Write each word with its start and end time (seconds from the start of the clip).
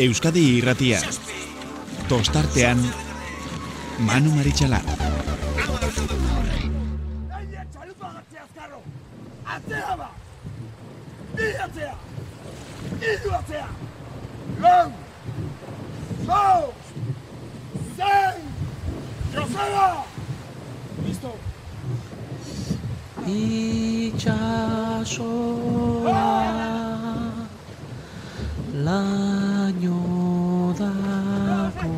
Euskadi 0.00 0.42
irratia. 0.56 0.98
Tostartean, 2.08 2.78
Manu 4.08 4.30
Maritxalar. 4.32 4.80
Atzea 9.54 9.96
ba! 10.00 10.08
Bi 11.36 11.48
atzea! 11.66 11.94
Idu 13.10 13.30
atzea! 13.40 13.68
Lau! 14.62 14.88
Zau! 16.26 16.72
Zei! 17.98 18.40
Joseba! 19.34 19.88
Listo! 21.04 21.32
itxasoa 23.26 24.50
laino 28.86 29.98
dako 30.78 31.90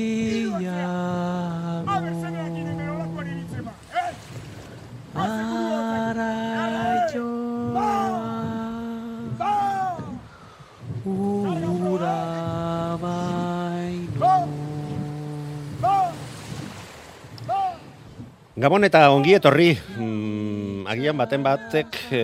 Gabon 18.59 18.83
eta 18.83 19.05
ongi 19.15 19.37
etorri, 19.37 19.69
mm, 19.79 20.89
agian 20.91 21.15
baten 21.15 21.45
batek, 21.47 21.95
e, 22.11 22.23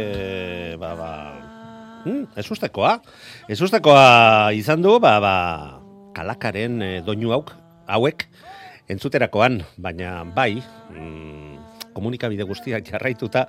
ba, 0.83 0.89
ba, 0.99 1.11
mm, 2.03 2.35
ez 2.35 2.47
ustekoa, 2.51 2.97
ez 3.47 3.61
ustekoa 3.63 4.51
izan 4.59 4.83
du, 4.83 4.97
ba, 4.99 5.13
ba, 5.23 5.35
kalakaren 6.17 6.83
e, 6.83 6.89
doinu 7.07 7.31
hauk, 7.37 7.53
hauek, 7.87 8.25
entzuterakoan, 8.91 9.61
baina 9.79 10.25
bai, 10.35 10.59
mm, 10.91 11.93
komunikabide 11.95 12.43
guztiak 12.49 12.83
jarraituta, 12.83 13.45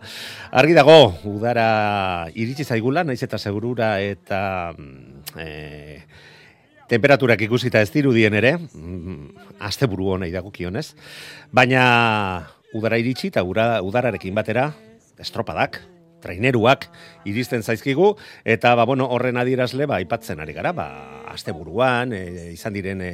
argi 0.53 0.77
dago, 0.77 1.15
udara 1.25 2.29
iritsi 2.37 2.67
zaigula, 2.69 3.01
naiz 3.01 3.23
eta 3.25 3.41
segurura 3.41 3.95
eta 3.97 4.75
e, 5.41 6.03
temperaturak 6.85 7.41
ikusita 7.47 7.81
ez 7.81 7.89
dirudien 7.89 8.37
ere, 8.37 8.59
mm, 8.61 9.57
asteburu 9.57 10.11
hona 10.13 10.29
idagokionez, 10.29 10.91
baina 11.49 11.81
udara 12.75 12.99
iritsi 12.99 13.31
eta 13.31 13.43
udararekin 13.47 14.35
batera 14.35 14.69
estropadak, 15.19 15.79
traineruak 16.25 16.89
iristen 17.29 17.63
zaizkigu. 17.63 18.15
Eta 18.43 18.73
ba, 18.75 18.85
bueno, 18.89 19.07
horren 19.13 19.37
adierazle 19.37 19.85
ba 19.89 19.99
aipatzen 20.01 20.41
ari 20.41 20.55
gara, 20.57 20.73
ba 20.75 20.87
asteburuan 21.35 22.13
e, 22.15 22.53
izan 22.53 22.73
diren 22.75 23.01
e, 23.03 23.11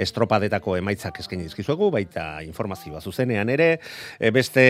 estropadetako 0.00 0.76
emaitzak 0.80 1.20
eskaini 1.22 1.46
dizkizuegu, 1.46 1.90
baita 1.94 2.42
informazioa 2.44 3.00
zuzenean 3.00 3.52
ere, 3.52 3.68
e, 4.18 4.32
beste 4.34 4.64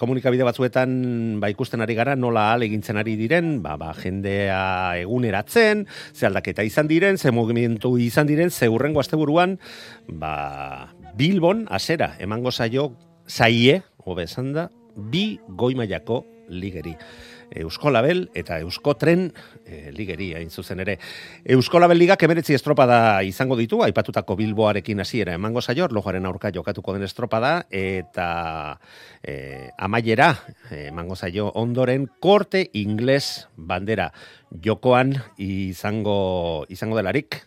komunikabide 0.00 0.44
batzuetan 0.46 1.40
ba 1.40 1.50
ikusten 1.52 1.82
ari 1.84 1.96
gara 1.98 2.16
nola 2.18 2.50
alegintzen 2.54 3.00
ari 3.00 3.16
diren, 3.18 3.56
ba, 3.64 3.78
ba 3.80 3.94
jendea 3.96 4.60
eguneratzen, 5.00 5.86
ze 6.12 6.28
aldaketa 6.28 6.66
izan 6.66 6.90
diren, 6.92 7.18
ze 7.18 7.32
mugimendu 7.32 7.96
izan 8.02 8.28
diren, 8.28 8.52
ze 8.52 8.68
urrengo 8.68 9.00
asteburuan 9.00 9.58
ba 10.06 10.92
Bilbon 11.16 11.64
hasera 11.72 12.14
emango 12.20 12.52
zaio 12.52 12.92
zaie, 13.28 13.82
hobe 14.04 14.26
esan 14.26 14.52
da, 14.54 14.68
bi 14.96 15.38
goi 15.48 15.74
mailako 15.74 16.24
ligeri. 16.48 16.94
Eusko 17.54 17.90
Label 17.90 18.24
eta 18.34 18.58
Eusko 18.58 18.96
Tren 18.98 19.28
e, 19.64 19.92
ligeri 19.94 20.32
hain 20.34 20.50
zuzen 20.50 20.80
ere. 20.82 20.96
Eusko 21.56 21.78
Label 21.78 21.98
ligak 22.00 22.22
emeretzi 22.26 22.56
estropada 22.56 23.22
izango 23.22 23.56
ditu, 23.58 23.82
aipatutako 23.86 24.36
Bilboarekin 24.40 25.00
hasiera 25.00 25.36
emango 25.38 25.62
zaio, 25.62 25.88
lojoaren 25.90 26.26
aurka 26.26 26.50
jokatuko 26.54 26.96
den 26.96 27.06
estropada, 27.06 27.66
eta 27.70 28.78
e, 29.22 29.70
amaiera 29.78 30.32
e, 30.70 30.88
emango 30.88 31.16
zaio 31.16 31.52
ondoren 31.54 32.08
korte 32.20 32.66
ingles 32.74 33.46
bandera 33.56 34.10
jokoan 34.62 35.14
izango, 35.38 36.66
izango 36.68 36.98
delarik, 36.98 37.44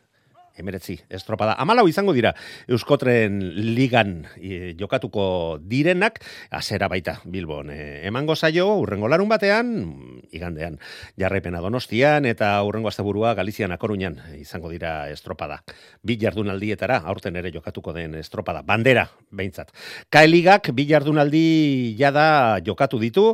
emeretzi 0.59 0.99
estropada. 1.09 1.55
Amalau 1.57 1.87
izango 1.89 2.13
dira 2.13 2.35
Euskotren 2.67 3.39
ligan 3.75 4.27
e, 4.37 4.75
jokatuko 4.79 5.57
direnak, 5.61 6.19
azera 6.51 6.89
baita 6.91 7.19
Bilbon. 7.25 7.71
E, 7.73 8.05
emango 8.07 8.35
zaio, 8.35 8.67
urrengo 8.79 9.09
larun 9.09 9.29
batean, 9.31 9.71
igandean, 10.31 10.79
jarraipena 11.19 11.61
donostian, 11.63 12.27
eta 12.29 12.51
urrengo 12.63 12.91
asteburua 12.91 13.33
Galizian 13.37 13.71
akoruñan 13.71 14.19
izango 14.37 14.69
dira 14.69 15.09
estropada. 15.09 15.61
Bi 16.03 16.17
jardunaldietara, 16.19 17.01
aurten 17.09 17.39
ere 17.39 17.51
jokatuko 17.53 17.93
den 17.95 18.15
estropada. 18.19 18.61
Bandera, 18.65 19.07
behintzat. 19.31 19.71
Kaeligak 20.11 20.71
bi 20.75 20.85
jardunaldi 20.89 21.95
jada 21.99 22.59
jokatu 22.65 22.99
ditu, 22.99 23.25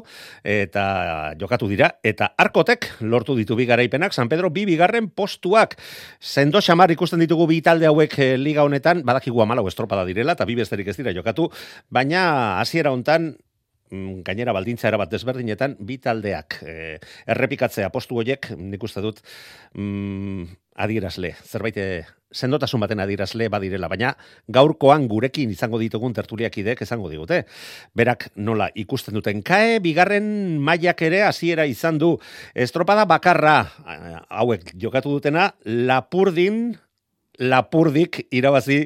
eta 0.44 1.34
jokatu 1.40 1.70
dira, 1.72 1.96
eta 2.04 2.32
arkotek 2.38 2.88
lortu 3.02 3.36
ditu 3.38 3.56
bi 3.58 3.66
garaipenak, 3.66 4.14
San 4.14 4.30
Pedro 4.30 4.50
bi 4.50 4.66
bigarren 4.66 5.10
postuak. 5.10 5.78
Sendo 6.20 6.62
xamar 6.62 6.92
ikusten 6.92 7.15
ditugu 7.22 7.48
bi 7.50 7.62
talde 7.66 7.88
hauek 7.90 8.18
eh, 8.20 8.36
liga 8.38 8.66
honetan, 8.66 9.04
badakigu 9.06 9.42
amalau 9.44 9.68
estropada 9.70 10.06
direla, 10.08 10.36
eta 10.38 10.48
bi 10.48 10.58
besterik 10.60 10.88
ez 10.92 10.98
dira 10.98 11.14
jokatu, 11.16 11.50
baina 11.90 12.60
hasiera 12.62 12.92
hontan 12.96 13.34
mm, 13.92 14.22
gainera 14.28 14.54
baldintza 14.56 14.90
erabat 14.92 15.12
desberdinetan, 15.14 15.78
bi 15.80 15.98
taldeak 16.02 16.60
eh, 16.66 17.00
errepikatzea 17.28 17.90
postu 17.94 18.20
horiek, 18.22 18.52
nik 18.58 18.84
uste 18.84 19.04
dut, 19.06 19.24
mm, 19.78 20.46
adierazle, 20.86 21.36
zerbait 21.46 21.78
eh, 21.80 22.06
sendotasun 22.36 22.82
baten 22.84 23.00
adierazle 23.00 23.48
badirela, 23.52 23.88
baina 23.92 24.12
gaurkoan 24.52 25.08
gurekin 25.12 25.52
izango 25.54 25.80
ditugun 25.80 26.14
tertuliakidek 26.18 26.84
izango 26.84 27.10
digute. 27.12 27.44
Berak 27.96 28.30
nola 28.36 28.70
ikusten 28.76 29.16
duten. 29.16 29.42
Kae, 29.46 29.80
bigarren 29.84 30.28
mailak 30.64 31.06
ere 31.08 31.24
hasiera 31.30 31.66
izan 31.70 32.00
du. 32.02 32.16
Estropada 32.54 33.06
bakarra 33.08 33.58
hauek 34.30 34.74
jokatu 34.82 35.16
dutena, 35.16 35.54
lapurdin 35.64 36.76
lapurdik 37.40 38.28
irabazi 38.32 38.86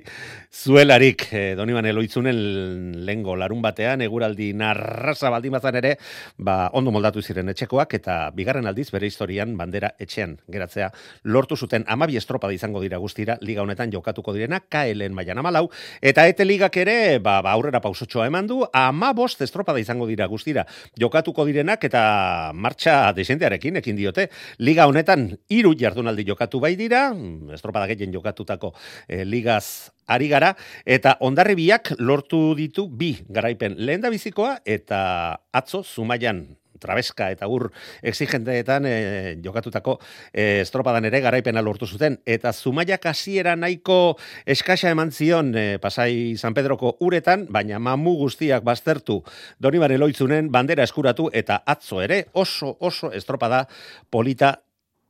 zuelarik. 0.52 1.28
E, 1.32 1.56
Doniban 1.56 1.86
Eloitzunen 1.86 3.06
lengo 3.06 3.36
larun 3.38 3.62
batean 3.62 4.02
eguraldi 4.02 4.50
narrasa 4.58 5.30
baldin 5.30 5.54
bazan 5.54 5.78
ere 5.78 5.96
ba, 6.38 6.70
ondo 6.74 6.92
moldatu 6.92 7.22
ziren 7.22 7.50
etxekoak 7.54 7.94
eta 8.00 8.18
bigarren 8.36 8.66
aldiz 8.66 8.90
bere 8.92 9.08
historian 9.08 9.56
bandera 9.58 9.92
etxean 10.00 10.38
geratzea 10.50 10.90
lortu 11.24 11.56
zuten. 11.56 11.86
Amabi 11.88 12.18
estropada 12.18 12.54
izango 12.54 12.82
dira 12.82 12.98
guztira 12.98 13.38
liga 13.42 13.62
honetan 13.62 13.92
jokatuko 13.94 14.34
direna 14.34 14.60
KLN 14.60 15.14
mailan 15.14 15.38
amalau 15.44 15.70
eta 16.02 16.26
ete 16.28 16.46
ligak 16.46 16.78
ere 16.82 17.20
ba, 17.20 17.40
ba 17.46 17.54
aurrera 17.54 17.82
pausotxoa 17.82 18.28
eman 18.28 18.48
du 18.48 18.64
ama 18.74 19.14
bost 19.14 19.42
estropada 19.46 19.80
izango 19.80 20.08
dira 20.08 20.26
guztira. 20.28 20.66
Jokatuko 21.00 21.46
direnak 21.46 21.84
eta 21.86 22.52
martxa 22.54 23.14
desentearekin 23.14 23.78
ekin 23.84 23.96
diote. 23.96 24.30
Liga 24.58 24.88
honetan 24.90 25.30
hiru 25.50 25.76
jardunaldi 25.78 26.26
jokatu 26.26 26.60
bai 26.60 26.76
dira 26.80 27.10
estropada 27.54 27.86
gehien 27.88 28.12
jokatutako 28.40 28.74
e, 29.08 29.26
ligaz 29.26 29.92
ari 30.08 30.28
gara, 30.28 30.56
eta 30.86 31.18
ondarribiak 31.22 31.94
lortu 32.00 32.56
ditu 32.58 32.88
bi 32.90 33.18
garaipen 33.30 33.76
lehen 33.78 34.02
da 34.02 34.10
bizikoa, 34.10 34.60
eta 34.66 35.38
atzo 35.54 35.84
zumaian 35.84 36.48
trabeska 36.80 37.28
eta 37.34 37.48
ur 37.52 37.68
exigenteetan 38.02 38.86
e, 38.88 39.36
jokatutako 39.44 39.98
e, 40.32 40.62
estropadan 40.64 41.06
ere 41.06 41.20
garaipena 41.22 41.62
lortu 41.62 41.86
zuten. 41.86 42.16
Eta 42.26 42.54
zumaiak 42.54 43.06
hasiera 43.06 43.58
nahiko 43.60 44.16
eskasa 44.48 44.94
eman 44.96 45.12
zion 45.12 45.52
e, 45.60 45.78
pasai 45.78 46.38
San 46.40 46.56
Pedroko 46.56 46.96
uretan, 47.04 47.46
baina 47.52 47.80
mamu 47.84 48.16
guztiak 48.22 48.64
baztertu 48.64 49.20
Donibane 49.60 50.00
loitzunen 50.00 50.48
bandera 50.50 50.88
eskuratu 50.88 51.28
eta 51.34 51.60
atzo 51.68 52.00
ere 52.02 52.30
oso 52.32 52.78
oso 52.80 53.12
estropada 53.12 53.66
polita 54.10 54.56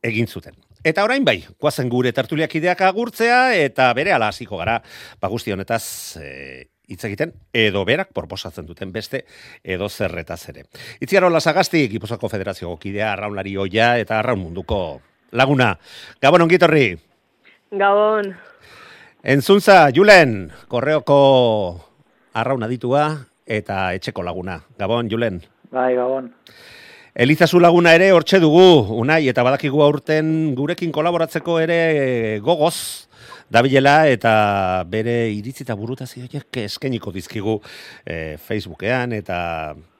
egin 0.02 0.26
zuten. 0.26 0.58
Eta 0.80 1.04
orain 1.04 1.24
bai, 1.24 1.42
guazen 1.60 1.90
gure 1.92 2.08
tertuliakideak 2.16 2.80
agurtzea 2.86 3.52
eta 3.52 3.90
bere 3.92 4.14
ala 4.16 4.30
hasiko 4.32 4.56
gara, 4.56 4.78
ba 5.20 5.28
guzti 5.28 5.52
honetaz 5.52 5.84
e, 6.16 6.30
hitz 6.88 7.02
egiten 7.04 7.34
edo 7.52 7.82
berak 7.84 8.14
proposatzen 8.16 8.64
duten 8.64 8.92
beste 8.92 9.26
edo 9.62 9.90
zerretaz 9.90 10.40
ere. 10.48 10.64
Itziaro 11.04 11.28
Lasagasti, 11.28 11.84
Gipuzako 11.92 12.32
Federazio 12.32 12.72
kidea, 12.80 13.12
arraunlari 13.12 13.58
oia 13.60 13.92
eta 14.00 14.18
arraun 14.18 14.40
munduko 14.40 14.80
laguna. 15.36 15.74
Gabon 16.22 16.48
ongitorri. 16.48 16.96
Gabon. 17.70 18.32
Entzuntza, 19.20 19.90
Julen, 19.92 20.48
korreoko 20.66 21.20
arraun 22.40 22.64
aditua 22.64 23.04
eta 23.44 23.90
etxeko 23.98 24.24
laguna. 24.24 24.62
Gabon, 24.80 25.12
Julen. 25.12 25.42
Bai, 25.70 25.92
gabon. 25.94 26.32
Elizazu 27.14 27.58
laguna 27.58 27.94
ere 27.96 28.12
hortxe 28.14 28.38
dugu, 28.38 28.94
unai, 28.94 29.24
eta 29.28 29.42
badakigu 29.42 29.82
aurten 29.82 30.54
gurekin 30.54 30.92
kolaboratzeko 30.94 31.58
ere 31.58 32.38
gogoz, 32.44 33.08
dabilela 33.50 34.06
eta 34.06 34.32
bere 34.86 35.26
iritzi 35.34 35.64
eta 35.66 35.74
burutazioak 35.74 36.60
eskeniko 36.62 37.10
dizkigu 37.10 37.56
e, 38.06 38.36
Facebookean 38.38 39.16
eta 39.18 39.40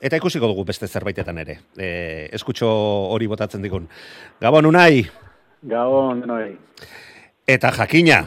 eta 0.01 0.21
ikusiko 0.23 0.53
dugu 0.53 0.65
beste 0.71 0.87
zerbaitetan 0.87 1.43
ere. 1.43 1.59
E, 1.77 2.29
eskutxo 2.39 2.71
hori 3.11 3.27
botatzen 3.27 3.63
digun. 3.67 3.89
Gabon, 4.41 4.71
unai? 4.71 5.03
Gabon, 5.67 6.23
denoi. 6.23 6.55
Eta 7.51 7.73
jakina, 7.75 8.21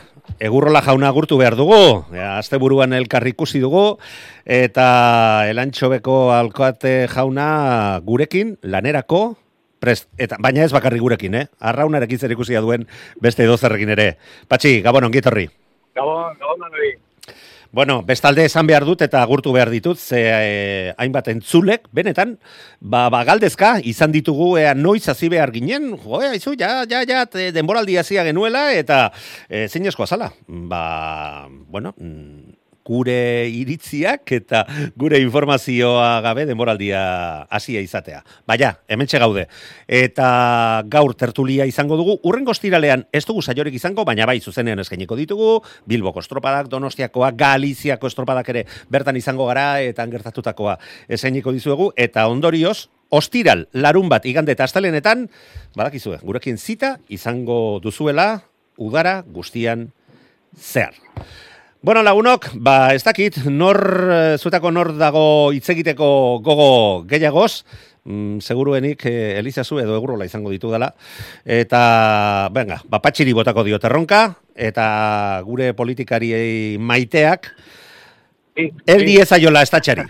egurrola 0.43 0.81
jauna 0.83 1.07
gurtu 1.15 1.37
behar 1.39 1.55
dugu, 1.55 1.77
azte 2.27 2.57
buruan 2.59 2.91
elkarri 2.97 3.31
ikusi 3.31 3.61
dugu, 3.63 3.83
eta 4.43 4.87
elantxobeko 5.47 6.17
alkoate 6.35 7.07
jauna 7.13 7.45
gurekin, 8.03 8.57
lanerako, 8.67 9.21
prest, 9.79 10.09
eta, 10.19 10.35
baina 10.43 10.65
ez 10.65 10.73
bakarri 10.75 10.99
gurekin, 10.99 11.39
eh? 11.39 11.45
Arraunarekin 11.71 12.19
zer 12.19 12.35
ikusia 12.35 12.59
duen 12.65 12.83
beste 13.23 13.47
edozerrekin 13.47 13.95
ere. 13.95 14.09
Patxi, 14.51 14.81
gabon, 14.83 15.07
ongitorri. 15.07 15.47
Gabon, 15.95 16.35
gabon, 16.43 16.67
denoi. 16.67 16.91
Bueno, 17.73 18.03
bestalde 18.05 18.43
esan 18.45 18.67
behar 18.69 18.85
dut 18.85 19.01
eta 19.01 19.23
agurtu 19.25 19.49
behar 19.55 19.71
ditut, 19.73 19.97
ze 19.97 20.19
eh, 20.21 20.93
hainbat 21.01 21.31
entzulek, 21.31 21.87
benetan, 21.89 22.35
ba, 22.79 23.07
ba 23.09 23.23
galdezka, 23.25 23.79
izan 23.81 24.13
ditugu 24.13 24.51
ea 24.61 24.75
noiz 24.77 25.07
hasi 25.09 25.25
behar 25.33 25.49
ginen, 25.55 25.95
jo, 25.97 26.19
aizu, 26.21 26.53
ja, 26.59 26.83
ja, 26.85 27.01
ja, 27.09 27.23
te- 27.25 27.49
denboraldi 27.55 27.97
hasia 27.97 28.27
genuela, 28.29 28.67
eta 28.77 29.07
e, 29.49 29.65
zein 29.73 29.89
eskoa 29.89 30.05
zala. 30.05 30.29
Ba, 30.45 31.47
bueno, 31.49 31.95
mm, 31.97 32.53
gure 32.85 33.47
iritziak 33.47 34.31
eta 34.35 34.63
gure 34.99 35.19
informazioa 35.23 36.21
gabe 36.25 36.45
denboraldia 36.45 37.03
hasia 37.49 37.81
izatea. 37.83 38.23
Baina, 38.47 38.73
hementxe 38.87 39.19
gaude. 39.23 39.47
Eta 39.87 40.83
gaur 40.91 41.15
tertulia 41.15 41.65
izango 41.69 41.97
dugu, 41.99 42.17
urrengo 42.23 42.51
ostiralean 42.51 43.05
ez 43.11 43.23
dugu 43.25 43.41
saiorik 43.41 43.75
izango, 43.79 44.05
baina 44.05 44.27
bai 44.29 44.39
zuzenean 44.41 44.79
eskainiko 44.83 45.15
ditugu, 45.19 45.61
Bilboko 45.87 46.23
estropadak, 46.23 46.69
Donostiakoa, 46.71 47.31
Galiziako 47.37 48.11
estropadak 48.11 48.49
ere 48.53 48.65
bertan 48.91 49.17
izango 49.17 49.47
gara, 49.49 49.79
eta 49.81 50.05
gertatutakoa 50.11 50.77
eskainiko 51.07 51.53
dizuegu, 51.55 51.91
eta 51.95 52.27
ondorioz, 52.27 52.89
ostiral, 53.13 53.67
larun 53.73 54.09
bat, 54.09 54.25
igande 54.25 54.55
eta 54.55 54.65
astelenetan, 54.65 55.27
badakizue, 55.77 56.17
gurekin 56.25 56.57
zita 56.57 56.97
izango 57.13 57.79
duzuela, 57.83 58.43
udara 58.77 59.21
guztian 59.27 59.91
zehar. 60.57 60.97
Bueno, 61.83 62.01
lagunok, 62.01 62.45
ba, 62.63 62.93
ez 62.95 63.03
dakit, 63.03 63.41
nor, 63.51 63.75
eh, 64.07 64.37
zuetako 64.39 64.69
nor 64.71 64.93
dago 64.95 65.51
hitz 65.51 65.65
egiteko 65.73 66.39
gogo 66.39 67.03
gehiagoz, 67.03 67.65
mm, 68.05 68.39
seguruenik 68.39 69.03
eh, 69.05 69.37
Elizazu 69.41 69.81
edo 69.81 69.97
Egurola 69.97 70.23
izango 70.23 70.49
ditu 70.49 70.71
dela. 70.71 70.93
Eta, 71.43 72.47
venga, 72.55 72.79
ba, 72.87 73.01
botako 73.03 73.65
dio 73.65 73.79
terronka, 73.79 74.33
eta 74.55 75.43
gure 75.43 75.73
politikariei 75.73 76.77
maiteak, 76.79 77.51
erdi 78.87 79.19
ezaiola 79.19 79.61
estatxari. 79.63 80.07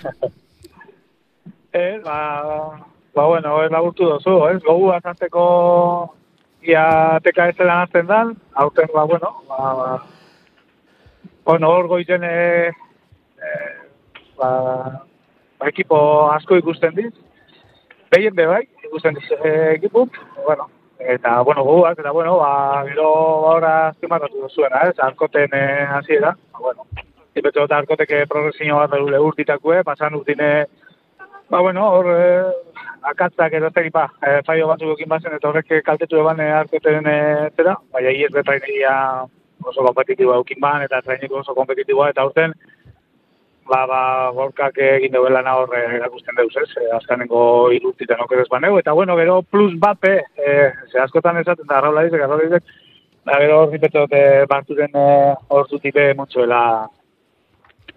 Ez, 1.73 2.03
ba, 2.05 2.77
ba, 3.15 3.25
bueno, 3.25 3.63
ez 3.63 3.71
laburtu 3.71 4.05
dozu, 4.05 4.45
ez? 4.53 4.61
Gogu 4.61 4.91
azazteko 4.91 6.13
ia 6.61 7.19
teka 7.23 7.49
ez 7.49 7.57
dela 7.57 7.81
nazten 7.81 8.05
dan, 8.05 8.35
aurten, 8.53 8.93
ba, 8.93 9.05
bueno, 9.05 9.41
ba, 9.49 9.73
ba, 9.73 10.03
bueno, 11.45 11.69
hor 11.69 11.87
goizen, 11.87 12.23
e, 12.23 12.67
e, 12.67 13.51
ba, 14.37 14.51
ba, 15.59 15.69
ekipo 15.69 15.97
asko 16.31 16.57
ikusten 16.61 16.95
diz, 16.95 17.13
behien 18.11 18.35
be 18.35 18.47
bai, 18.47 18.63
ikusten 18.85 19.17
diz 19.19 19.31
e, 19.39 19.53
ekipuk, 19.75 20.17
bueno, 20.45 20.69
eta, 20.99 21.41
bueno, 21.41 21.63
goguak, 21.63 21.99
eta, 21.99 22.11
bueno, 22.11 22.37
ba, 22.37 22.83
gero, 22.87 23.09
ba, 23.41 23.55
ora, 23.57 23.73
zimarratu 23.99 24.45
duzuena, 24.45 24.87
ez? 24.89 24.99
Arkoten 24.99 25.53
e, 25.53 25.65
hasiera, 25.99 26.37
ba, 26.51 26.59
bueno, 26.59 26.87
Ipetu 27.33 27.63
eta 27.63 27.79
arkoteke 27.81 28.27
progresio 28.29 28.75
bat 28.77 28.91
dure 28.93 29.17
urtitakue, 29.17 29.79
pasan 29.83 30.13
urtine, 30.19 30.67
ba, 31.49 31.61
bueno, 31.65 31.87
hor, 31.89 32.09
eh, 32.13 32.73
akatzak 33.09 33.53
ez 33.53 33.63
ba, 33.91 34.07
eh, 34.21 34.41
faio 34.45 34.67
batzuk 34.67 34.93
ekin 34.93 35.09
bazen, 35.09 35.33
eta 35.33 35.49
horrek 35.49 35.83
kaltetu 35.83 36.19
eban 36.19 36.39
eh, 36.39 36.51
arkoten 36.53 37.07
eh, 37.07 37.49
zera, 37.57 37.75
baina 37.91 38.11
iez 38.11 38.31
betrainegia 38.31 39.25
oso 39.65 39.83
kompetitiboa 39.83 40.39
eukin 40.41 40.59
ban, 40.61 40.83
eta 40.83 41.01
traineko 41.01 41.41
oso 41.41 41.55
kompetitiboa, 41.55 42.09
eta 42.13 42.21
aurten, 42.21 42.53
ba, 43.69 43.85
ba, 43.87 44.01
gorkak 44.35 44.77
egin 44.77 45.13
duela 45.13 45.41
na 45.41 45.55
hor 45.59 45.75
eh, 45.77 45.85
erakusten 45.97 46.35
deuz, 46.39 46.51
ez, 46.61 46.69
eh, 46.81 46.89
azkanengo 46.97 47.43
irurtiten 47.75 48.21
okerez 48.25 48.47
baneu, 48.51 48.77
eta 48.79 48.93
bueno, 48.93 49.17
gero 49.17 49.41
plus 49.43 49.77
bape, 49.79 50.15
eh, 50.37 50.71
ze 50.91 50.99
askotan 50.99 51.39
esaten 51.41 51.67
da, 51.67 51.77
arraula 51.77 52.03
dizek, 52.07 52.21
arraula 52.21 52.49
dizek, 52.49 52.63
ba, 53.25 53.39
gero 53.39 53.61
hor 53.61 53.71
nipetot 53.71 54.13
eh, 54.13 54.45
barturen 54.49 54.95
eh, 54.99 55.33
hor 55.49 55.67
zutipe 55.69 56.11
mutxoela, 56.19 56.61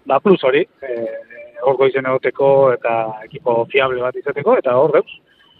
ba, 0.07 0.19
plus 0.23 0.43
hori, 0.43 0.63
eh, 0.81 1.07
hor 1.63 1.77
goizen 1.79 2.05
egoteko 2.05 2.49
eta 2.73 2.97
ekipo 3.25 3.63
fiable 3.71 4.03
bat 4.03 4.15
izateko, 4.15 4.57
eta 4.61 4.75
hor 4.77 4.93
deuz. 4.99 5.09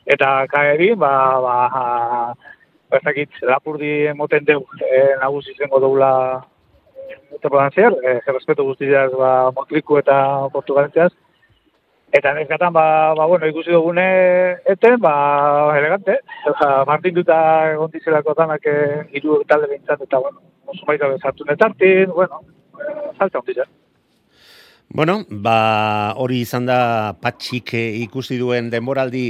Eta 0.07 0.29
kaeri, 0.47 0.93
ba, 0.95 1.11
ba, 1.43 1.55
ez 2.91 3.03
dakit, 3.03 3.39
lapurdi 3.41 4.13
moten 4.15 4.45
deu, 4.45 4.63
e, 4.79 5.01
nagusi 5.21 5.51
izango 5.51 5.79
doula 5.83 6.11
temporan 7.41 7.71
zer, 7.75 7.95
e, 8.03 8.19
respeto 8.31 8.63
guztiaz, 8.63 9.11
ba, 9.11 9.51
Motriku 9.55 9.99
eta 9.99 10.17
Portugalentzeaz, 10.53 11.11
Eta 12.15 12.31
neskatan, 12.33 12.71
ba, 12.71 13.13
ba, 13.19 13.25
bueno, 13.27 13.47
ikusi 13.51 13.71
dugune 13.71 14.03
eten, 14.65 14.95
ba, 15.03 15.13
elegante. 15.77 16.21
Ba, 16.45 16.85
Martin 16.87 17.17
duta 17.17 17.39
egon 17.73 17.91
dizelako 17.91 18.35
danak 18.37 18.63
eh, 18.71 19.01
hiru 19.11 19.41
talde 19.49 19.67
bintzat, 19.73 20.05
eta, 20.05 20.21
bueno, 20.23 20.39
oso 20.71 20.87
baita 20.87 21.09
bezartu 21.11 21.43
netartin, 21.49 22.13
bueno, 22.15 22.39
eh, 22.79 23.11
salta 23.17 23.41
ondizan. 23.43 23.67
Bueno, 24.89 25.25
ba, 25.29 26.13
hori 26.15 26.39
izan 26.45 26.65
da 26.65 27.11
patxik 27.19 27.73
eh, 27.75 27.97
ikusi 28.05 28.37
duen 28.39 28.69
denboraldi 28.71 29.25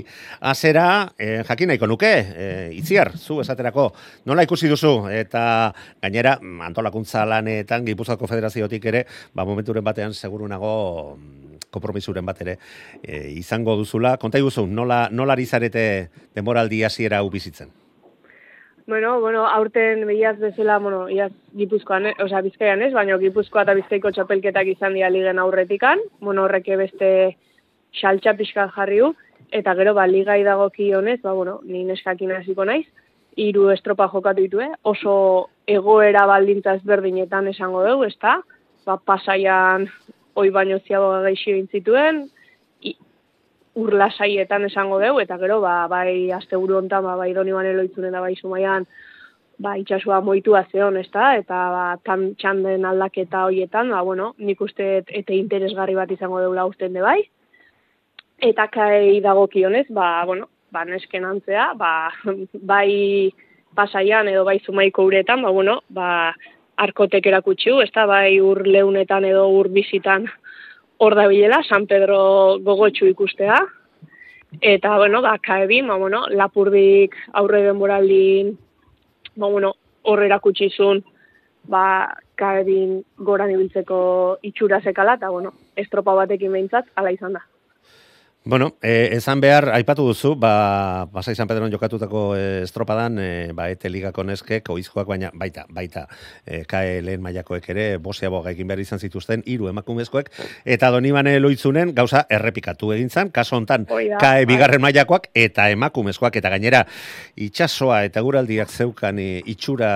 azera, 0.46 1.14
eh, 1.18 1.42
jakin 1.48 1.72
nahiko 1.72 1.90
nuke, 1.90 2.12
eh, 2.14 2.70
itziar, 2.78 3.10
zu 3.18 3.40
esaterako, 3.42 3.88
nola 4.30 4.46
ikusi 4.46 4.70
duzu, 4.70 5.10
eta 5.10 5.74
gainera, 6.02 6.36
antolakuntza 6.68 7.26
lanetan, 7.26 7.90
Gipuzkoako 7.90 8.30
Federaziotik 8.30 8.86
ere, 8.86 9.04
ba, 9.34 9.48
momenturen 9.50 9.84
batean 9.84 10.14
seguru 10.14 10.48
nago 10.48 11.18
mm, 11.18 11.58
kompromisuren 11.74 12.26
bat 12.26 12.46
ere 12.46 12.60
eh, 13.02 13.34
izango 13.34 13.76
duzula. 13.82 14.14
Konta 14.22 14.38
iguzu, 14.38 14.68
nola, 14.70 15.08
nola 15.12 15.34
ari 15.34 15.50
zarete 15.50 15.84
denboraldi 16.38 16.84
hasiera 16.86 17.26
hau 17.26 17.34
bizitzen? 17.34 17.74
Bueno, 18.88 19.20
bueno, 19.20 19.46
aurten 19.46 20.08
behiaz 20.08 20.40
bezala, 20.40 20.78
bueno, 20.80 21.10
iaz 21.10 21.34
Gipuzkoan, 21.58 22.06
eh, 22.08 22.14
osea, 22.24 22.40
Bizkaian 22.42 22.82
ez, 22.82 22.94
baina 22.96 23.18
Gipuzkoa 23.20 23.66
eta 23.66 23.74
Bizkaiko 23.76 24.14
txapelketak 24.16 24.70
izan 24.72 24.94
dira 24.96 25.10
ligen 25.12 25.40
aurretikan, 25.44 26.00
bueno, 26.24 26.46
horreke 26.46 26.78
beste 26.80 27.10
saltxa 28.00 28.34
pixka 28.40 28.70
jarriu, 28.76 29.10
eta 29.52 29.74
gero, 29.76 29.94
ba, 29.94 30.06
ligai 30.08 30.40
dagoki 30.48 30.94
honez, 30.96 31.20
ba, 31.22 31.34
bueno, 31.36 31.60
ni 31.68 31.84
neskakin 31.84 32.32
hasiko 32.38 32.64
naiz, 32.64 32.86
hiru 33.36 33.68
estropa 33.76 34.08
jokatu 34.08 34.42
ditu, 34.46 34.62
eh? 34.64 34.72
oso 34.84 35.50
egoera 35.68 36.24
baldintza 36.26 36.78
ezberdinetan 36.80 37.52
esango 37.52 37.84
dugu, 37.84 38.08
ezta? 38.08 38.38
Ba, 38.86 38.96
pasaian 39.04 39.90
oi 40.40 40.50
baino 40.50 40.80
ziago 40.88 41.12
gaixo 41.28 41.52
zituen, 41.74 42.24
i- 42.24 42.37
urlasaietan 43.78 44.66
esango 44.66 44.98
dugu, 45.02 45.22
eta 45.22 45.38
gero, 45.38 45.60
ba, 45.62 45.86
bai, 45.92 46.32
asteburu 46.34 46.80
hontan, 46.80 47.06
ba, 47.06 47.16
bai, 47.20 47.34
doni 47.34 47.54
banelo 47.54 47.86
da, 47.98 48.22
bai, 48.22 48.36
sumaian, 48.36 48.88
ba, 49.60 49.76
itxasua 49.78 50.22
moitua 50.22 50.64
zeon, 50.72 50.98
ez 50.98 51.10
da, 51.14 51.36
eta 51.38 51.62
ba, 51.74 51.86
tan 52.06 52.34
txanden 52.42 52.86
aldaketa 52.86 53.46
hoietan, 53.46 53.92
ba, 53.94 54.02
bueno, 54.06 54.34
nik 54.38 54.62
uste 54.62 55.04
eta 55.08 55.34
interesgarri 55.34 55.96
bat 55.96 56.12
izango 56.12 56.40
deula 56.42 56.66
usten 56.70 56.94
de 56.94 57.02
bai. 57.02 57.20
Eta 58.38 58.68
kai 58.74 59.20
dagokionez, 59.22 59.88
ba, 59.90 60.24
bueno, 60.26 60.50
ba, 60.74 60.86
nesken 60.86 61.26
antzea, 61.26 61.72
ba, 61.78 62.10
bai 62.74 63.34
pasaian 63.78 64.30
edo 64.30 64.46
bai 64.46 64.60
zumaiko 64.66 65.06
uretan, 65.10 65.42
ba, 65.46 65.54
bueno, 65.54 65.82
ba, 65.90 66.34
arkotek 66.78 67.26
erakutxiu, 67.26 67.82
ez 67.82 67.92
da, 67.94 68.06
bai 68.10 68.40
ur 68.42 68.62
leunetan 68.66 69.26
edo 69.26 69.48
ur 69.54 69.70
bizitan 69.74 70.30
hor 70.98 71.16
da 71.16 71.28
bilela, 71.28 71.64
San 71.64 71.88
Pedro 71.88 72.60
gogotxu 72.60 73.08
ikustea. 73.08 73.58
Eta, 74.62 74.98
bueno, 74.98 75.22
ba, 75.22 75.38
kaebin, 75.44 75.88
ba, 75.88 75.98
bueno, 75.98 76.26
lapurdik 76.30 77.16
aurre 77.34 77.62
denboraldin 77.66 78.56
ba, 79.38 79.48
bueno, 79.48 79.76
hor 80.04 80.24
erakutsi 80.24 80.70
zuen, 80.70 81.04
ba, 81.70 81.84
kaedin 82.40 83.02
goran 83.18 83.52
ibiltzeko 83.54 84.00
itxura 84.50 84.82
zekala, 84.82 85.18
eta, 85.20 85.30
bueno, 85.30 85.54
estropa 85.76 86.16
batekin 86.18 86.52
behintzat, 86.58 86.90
ala 86.96 87.14
izan 87.14 87.38
da. 87.38 87.46
Bueno, 88.48 88.78
eh, 88.82 89.10
esan 89.12 89.42
behar, 89.42 89.74
aipatu 89.76 90.06
duzu, 90.08 90.30
ba, 90.40 91.10
Pasai 91.12 91.34
San 91.36 91.50
Pedron 91.50 91.68
jokatutako 91.68 92.38
eh, 92.38 92.62
estropadan, 92.64 93.18
eh, 93.20 93.52
ba, 93.52 93.66
ete 93.68 93.90
ligako 93.92 94.24
neskek, 94.24 94.70
oizkoak, 94.72 95.04
baina 95.10 95.34
baita, 95.36 95.66
baita, 95.68 96.06
eh, 96.46 96.62
kae 96.64 97.02
lehen 97.04 97.20
mailakoek 97.26 97.68
ere, 97.74 97.88
bosia 97.98 98.30
boga 98.32 98.54
egin 98.56 98.70
behar 98.72 98.80
izan 98.80 99.04
zituzten, 99.04 99.44
hiru 99.46 99.68
emakumezkoek, 99.68 100.32
eta 100.64 100.92
donibane 100.96 101.34
loitzunen, 101.42 101.92
gauza 101.98 102.22
errepikatu 102.32 102.94
egin 102.96 103.12
zan, 103.12 103.34
kaso 103.36 103.58
hontan, 103.58 103.84
kae 104.16 104.48
bigarren 104.48 104.80
mailakoak 104.80 105.28
eta 105.36 105.68
emakumezkoak, 105.76 106.40
eta 106.40 106.54
gainera, 106.56 106.86
itxasoa 107.36 108.06
eta 108.08 108.24
guraldiak 108.24 108.72
zeukan 108.72 109.20
itxura 109.20 109.92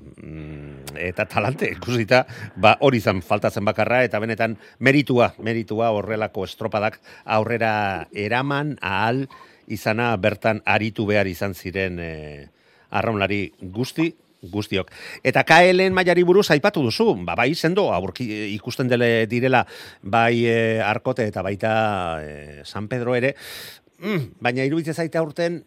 mm, 0.00 0.96
eta 1.10 1.28
talante 1.28 1.68
ikusita, 1.76 2.24
ba, 2.56 2.78
hori 2.80 3.04
izan 3.04 3.20
faltatzen 3.20 3.68
bakarra, 3.68 4.00
eta 4.08 4.24
benetan 4.24 4.56
meritua, 4.80 5.34
meritua 5.44 5.92
horrelako 5.92 6.48
estropadak 6.48 7.02
aurrera 7.28 7.73
eraman 8.12 8.76
ahal 8.80 9.24
izana 9.66 10.14
bertan 10.16 10.60
aritu 10.64 11.06
behar 11.08 11.26
izan 11.26 11.54
ziren 11.54 11.98
eh, 12.02 12.48
arraunlari 12.90 13.48
guzti, 13.74 14.10
guztiok. 14.50 14.90
Eta 15.24 15.44
KLN 15.48 15.94
mailari 15.96 16.24
buruz 16.26 16.50
aipatu 16.52 16.82
duzu, 16.84 17.14
ba, 17.24 17.36
bai 17.38 17.54
sendo, 17.54 17.88
aurki 17.92 18.26
ikusten 18.54 18.90
dele 18.90 19.26
direla, 19.30 19.64
bai 20.02 20.44
eh, 20.46 20.82
arkote 20.84 21.26
eta 21.30 21.42
baita 21.42 21.72
eh, 22.22 22.60
San 22.64 22.88
Pedro 22.88 23.16
ere, 23.16 23.34
mm, 23.98 24.36
baina 24.44 24.66
iruditzen 24.68 24.94
zaite 24.94 25.18
aurten, 25.18 25.62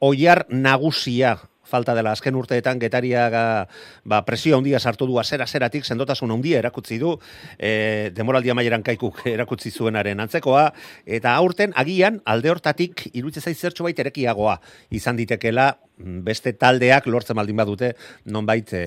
oiar 0.00 0.46
nagusia 0.50 1.36
falta 1.66 1.94
dela 1.94 2.12
azken 2.16 2.36
urteetan 2.38 2.80
getariaga 2.82 3.66
ba, 4.04 4.22
presio 4.24 4.56
handia 4.58 4.80
sartu 4.80 5.06
du 5.06 5.18
azera 5.18 5.46
zeratik 5.46 5.84
sendotasun 5.84 6.30
handia 6.30 6.60
erakutzi 6.62 6.98
du 7.02 7.16
e, 7.58 8.10
demoraldia 8.14 8.54
maieran 8.54 8.82
kaikuk 8.86 9.22
erakutzi 9.36 9.70
zuenaren 9.70 10.20
antzekoa 10.24 10.70
eta 11.04 11.34
aurten 11.36 11.74
agian 11.76 12.20
alde 12.24 12.50
hortatik 12.54 13.08
iruditzen 13.12 13.42
zait 13.42 13.58
zertxo 13.58 13.84
bait 13.84 13.98
erekiagoa 13.98 14.58
izan 14.90 15.16
ditekela 15.16 15.72
mm, 15.98 16.20
beste 16.26 16.54
taldeak 16.54 17.06
lortzen 17.06 17.36
baldin 17.36 17.56
badute 17.56 17.94
nonbait 18.24 18.72
e, 18.72 18.84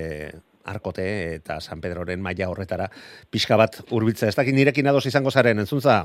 arkote 0.70 1.06
eta 1.36 1.60
San 1.62 1.82
Pedroren 1.82 2.22
maila 2.22 2.50
horretara 2.52 2.90
pixka 3.32 3.58
bat 3.58 3.80
hurbiltzea. 3.90 4.30
Ez 4.30 4.38
dakit 4.38 4.56
nirekin 4.56 4.88
ados 4.88 5.06
izango 5.10 5.32
zaren, 5.32 5.60
entzuntza? 5.64 6.04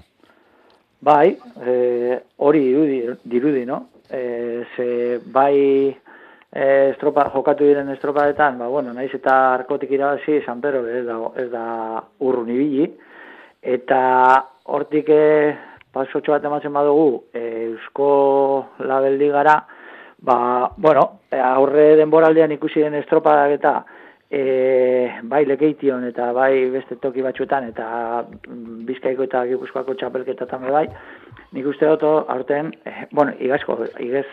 Bai, 1.04 1.34
e, 1.60 1.74
hori 2.40 2.62
dirudi, 2.64 3.00
dirudi, 3.28 3.64
no? 3.68 3.80
E, 4.08 4.64
ze 4.76 4.88
bai 5.32 5.92
e, 6.54 6.90
estropa, 6.92 7.26
jokatu 7.34 7.66
diren 7.66 7.90
estropadetan, 7.90 8.58
ba, 8.62 8.70
bueno, 8.70 8.94
naiz 8.94 9.10
eta 9.16 9.54
arkotik 9.56 9.90
irabazi, 9.90 10.40
San 10.46 10.62
Pedro 10.62 10.84
ez 10.86 11.04
da, 11.06 11.18
ez 11.42 11.48
da 11.50 11.64
urrun 12.22 12.52
ibili, 12.54 12.86
eta 13.60 14.00
hortik 14.70 15.10
e, 15.10 15.24
pasotxo 15.94 16.36
bat 16.36 16.46
ematzen 16.46 16.72
badugu, 16.74 17.24
e, 17.34 17.42
Eusko 17.72 18.12
Labeldi 18.86 19.32
gara, 19.34 19.58
ba, 20.22 20.38
bueno, 20.76 21.20
e, 21.30 21.42
aurre 21.42 21.94
denboraldean 21.98 22.54
ikusi 22.54 22.86
den 22.86 23.00
estropadak 23.02 23.58
eta 23.58 23.74
e, 24.30 25.10
bai 25.30 25.44
lekeition 25.46 26.06
eta 26.08 26.30
bai 26.36 26.68
beste 26.72 26.96
toki 27.02 27.22
batzuetan 27.22 27.68
eta 27.70 27.86
mm, 28.24 28.84
bizkaiko 28.88 29.26
eta 29.26 29.44
gipuzkoako 29.50 29.98
txapelketa 29.98 30.46
tame 30.50 30.70
bai, 30.74 30.86
nik 31.54 31.66
uste 31.70 31.90
dut 31.90 32.06
aurten, 32.06 32.72
eh, 32.86 33.08
bueno, 33.12 33.34
igazko, 33.42 33.78
igaz 34.02 34.26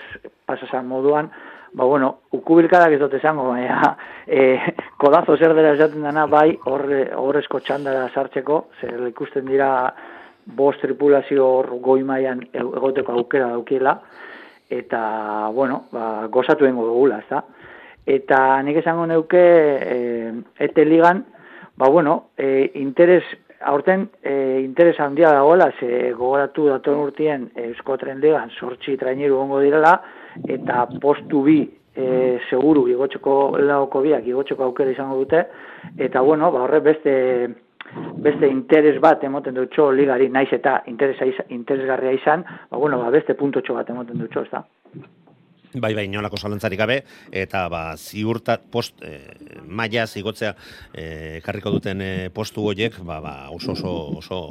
pasasan 0.49 0.87
moduan, 0.89 1.29
ba 1.73 1.85
bueno, 1.85 2.17
ukubilkadak 2.31 2.93
ez 2.93 2.99
dut 2.99 3.13
esango, 3.15 3.47
baina 3.51 3.95
e, 4.27 4.73
kodazo 4.99 5.37
zer 5.37 5.55
dela 5.55 5.75
esaten 5.77 6.03
dena 6.03 6.25
bai 6.27 6.49
horre, 6.65 7.05
horrezko 7.15 7.61
txandara 7.63 8.09
sartzeko, 8.13 8.65
zer 8.81 9.07
ikusten 9.07 9.47
dira 9.47 9.71
bost 10.45 10.81
tripulazio 10.81 11.45
hor 11.47 11.69
goi 11.79 12.01
mailan 12.03 12.41
egoteko 12.51 13.13
aukera 13.13 13.51
daukiela, 13.53 13.99
eta, 14.71 15.49
bueno, 15.53 15.85
ba, 15.91 16.27
gozatu 16.31 16.65
dengo 16.65 16.85
dugula, 16.87 17.19
ez 17.19 17.29
da? 17.29 17.43
Eta 18.07 18.39
nik 18.65 18.79
esango 18.81 19.05
neuke, 19.05 19.41
e, 19.95 20.33
ete 20.59 20.85
ligan, 20.87 21.25
ba, 21.77 21.89
bueno, 21.89 22.31
e, 22.37 22.71
interes, 22.81 23.23
aurten 23.61 24.07
e, 24.23 24.61
interes 24.63 24.99
handia 24.99 25.31
dagoela, 25.35 25.69
ze 25.79 26.11
gogoratu 26.17 26.65
datorren 26.71 27.03
urtien 27.03 27.51
Eusko 27.67 27.97
Tren 28.01 28.19
Ligan 28.23 28.49
sortxi 28.57 28.97
traineru 28.97 29.37
ongo 29.37 29.59
direla, 29.61 29.99
eta 30.47 30.85
postu 31.01 31.43
bi 31.47 31.59
e, 31.95 32.39
seguru 32.49 32.87
igotzeko 32.91 33.57
laoko 33.59 34.01
biak 34.01 34.27
igotzeko 34.27 34.63
aukera 34.69 34.91
izango 34.91 35.17
dute, 35.23 35.43
eta 35.97 36.21
bueno, 36.21 36.51
ba, 36.51 36.63
horre 36.65 36.79
beste 36.79 37.15
beste 38.23 38.47
interes 38.47 38.99
bat 39.03 39.23
emoten 39.27 39.57
dutxo 39.57 39.89
ligari, 39.91 40.29
naiz 40.29 40.47
eta 40.55 40.81
interesa 40.87 41.27
interesgarria 41.49 42.13
izan, 42.15 42.45
ba, 42.69 42.77
bueno, 42.77 43.01
ba, 43.01 43.09
beste 43.11 43.35
puntotxo 43.35 43.75
bat 43.75 43.89
emoten 43.89 44.21
dutxo, 44.21 44.45
ez 44.45 44.51
da? 44.51 44.63
Bai, 45.73 45.93
bai, 45.95 46.03
inolako 46.09 46.35
zalantzarik 46.35 46.79
gabe, 46.81 46.97
eta 47.31 47.61
ba, 47.71 47.95
ziurta 47.95 48.57
post, 48.59 48.97
e, 49.07 49.61
maia 49.63 50.03
zigotzea 50.03 50.51
e, 50.91 51.05
ekarriko 51.37 51.71
duten 51.77 52.03
e, 52.03 52.11
postu 52.35 52.65
horiek, 52.67 52.97
ba, 53.07 53.21
ba, 53.23 53.35
oso, 53.55 53.71
oso, 53.77 53.93
oso 54.19 54.41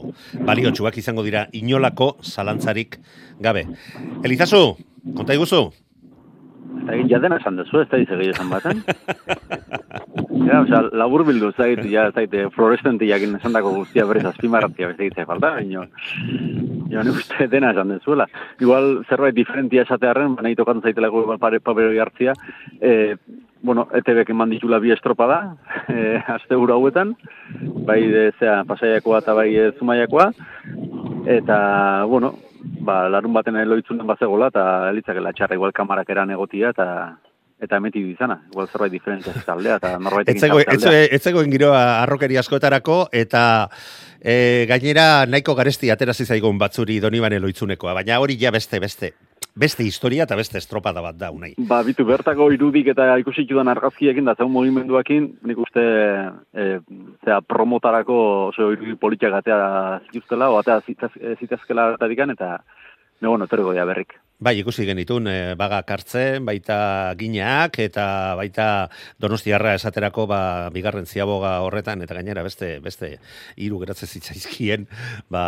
baliotsuak 0.48 0.96
izango 0.96 1.26
dira 1.26 1.44
inolako 1.52 2.14
zalantzarik 2.24 2.96
gabe. 3.38 3.66
Elizazu, 4.24 4.78
konta 5.12 5.36
iguzu? 5.36 5.66
Ez 6.78 6.86
da 6.86 6.96
ja 7.10 7.18
dena 7.22 7.38
esan 7.40 7.58
dezu, 7.58 7.80
ez 7.80 7.88
da 7.90 7.98
izan 7.98 8.22
esan 8.24 8.50
baten. 8.50 8.82
ja, 10.46 10.60
osea, 10.62 10.82
labur 10.96 11.24
bildu, 11.26 11.50
ez 11.50 11.56
da 11.58 11.88
ja, 11.90 12.06
ez 12.08 12.28
da 12.30 12.46
fluorescente 12.54 13.08
jakin 13.08 13.36
esan 13.38 13.54
dako 13.56 13.74
guztia 13.80 14.06
berez 14.08 14.24
azpimarratzea, 14.30 14.90
ez 14.90 14.96
da 14.98 15.06
egite 15.06 15.26
falta, 15.28 15.52
baina, 15.58 15.84
jo, 16.90 17.04
nik 17.04 17.20
uste 17.22 17.48
dena 17.52 17.72
esan 17.74 17.94
dezuela. 17.94 18.26
Igual, 18.62 18.90
zerbait 19.08 19.36
diferentia 19.36 19.86
esatearen, 19.86 20.36
baina 20.38 20.56
tokatzen 20.58 20.88
zaitelako 20.88 21.24
igual 21.26 21.40
pare 21.42 21.60
papero 21.60 21.94
jartzia, 21.96 22.34
eh, 22.80 23.16
bueno, 23.62 23.86
ETB-ek 23.92 24.30
eman 24.32 24.52
ditula 24.54 24.80
bi 24.80 24.92
estropada, 24.94 25.40
eh, 25.92 26.20
azte 26.34 26.56
hauetan, 26.56 27.14
bai, 27.86 28.00
de, 28.08 28.30
zera, 28.38 28.62
pasaiakoa 28.68 29.20
eta 29.20 29.34
bai 29.36 29.50
e, 29.54 29.72
zumaiakoa, 29.78 30.30
eta, 31.28 31.58
bueno, 32.08 32.34
ba, 32.86 33.08
larun 33.08 33.34
baten 33.34 33.56
eloitzunen 33.60 34.06
bazegola, 34.08 34.50
eta 34.52 34.64
elitzakela 34.90 35.32
txarra 35.36 35.58
igual 35.58 35.74
kamarak 35.76 36.10
eran 36.10 36.30
egotia, 36.36 36.72
eta 36.74 36.86
eta 37.60 37.76
emeti 37.76 38.00
izana, 38.08 38.38
igual 38.48 38.68
zerbait 38.72 38.92
diferentzia 38.92 39.34
taldea, 39.44 39.76
eta 39.76 39.96
norbait 40.00 40.30
Etzego, 40.32 40.62
etzego, 40.62 40.94
etzegoen 41.18 41.50
giroa 41.52 41.82
arrokeri 42.00 42.38
askoetarako, 42.40 43.02
eta 43.12 43.42
e, 44.16 44.64
gainera 44.70 45.26
nahiko 45.28 45.54
garesti 45.58 45.90
aterazi 45.92 46.24
zaigun 46.24 46.56
batzuri 46.60 46.96
donibane 47.04 47.40
loitzunekoa, 47.42 47.92
baina 48.00 48.20
hori 48.24 48.38
ja 48.40 48.52
beste, 48.54 48.80
beste, 48.80 49.12
beste 49.54 49.84
historia 49.84 50.24
eta 50.24 50.36
beste 50.38 50.58
estropada 50.58 51.02
bat 51.04 51.16
da, 51.18 51.30
unai. 51.34 51.52
Ba, 51.70 51.82
bitu, 51.86 52.04
bertako 52.08 52.50
irudik 52.54 52.92
eta 52.94 53.16
ikusi 53.22 53.46
dudan 53.48 53.68
argazkiekin 53.72 54.24
da 54.28 54.36
zeun 54.38 54.52
mugimenduakin, 54.54 55.28
nik 55.50 55.58
uste 55.58 55.82
e, 55.82 56.66
zera, 57.24 57.40
promotarako 57.42 58.16
oso 58.48 58.70
irudi 58.74 58.96
politiak 59.00 59.40
atea 59.40 59.60
zituztela, 60.08 60.50
o 60.50 60.58
atea 60.60 60.80
zitazkela 60.86 61.94
eta, 62.00 62.58
ne, 63.20 63.28
bueno, 63.28 63.44
etorriko 63.44 63.72
dia 63.72 63.84
berrik. 63.84 64.18
Bai, 64.40 64.54
ikusi 64.56 64.86
genitun, 64.88 65.26
e, 65.28 65.52
baga 65.52 65.82
kartzen, 65.84 66.46
baita 66.48 67.12
gineak, 67.20 67.74
eta 67.84 68.04
baita 68.38 68.66
donostiarra 69.20 69.74
esaterako, 69.76 70.24
ba, 70.30 70.38
bigarren 70.72 71.04
ziaboga 71.04 71.58
horretan, 71.60 72.00
eta 72.00 72.16
gainera 72.16 72.40
beste, 72.40 72.70
beste 72.80 73.10
hiru 73.60 73.82
geratzen 73.82 74.08
zitzaizkien, 74.08 74.86
ba, 75.28 75.42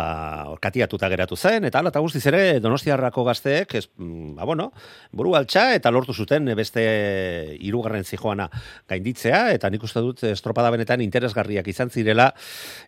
katiatuta 0.61 1.09
geratu 1.09 1.33
zen, 1.33 1.65
eta 1.65 1.81
ala, 1.81 1.89
eta 1.89 2.03
guztiz 2.05 2.21
ere, 2.29 2.59
donostiarrako 2.61 3.23
gazteek, 3.31 3.73
ez, 3.81 3.87
mm, 3.97 4.35
ba, 4.37 4.45
bueno, 4.45 4.69
buru 5.09 5.33
altxa, 5.41 5.71
eta 5.79 5.89
lortu 5.89 6.13
zuten 6.13 6.53
beste 6.53 6.85
hirugarren 7.65 8.05
zijoana 8.05 8.45
gainditzea, 8.93 9.41
eta 9.57 9.73
nik 9.73 9.89
uste 9.89 10.05
dut 10.05 10.21
estropada 10.35 10.69
benetan 10.69 11.01
interesgarriak 11.01 11.71
izan 11.73 11.89
zirela, 11.89 12.29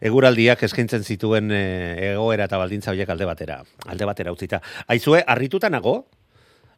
eguraldiak 0.06 0.68
eskaintzen 0.70 1.02
zituen 1.02 1.50
e, 1.50 1.66
egoera 2.12 2.46
eta 2.46 2.62
baldintza 2.62 2.94
horiek 2.94 3.10
alde 3.10 3.32
batera, 3.34 3.60
alde 3.90 4.14
batera 4.14 4.38
utzita. 4.38 4.62
Aizue, 4.86 5.26
arrituta 5.26 5.74
nago, 5.74 5.95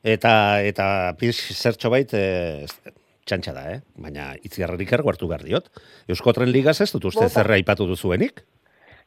eta 0.04 0.62
eta 0.66 1.16
pix 1.20 1.40
zertxo 1.56 1.90
bait 1.94 2.14
e, 2.14 2.66
txantxa 3.28 3.54
da, 3.56 3.66
eh? 3.76 3.80
baina 4.00 4.32
itziarrerik 4.48 4.94
erguartu 4.98 5.28
behar 5.30 5.44
diot. 5.48 5.70
Eusko 6.08 6.34
Tren 6.34 6.52
Ligaz 6.52 6.80
ez 6.82 6.92
dut 6.94 7.10
uste 7.12 7.26
Bota. 7.26 7.42
zerra 7.42 7.58
ipatu 7.60 7.88
duzuenik? 7.90 8.44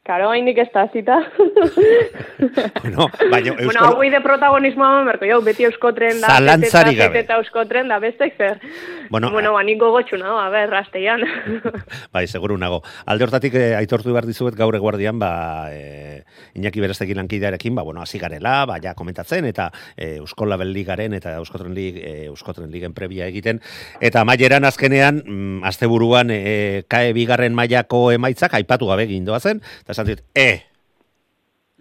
Karo, 0.00 0.30
hainik 0.33 0.57
ez 0.57 0.71
da 0.73 0.87
zita. 0.88 1.19
bueno, 2.83 3.04
baina 3.30 3.52
Bueno, 3.52 3.66
Eusko... 3.66 3.85
hau 3.85 4.00
de 4.00 4.21
protagonismoa 4.25 5.02
merko, 5.04 5.26
jau, 5.28 5.42
beti 5.45 5.66
euskotren 5.69 6.23
da, 6.23 6.38
eta- 6.40 6.85
gabe. 6.97 7.21
eta 7.21 7.37
euskotren 7.37 7.88
da, 7.92 7.99
bestek 8.00 8.33
zer. 8.38 8.62
Bueno, 9.11 9.30
bueno 9.30 9.52
ba, 9.52 9.61
nik 9.62 9.76
gogotxu 9.78 10.16
nago, 10.16 10.38
a 10.40 10.49
ber, 10.49 10.71
rasteian. 10.73 11.21
Bai, 12.14 12.25
seguru 12.26 12.57
nago. 12.57 12.80
Alde 13.04 13.26
hortatik 13.26 13.54
eh, 13.61 13.75
aitortu 13.76 14.14
behar 14.14 14.25
dizuet 14.25 14.57
gaur 14.57 14.75
eguardian, 14.75 15.19
ba, 15.21 15.69
eh, 15.69 16.25
Iñaki 16.57 16.80
Berestekin 16.80 17.21
lankidearekin, 17.21 17.75
ba, 17.76 17.83
bueno, 17.85 18.00
hasi 18.00 18.19
garela, 18.19 18.64
ba, 18.64 18.80
ja 18.80 18.95
komentatzen, 18.97 19.45
eta 19.52 19.69
eh, 19.99 20.16
Eusko 20.16 20.49
Label 20.49 20.73
Ligaren 20.73 21.12
eta 21.12 21.37
Euskotren, 21.37 21.75
Lig, 21.76 22.00
eh, 22.00 22.25
Euskotren 22.33 22.73
Ligen 22.73 22.97
prebia 22.97 23.28
egiten. 23.28 23.61
Eta 24.00 24.25
maileran 24.25 24.64
azkenean, 24.64 25.21
mm, 25.26 25.62
asteburuan 25.69 26.33
eh, 26.33 26.85
kae 26.88 27.12
bigarren 27.12 27.52
mailako 27.54 28.07
emaitzak 28.16 28.57
aipatu 28.57 28.88
gabe 28.88 29.04
egin 29.11 29.28
doazen, 29.28 29.61
esan 29.90 30.09
dit, 30.09 30.23
e, 30.35 30.49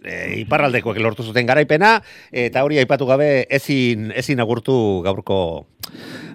e, 0.04 0.14
iparraldekoek 0.42 0.98
lortu 1.02 1.26
zuten 1.26 1.48
garaipena, 1.48 1.98
eta 2.32 2.64
hori 2.64 2.80
aipatu 2.80 3.08
gabe 3.08 3.46
ezin, 3.50 4.10
ezin 4.16 4.40
agurtu 4.40 4.76
gaurko 5.06 5.40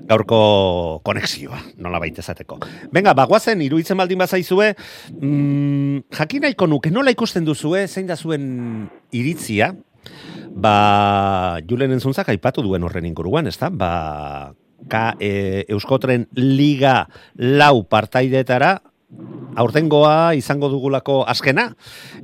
gaurko 0.05 1.01
konexioa, 1.05 1.57
nola 1.81 1.99
baita 2.01 2.21
esateko. 2.21 2.59
Venga, 2.93 3.15
bagoazen, 3.17 3.63
iruditzen 3.65 3.97
baldin 3.97 4.21
bazaizue, 4.21 4.75
mm, 5.17 6.11
jakin 6.13 6.45
nahiko 6.45 6.67
nuke, 6.69 6.91
nola 6.93 7.13
ikusten 7.13 7.45
duzue, 7.45 7.87
zein 7.87 8.05
da 8.07 8.15
zuen 8.15 8.89
iritzia, 9.11 9.73
ba, 10.51 11.57
Julen 11.67 11.95
entzuntzak 11.97 12.29
aipatu 12.29 12.63
duen 12.65 12.85
horren 12.85 13.07
inguruan, 13.09 13.49
ezta? 13.49 13.71
Ba, 13.73 14.53
ka, 14.91 15.15
e, 15.19 15.65
Euskotren 15.73 16.27
Liga 16.37 17.07
lau 17.35 17.87
partaidetara 17.89 18.77
aurtengoa 19.55 20.35
izango 20.35 20.69
dugulako 20.69 21.23
azkena. 21.27 21.69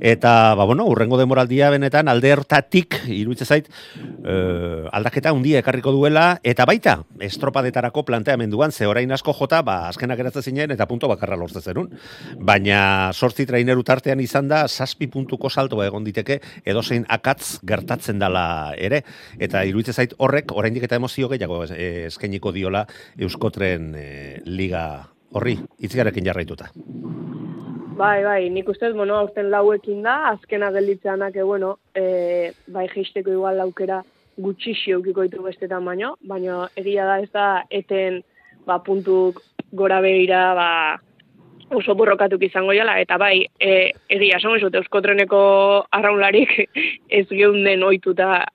Eta 0.00 0.54
ba 0.54 0.64
bueno 0.64 0.86
urrengo 0.88 1.18
demoraldia 1.18 1.70
benetan 1.70 2.08
alde 2.08 2.32
hortatik 2.32 3.00
iruditzen 3.08 3.46
zait 3.46 3.68
eh, 4.24 4.88
aldaketa 4.92 5.30
handia 5.30 5.62
ekarriko 5.62 5.92
duela. 5.92 6.38
Eta 6.42 6.66
baita 6.68 6.98
estropadetarako 7.20 8.04
planteamenduan 8.08 8.72
ze 8.72 8.86
orain 8.86 9.12
asko 9.12 9.32
jota 9.32 9.62
ba 9.62 9.88
azkenak 9.88 10.18
geratzen 10.18 10.42
zinen 10.42 10.70
eta 10.70 10.86
punto 10.86 11.08
bakarra 11.08 11.36
lortzen 11.36 11.62
zerun 11.62 11.90
baina 12.38 13.12
8 13.12 13.46
traineru 13.46 13.82
tartean 13.82 14.20
izan 14.20 14.48
da 14.48 14.66
7 14.68 15.08
puntuko 15.10 15.50
saltoa 15.50 15.86
egon 15.86 16.04
diteke 16.04 16.40
edozein 16.64 17.06
akatz 17.08 17.60
gertatzen 17.64 18.18
dala 18.18 18.74
ere. 18.76 19.02
Eta 19.38 19.64
iruditzen 19.64 19.94
zait 19.94 20.14
horrek 20.18 20.52
oraindik 20.52 20.84
eta 20.88 20.96
emozio 21.00 21.28
gehiago 21.32 21.64
eh, 21.70 22.06
eskainiko 22.08 22.52
diola 22.52 22.86
Euskotren 23.18 23.92
eh, 23.96 24.40
liga 24.44 25.12
horri, 25.32 25.56
itzigarekin 25.80 26.26
jarraituta. 26.28 26.68
Bai, 27.92 28.24
bai, 28.24 28.48
nik 28.48 28.68
uste, 28.72 28.88
bueno, 28.96 29.18
aurten 29.20 29.50
lauekin 29.52 30.00
da, 30.04 30.14
azkena 30.30 30.70
gelditzeanak, 30.72 31.34
e, 31.36 31.42
bueno, 31.44 31.74
e, 31.94 32.52
bai 32.72 32.86
geisteko 32.88 33.34
igual 33.34 33.58
laukera 33.60 33.98
gutxixi 34.40 34.94
eukiko 34.96 35.26
ditu 35.26 35.42
bestetan 35.44 35.84
baino, 35.84 36.14
baina 36.24 36.62
egia 36.80 37.04
da 37.04 37.18
ez 37.20 37.28
da 37.34 37.46
eten 37.68 38.22
ba, 38.64 38.78
puntuk 38.86 39.42
gora 39.76 40.00
behira 40.00 40.40
ba, 40.56 40.68
oso 41.76 41.94
borrokatuk 41.94 42.42
izango 42.48 42.72
jala, 42.72 42.96
eta 43.04 43.20
bai, 43.20 43.44
e, 43.60 43.92
egia 44.16 44.40
esan 44.40 44.56
esut, 44.56 44.80
euskotreneko 44.80 45.42
arraunlarik 45.92 46.56
ez 47.20 47.26
geunden 47.28 47.84
oituta 47.84 48.46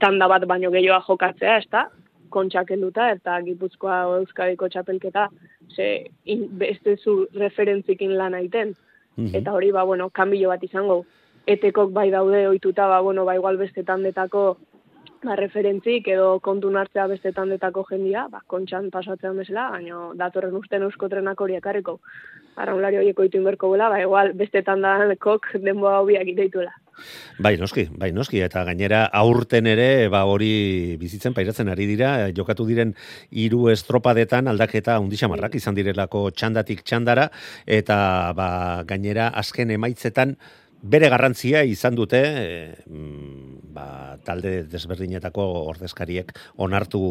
tanda 0.00 0.28
bat 0.30 0.48
baino 0.48 0.72
gehiagoa 0.72 1.04
jokatzea, 1.04 1.60
ez 1.60 1.68
da? 1.70 1.88
kontxak 2.30 2.70
eta 2.70 3.40
gipuzkoa 3.40 4.02
euskadiko 4.18 4.68
txapelketa 4.68 5.28
ze 5.74 6.10
in, 6.24 6.48
beste 6.58 6.96
zu 6.96 7.26
referentzikin 7.34 8.16
lan 8.16 8.34
aiten. 8.34 8.74
Mhm. 9.16 9.34
Eta 9.34 9.52
hori, 9.52 9.70
ba, 9.72 9.84
bueno, 9.84 10.10
kanbilo 10.10 10.48
bat 10.48 10.62
izango. 10.62 11.04
Etekok 11.46 11.92
bai 11.92 12.10
daude 12.10 12.46
ohituta, 12.48 12.86
ba, 12.88 13.00
bueno, 13.00 13.24
ba, 13.24 13.34
igual 13.34 13.56
beste 13.56 13.82
tandetako 13.84 14.58
ba, 15.22 15.36
referentzik 15.36 16.08
edo 16.08 16.38
kontu 16.44 16.70
hartzea 16.76 17.06
beste 17.10 17.32
tandetako 17.32 17.84
jendia, 17.90 18.26
ba, 18.30 18.42
kontxan 18.46 18.90
pasatzean 18.94 19.36
bezala, 19.36 19.68
baina 19.74 20.10
datorren 20.18 20.54
usten 20.54 20.82
euskotrenak 20.86 21.40
hori 21.40 21.56
ekarriko. 21.58 21.98
Arraunlari 22.56 22.98
horiek 23.00 23.18
oitu 23.18 23.38
inberko 23.38 23.70
bela, 23.70 23.88
ba, 23.88 24.00
igual 24.02 24.32
beste 24.38 24.62
tandakok 24.62 25.54
denboa 25.64 25.98
hobiak 26.02 26.28
iteituela. 26.34 26.74
Bai, 27.38 27.56
noski, 27.60 27.86
bai, 27.94 28.10
noski, 28.12 28.40
eta 28.42 28.64
gainera 28.66 29.04
aurten 29.20 29.68
ere, 29.70 30.08
ba 30.12 30.24
hori 30.26 30.96
bizitzen 31.00 31.34
pairatzen 31.36 31.70
ari 31.70 31.86
dira, 31.86 32.12
jokatu 32.34 32.66
diren 32.68 32.94
hiru 33.30 33.68
estropadetan 33.72 34.50
aldaketa 34.50 34.98
undixamarrak 35.02 35.54
izan 35.58 35.76
direlako 35.78 36.28
txandatik 36.34 36.82
txandara, 36.82 37.28
eta 37.66 37.98
ba, 38.36 38.48
gainera 38.88 39.28
azken 39.38 39.70
emaitzetan 39.76 40.36
bere 40.82 41.08
garrantzia 41.10 41.64
izan 41.66 41.96
dute 41.98 42.22
e, 42.22 42.48
mm, 42.86 43.72
ba, 43.74 44.16
talde 44.24 44.62
desberdinetako 44.70 45.44
ordezkariek 45.74 46.32
onartu 46.56 47.02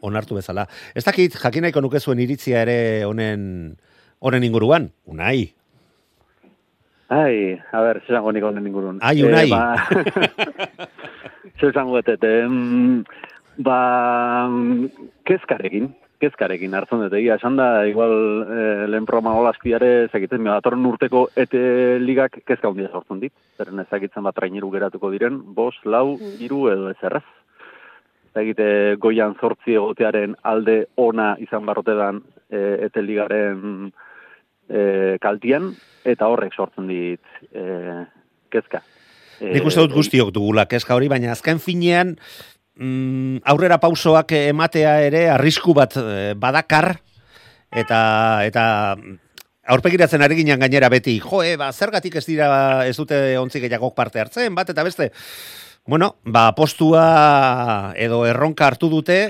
onartu 0.00 0.38
bezala. 0.38 0.64
Ez 0.96 1.04
dakit, 1.04 1.36
jakinaiko 1.36 1.82
nuke 1.84 2.00
zuen 2.00 2.20
iritzia 2.24 2.62
ere 2.64 3.04
honen 3.04 3.76
honen 4.20 4.44
inguruan, 4.44 4.90
unai, 5.08 5.52
Ai, 7.10 7.58
a 7.72 7.80
ber, 7.82 7.98
zer 8.06 8.14
zango 8.14 8.30
nik 8.30 8.44
honen 8.46 8.66
ingurun. 8.68 9.00
Ai, 9.02 9.16
unai. 9.26 9.48
Eh, 9.48 9.50
ba, 9.50 9.74
zer 11.58 11.72
zango 11.74 11.96
etet, 11.98 12.22
em, 12.22 13.00
ba, 13.66 13.78
kezkarekin, 15.26 15.88
kezkarekin 16.22 16.76
hartzen 16.78 17.02
dut, 17.02 17.16
egia, 17.18 17.34
esan 17.40 17.56
da, 17.58 17.82
igual, 17.90 18.14
eh, 18.46 18.86
lehen 18.92 19.08
programa 19.08 19.32
golazkiare, 19.34 19.88
ezagitzen, 20.04 20.46
datorren 20.46 20.86
urteko 20.86 21.24
ete 21.34 21.98
ligak 21.98 22.44
kezka 22.46 22.70
hundia 22.70 22.92
sortzen 22.92 23.18
dit, 23.24 23.34
zeren 23.58 23.82
ezagitzen 23.82 24.22
bat 24.22 24.38
traineru 24.38 24.70
geratuko 24.70 25.10
diren, 25.10 25.40
bos, 25.56 25.74
lau, 25.82 26.14
hiru 26.38 26.68
edo 26.70 26.92
ezerrez. 26.92 27.26
Ezagite, 28.30 28.68
goian 29.02 29.34
zortzi 29.40 29.74
egotearen 29.74 30.38
alde 30.46 30.84
ona 30.94 31.32
izan 31.42 31.66
barrotedan 31.66 32.22
e, 32.46 32.86
ete 32.86 33.02
ligaren 33.02 33.90
e, 34.70 35.18
kaltian, 35.22 35.74
eta 36.06 36.30
horrek 36.30 36.54
sortzen 36.54 36.88
dit 36.90 37.34
e, 37.52 37.64
kezka. 38.52 38.82
E, 39.40 39.50
Nik 39.56 39.66
uste 39.66 39.82
dut 39.82 39.96
guztiok 39.96 40.32
dugula 40.36 40.66
kezka 40.70 40.96
hori, 40.96 41.10
baina 41.10 41.32
azken 41.34 41.60
finean 41.62 42.14
mm, 42.80 43.42
aurrera 43.50 43.80
pausoak 43.82 44.32
ematea 44.38 45.00
ere 45.06 45.26
arrisku 45.34 45.74
bat 45.76 45.96
eh, 46.00 46.34
badakar 46.38 46.94
eta 47.70 48.00
eta 48.46 48.64
aurpegiratzen 49.70 50.22
ari 50.24 50.40
ginen 50.40 50.58
gainera 50.58 50.88
beti, 50.90 51.20
jo, 51.22 51.44
e, 51.46 51.54
ba, 51.60 51.70
zergatik 51.70 52.16
ez 52.18 52.24
dira 52.26 52.48
ez 52.88 52.96
dute 52.96 53.38
ontzi 53.38 53.60
gehiagok 53.62 53.94
parte 53.94 54.18
hartzen, 54.18 54.54
bat 54.56 54.72
eta 54.72 54.82
beste, 54.82 55.10
bueno, 55.86 56.16
ba, 56.24 56.48
postua 56.58 57.94
edo 57.94 58.24
erronka 58.26 58.66
hartu 58.66 58.90
dute, 58.90 59.20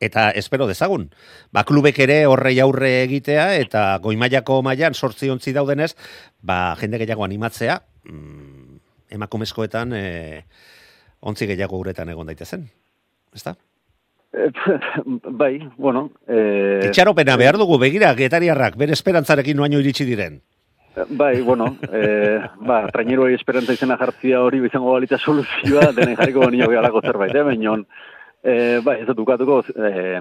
eta 0.00 0.30
espero 0.30 0.66
dezagun. 0.66 1.08
Ba, 1.52 1.64
klubek 1.64 1.98
ere 2.04 2.24
horrei 2.26 2.58
aurre 2.60 3.02
egitea, 3.04 3.54
eta 3.62 3.98
goimaiako 4.02 4.60
mailan 4.66 4.94
sortzi 4.94 5.30
ontzi 5.30 5.54
daudenez, 5.56 5.94
ba, 6.42 6.76
jende 6.80 6.98
gehiago 7.02 7.24
animatzea, 7.24 7.80
mm, 8.10 8.80
emakumezkoetan 9.18 9.94
e, 9.96 10.06
ontzi 11.20 11.46
gehiago 11.50 11.78
uretan 11.78 12.10
egon 12.12 12.26
daitezen. 12.26 12.66
Ezta? 13.34 13.54
Bai, 15.40 15.70
bueno... 15.76 16.10
Eh, 16.26 16.88
Itxaropena 16.88 17.36
behar 17.36 17.58
dugu, 17.58 17.78
begira, 17.78 18.14
getariarrak, 18.18 18.76
bere 18.76 18.92
esperantzarekin 18.96 19.56
noaino 19.56 19.80
iritsi 19.82 20.06
diren. 20.08 20.40
Bai, 20.94 21.40
bueno, 21.42 21.76
eh, 21.90 22.38
ba, 22.62 22.84
traineruei 22.94 23.34
esperantza 23.34 23.74
izena 23.74 23.96
jartzia 23.98 24.42
hori 24.42 24.60
bizango 24.62 24.92
balitza 24.94 25.18
soluzioa, 25.18 25.88
denen 25.96 26.14
jarriko 26.14 26.46
nio 26.50 26.68
behalako 26.70 27.02
zerbait, 27.02 27.34
eh, 27.34 27.42
eh, 28.44 28.80
bai, 28.84 29.00
ez 29.02 29.16
dukatuko, 29.16 29.62
eh, 29.74 30.20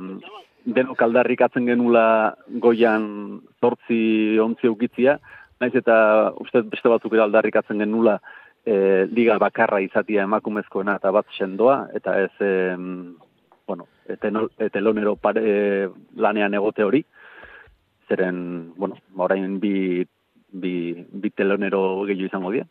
denok 0.63 1.01
aldarrikatzen 1.03 1.67
genula 1.67 2.36
goian 2.63 3.41
zortzi 3.59 4.39
ontzi 4.39 4.69
eukitzia, 4.69 5.17
naiz 5.59 5.73
eta 5.75 6.31
uste 6.39 6.63
beste 6.71 6.91
batzuk 6.91 7.13
ere 7.13 7.25
aldarrikatzen 7.25 7.83
genula 7.83 8.17
eh, 8.65 9.03
liga 9.12 9.38
bakarra 9.39 9.81
izatia 9.83 10.23
emakumezkoena 10.23 10.95
eta 10.99 11.12
bat 11.12 11.27
sendoa, 11.38 11.89
eta 11.93 12.15
ez, 12.23 12.31
eh, 12.39 12.77
bueno, 13.67 13.88
etelonero 14.07 15.15
pare 15.15 15.89
lanean 16.15 16.53
egote 16.53 16.83
hori, 16.83 17.03
zeren, 18.07 18.73
bueno, 18.77 18.97
orain 19.17 19.59
bi, 19.59 20.05
bi, 20.51 20.75
bi 21.12 21.29
telonero 21.31 22.03
gehiago 22.07 22.31
izango 22.31 22.51
dira, 22.55 22.67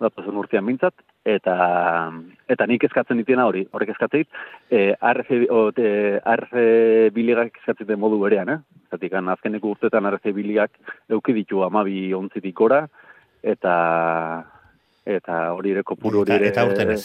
datozen 0.00 0.36
urtean 0.40 0.64
mintzat, 0.68 0.94
eta, 1.24 1.56
eta 2.50 2.66
nik 2.66 2.84
eskatzen 2.88 3.20
ditena 3.20 3.46
hori, 3.46 3.62
horrek 3.70 3.92
eskatzen 3.94 4.24
dit, 4.24 4.40
e, 4.70 4.82
RC, 4.98 5.44
o, 5.54 5.62
te, 5.76 6.18
RC 6.18 7.12
biligak 7.14 7.60
eskatzen 7.60 7.86
den 7.86 8.00
modu 8.02 8.18
berean, 8.22 8.50
eh? 8.50 8.58
Zatik, 8.90 9.14
azkeneko 9.14 9.76
urtetan 9.76 10.08
RC 10.10 10.34
biligak 10.34 10.74
euki 11.10 11.34
ditu 11.36 11.62
amabi 11.62 12.12
ontzitik 12.14 12.56
gora, 12.58 12.86
eta 13.42 13.76
eta 15.06 15.38
hori 15.54 15.72
ere 15.74 15.82
kopuru 15.82 16.22
hori 16.22 16.34
ere... 16.36 16.50
eta 16.52 16.66
urtenez. 16.66 17.02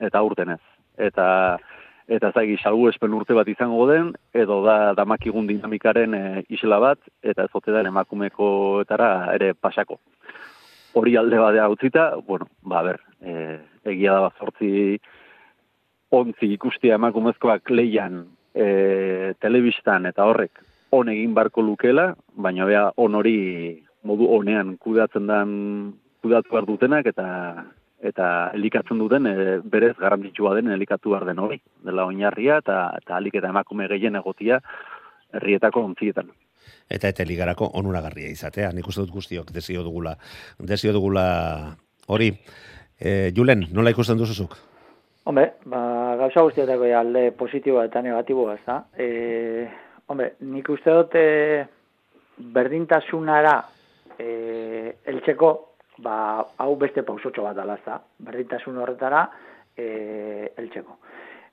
Eta 0.00 0.22
urtenez. 0.26 0.62
Eta 0.98 1.26
eta 2.10 2.32
zagi 2.34 2.56
salgu 2.58 2.88
espen 2.90 3.12
urte 3.14 3.36
bat 3.38 3.48
izango 3.48 3.84
den, 3.86 4.10
edo 4.34 4.58
da 4.64 4.94
damakigun 4.98 5.46
dinamikaren 5.46 6.14
e, 6.14 6.22
isla 6.50 6.80
bat, 6.82 6.98
eta 7.22 7.46
ez 7.46 7.54
ote 7.54 7.70
da 7.70 7.84
emakumekoetara 7.86 9.10
ere 9.36 9.52
pasako. 9.54 10.00
Hori 10.92 11.16
alde 11.16 11.38
badea 11.38 11.68
utzita, 11.70 12.16
bueno, 12.26 12.48
ba, 12.62 12.82
ber, 12.82 13.00
e, 13.22 13.58
egia 13.92 14.16
da 14.18 14.30
zortzi 14.38 14.98
ontzi 16.10 16.48
ikustia 16.56 16.96
emakumezkoak 16.98 17.70
leian 17.70 18.24
e, 18.54 19.34
telebistan 19.38 20.10
eta 20.10 20.26
horrek 20.26 20.58
on 20.90 21.08
egin 21.08 21.34
barko 21.34 21.62
lukela, 21.62 22.14
baina 22.34 22.66
bea 22.66 22.88
on 22.98 23.14
hori 23.14 23.36
modu 24.02 24.26
honean 24.34 24.76
kudeatzen 24.82 25.28
dan 25.30 25.52
kudatu 26.22 26.50
behar 26.50 26.66
dutenak 26.66 27.06
eta 27.06 27.28
eta 28.00 28.26
elikatzen 28.56 28.98
duten 28.98 29.26
e, 29.28 29.34
berez 29.72 29.94
garrantzitsua 29.98 30.54
den 30.56 30.72
elikatu 30.72 31.12
behar 31.12 31.26
den 31.28 31.38
hori. 31.38 31.60
Dela 31.84 32.06
oinarria 32.08 32.56
eta, 32.64 32.82
eta 32.96 33.16
alik 33.16 33.36
eta 33.36 33.50
emakume 33.52 33.88
gehien 33.92 34.16
egotia 34.16 34.60
herrietako 35.36 35.84
ontzietan. 35.84 36.30
Eta 36.90 37.10
eta 37.12 37.24
ligarako 37.24 37.70
onuragarria 37.78 38.30
izatea, 38.32 38.72
nik 38.74 38.88
uste 38.90 39.04
dut 39.04 39.14
guztiok 39.14 39.52
desio 39.54 39.84
dugula, 39.86 40.16
desio 40.58 40.92
dugula 40.92 41.24
hori. 42.10 42.32
E, 43.00 43.30
Julen, 43.36 43.64
nola 43.72 43.92
ikusten 43.94 44.18
duzuzuk? 44.18 44.56
Hombre, 45.30 45.46
ba, 45.70 46.16
gauza 46.18 46.42
guztietako 46.44 46.88
alde 46.98 47.30
positiboa 47.38 47.86
eta 47.86 48.02
negatiboa, 48.02 48.56
ez 48.58 48.64
da? 48.66 48.80
E, 48.98 49.68
hombre, 50.10 50.32
nik 50.50 50.68
uste 50.74 50.92
dut 50.96 51.14
e, 51.16 51.62
berdintasunara 52.56 53.54
e, 54.18 54.96
eltzeko, 55.12 55.52
ba, 56.02 56.16
hau 56.58 56.74
beste 56.80 57.06
pausotxo 57.06 57.46
bat 57.46 57.56
dala, 57.56 57.78
ez 57.78 57.86
da? 57.86 58.00
Berdintasun 58.26 58.82
horretara 58.82 59.22
e, 59.76 60.50
eltzeko. 60.58 60.98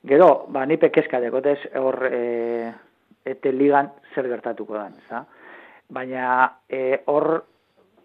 Gero, 0.08 0.32
ba, 0.50 0.66
nipe 0.66 0.90
kezka 0.94 1.22
dekotez 1.22 1.60
hor 1.78 2.02
e, 2.10 2.24
ete 3.28 3.52
ligan 3.52 3.92
zer 4.16 4.28
gertatuko 4.32 4.78
da? 4.78 5.24
Baina 5.90 6.28
e, 6.70 7.02
hor, 7.06 7.44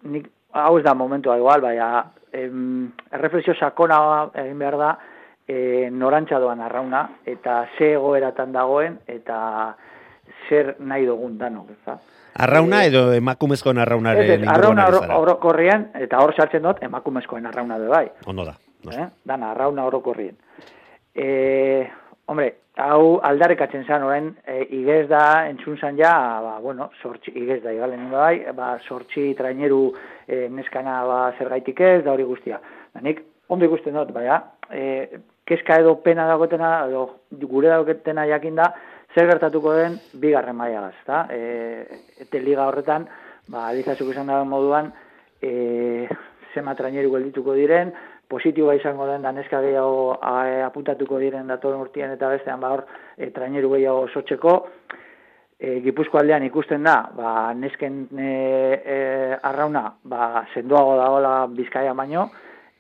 nik, 0.03 0.29
hau 0.53 0.77
ez 0.79 0.85
da 0.85 0.95
momentua 0.95 1.37
igual, 1.39 1.63
baina 1.65 2.05
em, 2.33 2.91
erreflexio 3.11 3.55
sakona 3.55 4.31
egin 4.35 4.59
behar 4.59 4.79
da, 4.79 4.93
e, 5.49 5.89
norantza 5.91 6.39
doan 6.39 6.61
arrauna, 6.61 7.09
eta 7.27 7.63
ze 7.77 7.93
egoeratan 7.97 8.53
dagoen, 8.53 8.99
eta 9.07 9.75
zer 10.49 10.77
nahi 10.81 11.07
dugun 11.07 11.39
danok, 11.39 11.71
ez 11.71 11.81
da? 11.87 11.99
Arrauna 12.43 12.85
edo 12.89 13.11
emakumezkoen 13.13 13.79
arraunaren 13.83 14.47
arrauna 14.49 14.87
ari 14.87 14.95
oro- 14.95 15.01
zara? 15.05 15.19
orokorrien, 15.21 15.91
eta 16.01 16.21
hor 16.23 16.35
sartzen 16.35 16.63
dut, 16.63 16.81
emakumezkoen 16.83 17.47
arrauna 17.47 17.79
de 17.79 17.89
bai. 17.89 18.07
Ondo 18.27 18.47
da. 18.49 18.55
Eh? 18.91 19.09
Dana, 19.25 19.51
arrauna 19.53 19.85
orokorrien. 19.85 20.37
E, 21.15 21.87
hombre, 22.27 22.55
hau 22.81 23.19
aldarrekatzen 23.25 23.85
zan, 23.85 24.05
orain, 24.07 24.31
e, 24.47 24.63
igez 24.79 25.07
da, 25.11 25.47
entzun 25.49 25.77
zan 25.79 25.99
ja, 25.99 26.13
ba, 26.45 26.55
bueno, 26.63 26.91
sortxi, 27.03 27.35
igez 27.37 27.61
da, 27.65 27.73
igalen 27.75 28.09
bai, 28.11 28.45
ba, 28.57 28.77
sortxi 28.87 29.33
traineru 29.39 29.83
e, 30.27 30.47
neskana 30.49 31.03
ba, 31.09 31.19
zergaitik 31.39 31.81
ez, 31.81 32.01
da 32.05 32.15
hori 32.15 32.25
guztia. 32.29 32.61
Da 32.95 33.03
nik, 33.05 33.21
ondo 33.53 33.69
ikusten 33.69 33.99
dut, 33.99 34.15
baina, 34.15 34.41
e, 34.71 35.21
kezka 35.49 35.81
edo 35.83 35.99
pena 36.05 36.27
dagotena, 36.31 36.73
edo 36.89 37.05
gure 37.51 37.69
dagotena 37.69 38.27
jakin 38.31 38.57
da, 38.63 38.71
zer 39.13 39.29
gertatuko 39.29 39.75
den 39.77 39.99
bigarren 40.23 40.57
mailagaz? 40.57 40.95
E, 41.35 42.03
eta 42.25 42.41
liga 42.41 42.69
horretan, 42.71 43.09
ba, 43.53 43.69
alizazuk 43.69 44.15
izan 44.15 44.33
da 44.33 44.41
moduan, 44.49 44.93
e, 45.43 46.09
zema 46.55 46.75
traineru 46.79 47.13
geldituko 47.13 47.57
diren, 47.57 47.93
positiboa 48.33 48.79
izango 48.79 49.07
den 49.11 49.23
da 49.23 49.33
neska 49.37 49.61
gehiago 49.61 50.17
a, 50.17 50.35
apuntatuko 50.67 51.21
diren 51.21 51.53
datorren 51.53 51.85
urtean 51.85 52.17
eta 52.17 52.33
bestean 52.33 52.61
ba 52.61 52.73
hor 52.75 52.87
e, 53.17 53.31
traineru 53.31 53.75
gehiago 53.77 54.09
sotzeko 54.09 54.57
e, 55.59 55.81
Gipuzko 55.85 56.19
aldean 56.19 56.47
ikusten 56.49 56.89
da 56.89 56.97
ba, 57.17 57.53
nesken 57.55 58.07
e, 58.19 58.33
e, 58.97 58.99
arrauna 59.51 59.85
ba, 60.05 60.47
sendoago 60.55 60.97
dagoela 61.01 61.35
bizkaia 61.53 61.95
baino 61.95 62.31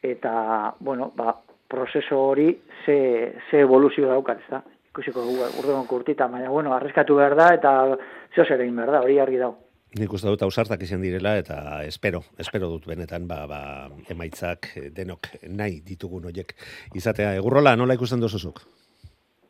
eta 0.02 0.74
bueno, 0.80 1.12
ba, 1.16 1.36
prozeso 1.72 2.18
hori 2.18 2.50
ze, 2.84 2.96
ze 3.50 3.60
evoluzio 3.64 4.08
daukat, 4.10 4.42
ez 4.42 4.50
da? 4.50 4.62
Ikusiko 4.92 5.22
kurtita, 5.88 6.26
baina 6.28 6.50
bueno, 6.50 6.74
arriskatu 6.76 7.16
behar 7.16 7.36
da 7.38 7.52
eta 7.54 7.72
zeo 8.34 8.44
zer 8.44 8.60
egin 8.60 8.76
behar 8.76 8.98
da, 8.98 9.04
hori 9.06 9.20
argi 9.22 9.40
dago. 9.40 9.71
Nik 10.00 10.12
uste 10.16 10.30
dut 10.30 10.40
ausartak 10.46 10.80
izan 10.86 11.02
direla 11.04 11.34
eta 11.36 11.56
espero, 11.84 12.22
espero 12.40 12.70
dut 12.72 12.86
benetan 12.88 13.26
ba, 13.28 13.42
ba, 13.46 13.60
emaitzak 14.12 14.70
denok 14.96 15.28
nahi 15.52 15.82
ditugun 15.84 16.30
hoiek 16.30 16.54
izatea. 16.96 17.34
Egurrola, 17.36 17.74
nola 17.76 17.96
ikusten 17.98 18.22
duzuzuk? 18.22 18.62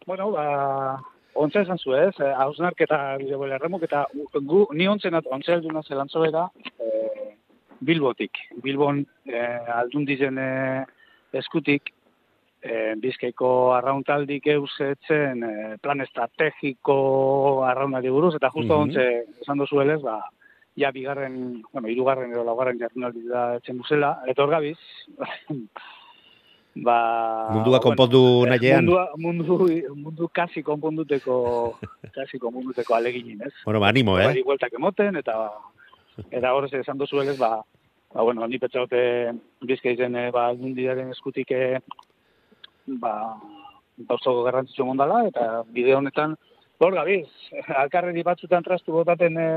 Bueno, 0.07 0.33
ba, 0.35 0.99
ontsa 1.39 1.63
esan 1.63 1.79
zu 1.79 1.95
ez, 1.95 2.15
eh, 2.19 2.33
hausnarketa 2.45 2.99
bide 3.23 3.39
bola 3.39 3.55
erremuk, 3.55 3.87
eta 3.87 4.03
gu, 4.35 4.65
ni 4.75 4.89
ontzen 4.91 5.15
at, 5.15 5.31
ontsa 5.31 5.55
elduna 5.55 5.85
zelantzobera, 5.87 6.49
eh, 6.83 7.37
Bilbotik. 7.83 8.39
Bilbon 8.63 9.05
eh, 9.27 9.77
aldundizen 9.79 10.39
eh, 10.39 10.85
eskutik, 11.39 11.95
eh, 12.63 12.95
bizkaiko 12.97 13.73
arrauntaldik 13.75 14.47
eusetzen 14.47 15.43
eh, 15.43 15.77
plan 15.83 16.01
estrategiko 16.01 17.65
arraunari 17.67 18.09
buruz, 18.11 18.35
eta 18.37 18.51
justo 18.51 18.75
Mhm. 18.79 18.83
ontze 18.83 19.25
esan 19.43 19.59
dozu 19.59 19.81
elez, 19.83 20.01
ba, 20.03 20.21
ja 20.77 20.91
bigarren, 20.91 21.63
bueno, 21.73 21.89
irugarren 21.89 22.31
edo 22.33 22.45
laugarren 22.45 22.79
jardunaldi 22.79 23.27
da 23.29 23.57
etzen 23.57 23.79
buzela, 23.79 24.23
eta 24.27 24.43
hor 24.45 24.51
gabiz, 24.51 24.79
ba... 26.87 27.49
Mundua 27.53 27.81
konpondu 27.85 28.47
nahiean. 28.49 28.87
Mundua, 28.87 29.09
mundu, 29.19 29.59
mundu 29.95 30.29
kasi 30.33 30.63
konponduteko, 30.63 31.77
kasi 32.17 32.39
konponduteko 32.39 32.95
aleginin, 32.97 33.43
ez? 33.45 33.53
Bueno, 33.65 33.81
ba, 33.81 33.89
animo, 33.93 34.19
eh? 34.19 34.33
bueltak 34.45 34.73
emoten, 34.79 35.17
eta 35.21 35.51
eta 36.31 36.53
hor 36.55 36.69
ze 36.71 36.81
esan 36.81 36.99
dozu 36.99 37.21
elez, 37.23 37.39
ba, 37.39 37.63
ba, 38.15 38.23
bueno, 38.23 38.47
ni 38.47 38.59
petxaute 38.59 39.33
bizkaizen, 39.61 40.17
eh, 40.17 40.31
ba, 40.31 40.47
aldundiaren 40.53 41.11
eskutik, 41.11 41.51
eh, 41.51 41.81
ba, 42.87 43.13
gauzoko 44.09 44.43
garrantzitsu 44.47 44.87
mondala, 44.87 45.27
eta 45.29 45.63
bide 45.75 45.95
honetan, 45.95 46.37
hor 46.83 46.97
gabiz, 46.97 47.29
alkarreri 47.83 48.25
batzutan 48.27 48.65
trastu 48.67 48.95
botaten 48.97 49.39
e, 49.39 49.49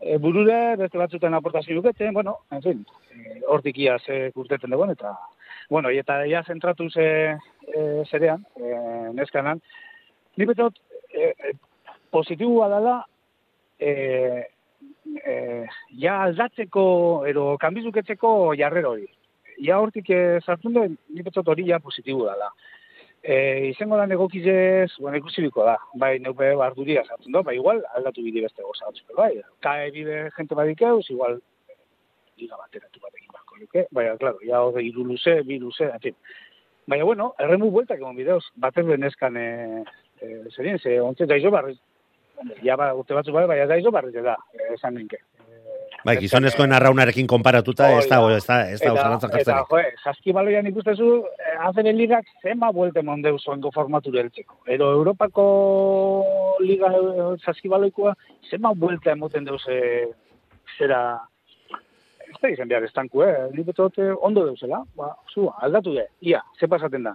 e, 0.00 0.18
burure, 0.22 0.76
beste 0.80 0.98
batzutan 0.98 1.34
aportazio 1.34 1.76
duketen, 1.78 2.12
bueno, 2.14 2.38
en 2.50 2.62
fin, 2.62 2.84
e, 3.12 3.40
hortik 3.48 3.78
ia 3.78 3.98
ze 3.98 4.30
kurteten 4.34 4.70
dugu, 4.70 4.90
eta, 4.92 5.14
bueno, 5.70 5.90
eta 5.90 6.24
ia 6.26 6.42
zentratu 6.44 6.90
ze 6.90 7.06
e, 7.32 8.04
zerean, 8.10 8.44
e, 8.56 8.74
neskanan, 9.14 9.62
ni 10.36 10.44
betot, 10.44 10.76
e, 11.10 11.32
e, 11.32 11.54
positiboa 12.10 12.68
dela, 12.68 12.98
e, 13.78 13.92
e, 15.24 15.66
ja 16.02 16.22
aldatzeko, 16.24 16.86
ero 17.28 17.54
kanbizuketzeko 17.58 18.54
jarrera 18.58 18.92
hori. 18.92 19.08
Ja 19.62 19.78
hortik 19.80 20.10
e, 20.10 20.40
sartzen 20.44 20.74
duen, 20.76 20.96
ni 21.08 21.24
betot 21.26 21.48
hori 21.48 21.66
ja 21.68 21.78
positibo 21.80 22.26
dela. 22.28 22.50
E, 23.22 23.36
izango 23.72 23.96
da 23.98 24.06
negokizez, 24.06 24.92
bueno, 25.00 25.18
ikusi 25.18 25.42
biko 25.42 25.64
da, 25.66 25.76
bai, 25.98 26.18
neupe 26.22 26.52
barduria 26.60 27.02
sartzen 27.06 27.32
du, 27.34 27.42
bai, 27.42 27.56
igual 27.56 27.82
aldatu 27.98 28.22
bide 28.22 28.44
beste 28.44 28.62
goza 28.62 28.86
batzuk, 28.86 29.16
bai, 29.18 29.32
kae 29.64 29.90
bide 29.94 30.28
jente 30.36 30.54
badikeuz, 30.54 31.08
igual 31.10 31.40
liga 32.38 32.58
bateratu 32.60 33.02
batekin 33.02 33.32
bako 33.32 33.58
luke, 33.62 33.86
bai, 33.90 34.06
claro, 34.20 34.38
ja 34.46 34.62
hori 34.62 34.86
iru 34.90 35.08
luze, 35.08 35.40
bi 35.48 35.58
luze, 35.58 35.90
en 35.90 36.04
fin. 36.04 36.18
Baina, 36.86 37.08
bueno, 37.08 37.32
erremu 37.42 37.72
bueltak 37.74 37.98
egon 37.98 38.14
bideoz, 38.14 38.44
batez 38.62 38.86
beneskan 38.86 39.40
e, 39.40 39.46
e, 40.20 40.34
zerien, 40.54 40.78
ze 40.78 41.00
ontze 41.02 41.26
daizo 41.26 41.50
barri, 41.50 41.74
ja 42.62 42.76
ba, 42.78 42.92
urte 42.94 43.16
batzu 43.16 43.34
bai, 43.34 43.48
baina 43.50 43.66
daizo 43.66 43.90
barri 43.90 44.14
da, 44.22 44.36
esan 44.76 44.94
ninke. 45.00 45.24
Bai, 46.04 46.16
gizonezkoen 46.20 46.72
arraunarekin 46.76 47.26
konparatuta 47.30 47.88
ez 47.96 48.06
da, 48.10 48.18
ez 48.34 48.44
da, 48.44 48.56
ez 48.70 48.80
da, 48.80 48.92
zalantzan 48.94 49.30
Eta, 49.30 49.38
jartzerik. 49.38 49.70
joe, 49.70 50.02
saskibaloian 50.04 50.66
ikustezu, 50.70 51.08
eh, 51.40 51.54
azeren 51.68 51.96
ligak 51.96 52.26
zenba 52.42 52.70
buelte 52.72 53.02
mondeu 53.02 53.38
zoengo 53.38 53.70
formatura 53.74 54.22
heltzeko. 54.22 54.60
Ero 54.76 54.90
Europako 54.98 55.46
liga 56.60 56.92
eh, 56.98 57.30
saskibaloikoa 57.44 58.14
zenba 58.50 58.74
buelte 58.74 59.10
emoten 59.14 59.48
deuz 59.48 59.62
eh, 59.72 60.06
zera, 60.78 61.00
ez 62.26 62.36
da 62.42 62.52
izan 62.52 62.68
behar 62.68 62.86
estanku, 62.86 63.22
eh? 63.24 63.48
Ni 63.54 63.64
betot 63.66 63.98
eh, 64.02 64.12
ondo 64.28 64.44
deuzela, 64.46 64.82
ba, 64.98 65.14
zu, 65.32 65.48
aldatu 65.62 65.94
de, 65.96 66.06
ia, 66.20 66.42
ze 66.60 66.68
pasaten 66.68 67.08
da. 67.08 67.14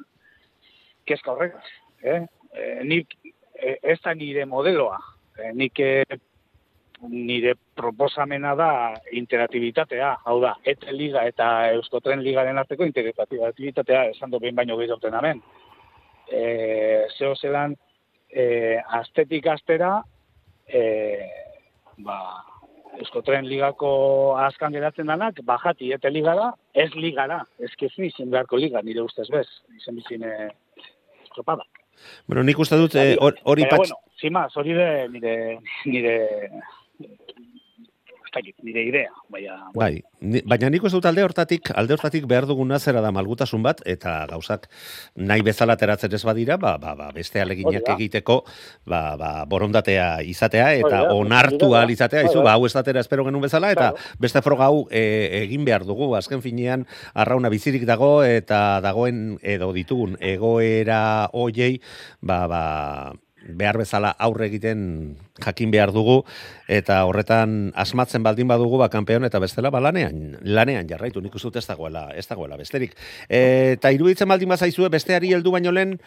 Kezka 1.06 1.36
horregaz, 1.36 1.68
eh? 2.04 2.26
eh 2.54 2.84
nik, 2.84 3.16
eh, 3.56 3.78
ez 3.82 4.00
da 4.04 4.14
nire 4.14 4.46
modeloa, 4.46 5.00
eh, 5.38 5.54
nik 5.54 5.80
eh, 5.80 6.20
nire 7.10 7.56
proposamena 7.76 8.54
da 8.56 8.72
interatibitatea, 9.12 10.12
hau 10.26 10.40
da, 10.42 10.56
ETE 10.64 10.94
Liga 10.94 11.24
eta 11.26 11.72
Euskotren 11.74 12.22
Ligaren 12.24 12.60
arteko 12.62 12.86
interatibitatea, 12.86 14.06
esan 14.14 14.32
du 14.32 14.40
behin 14.40 14.56
baino 14.56 14.78
gehiago 14.78 15.10
hemen. 15.10 15.42
E, 16.32 17.08
zeo 17.18 17.34
zelan, 17.36 17.76
e, 18.30 18.78
astetik 19.02 19.48
astera, 19.48 20.02
e, 20.68 20.82
ba, 21.98 22.20
Euskotren 23.00 23.48
Ligako 23.48 24.36
azkan 24.38 24.74
geratzen 24.74 25.08
danak, 25.08 25.40
bajati 25.44 25.92
ETE 25.94 26.12
Ligara, 26.12 26.52
ez 26.74 26.94
ligara, 26.96 27.46
ez 27.60 27.72
kezin 27.80 28.06
izin 28.06 28.30
beharko 28.32 28.58
liga, 28.58 28.82
nire 28.84 29.02
ustez 29.02 29.30
bez, 29.32 29.48
izen 29.78 29.96
bizin 29.96 30.24
e, 30.24 30.50
estropada. 31.24 31.66
Bueno, 32.28 32.44
nik 32.44 32.60
uste 32.60 32.78
dut 32.80 32.96
eh, 32.96 33.16
hor- 33.20 33.38
hori 33.44 33.64
Baina, 33.64 33.78
patx... 33.78 33.90
bueno, 33.92 34.16
zimaz, 34.20 34.52
hori 34.58 34.74
de 34.74 35.08
nire, 35.14 35.36
nire, 35.86 36.16
dakit, 38.32 38.56
nire 38.64 38.84
idea, 38.88 39.12
baina, 39.30 39.58
Bai, 39.76 40.04
ni- 40.22 40.42
baina 40.48 40.70
nik 40.72 40.84
uste 40.84 40.96
dut 40.96 41.06
alde 41.10 41.24
hortatik, 41.24 41.72
alde 41.76 41.94
hortatik 41.94 42.26
behar 42.30 42.46
duguna 42.48 42.80
zera 42.80 43.02
da 43.04 43.12
malgutasun 43.12 43.64
bat, 43.64 43.82
eta 43.86 44.26
gauzak 44.30 44.70
nahi 45.16 45.44
bezala 45.44 45.76
ateratzen 45.76 46.14
ez 46.16 46.24
badira, 46.24 46.58
ba, 46.58 46.78
ba, 46.78 46.96
ba 46.96 47.12
beste 47.12 47.42
aleginak 47.42 47.88
egiteko, 47.96 48.44
ba, 48.86 49.16
ba, 49.20 49.32
borondatea 49.46 50.22
izatea, 50.24 50.74
eta 50.80 51.04
onartu 51.14 51.74
ahal 51.76 51.92
izatea, 51.92 52.24
izu, 52.30 52.42
ba, 52.42 52.54
hau 52.56 52.66
ez 52.66 52.76
espero 52.76 53.26
genuen 53.26 53.42
bezala, 53.44 53.72
eta 53.72 53.92
Claro. 53.92 54.16
beste 54.20 54.42
froga 54.42 54.66
hau 54.66 54.88
e, 54.90 55.44
egin 55.44 55.66
behar 55.66 55.84
dugu, 55.86 56.16
azken 56.16 56.42
finean, 56.42 56.88
arrauna 57.14 57.50
bizirik 57.50 57.86
dago, 57.86 58.24
eta 58.24 58.80
dagoen 58.82 59.40
edo 59.42 59.74
ditugun 59.74 60.18
egoera 60.22 61.30
hoiei, 61.34 61.82
ba, 62.22 62.48
ba, 62.48 63.14
behar 63.48 63.78
bezala 63.82 64.12
aurre 64.20 64.48
egiten 64.48 64.82
jakin 65.44 65.72
behar 65.72 65.92
dugu 65.92 66.22
eta 66.70 67.02
horretan 67.06 67.72
asmatzen 67.76 68.24
baldin 68.24 68.48
badugu 68.48 68.78
ba 68.78 68.90
kanpeon 68.90 69.26
eta 69.26 69.40
bestela 69.40 69.72
ba 69.72 69.82
lanean 69.82 70.38
lanean 70.42 70.88
jarraitu. 70.90 71.22
Nik 71.22 71.36
uste 71.36 71.60
ez 71.60 71.68
dagoela 71.68 72.10
ez 72.16 72.28
dagoela 72.28 72.58
besterik. 72.58 72.96
Eta 73.30 73.92
iruditzen 73.92 74.30
baldin 74.30 74.50
bazaizue 74.50 74.90
besteari 74.90 75.34
heldu 75.34 75.52
baino 75.52 75.72
lehen 75.72 76.00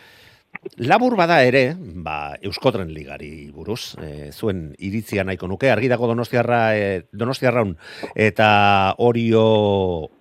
Labur 0.77 1.15
bada 1.17 1.41
ere, 1.45 1.77
ba, 1.77 2.37
Euskotren 2.43 2.89
ligari 2.95 3.51
buruz, 3.53 3.97
e, 4.01 4.31
zuen 4.33 4.73
iritzia 4.79 5.25
nahiko 5.27 5.49
nuke, 5.51 5.69
argi 5.71 5.91
dago 5.93 6.09
donostiarra, 6.09 6.61
e, 6.79 6.87
donostiarraun, 7.13 7.75
eta 8.15 8.95
orio 8.99 9.45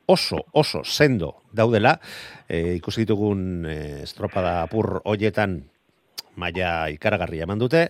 oso, 0.05 0.43
oso, 0.51 0.83
sendo 0.83 1.35
daudela, 1.53 1.95
e, 2.47 2.75
ikusi 2.75 3.05
ditugun 3.05 3.65
e, 3.65 3.77
estropada 4.03 4.61
apur 4.65 4.99
hoietan 5.05 5.61
maila 6.35 6.89
ikaragarria 6.93 7.47
eman 7.47 7.61
dute, 7.61 7.89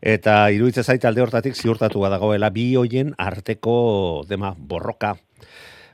eta 0.00 0.46
iruditze 0.54 0.82
zait 0.82 1.04
alde 1.04 1.22
hortatik 1.22 1.56
ziurtatu 1.56 2.02
dagoela 2.10 2.50
bi 2.50 2.74
hoien 2.76 3.14
arteko 3.18 4.24
dema 4.28 4.54
borroka. 4.56 5.16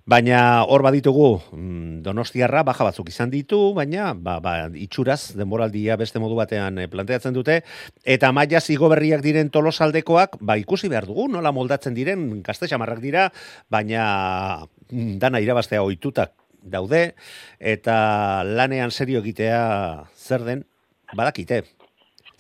Baina 0.03 0.65
hor 0.67 0.83
baditugu 0.83 1.27
mm, 1.55 2.01
Donostiarra 2.03 2.65
baja 2.67 2.83
batzuk 2.89 3.07
izan 3.13 3.31
ditu, 3.31 3.71
baina 3.77 4.11
ba, 4.19 4.41
ba, 4.43 4.55
itxuraz 4.75 5.37
denboraldia 5.39 5.95
beste 5.97 6.19
modu 6.19 6.35
batean 6.35 6.81
eh, 6.83 6.89
planteatzen 6.91 7.35
dute. 7.37 7.61
Eta 8.03 8.33
maila 8.35 8.59
zigo 8.61 8.91
berriak 8.91 9.23
diren 9.23 9.53
tolosaldekoak 9.55 10.41
ba 10.41 10.57
ikusi 10.59 10.91
behar 10.91 11.07
dugu 11.07 11.29
nola 11.31 11.53
moldatzen 11.55 11.95
diren 11.95 12.43
kaste 12.43 12.67
xamarrak 12.67 12.99
dira, 12.99 13.29
baina 13.71 14.67
mm, 14.91 15.21
dana 15.23 15.39
irabaztea 15.39 15.85
ohitutak 15.87 16.35
daude. 16.63 17.15
Eta 17.61 18.43
lanean 18.43 18.91
serio 18.91 19.23
egitea 19.23 19.63
zer 20.19 20.43
den 20.51 20.67
badakite. 21.15 21.63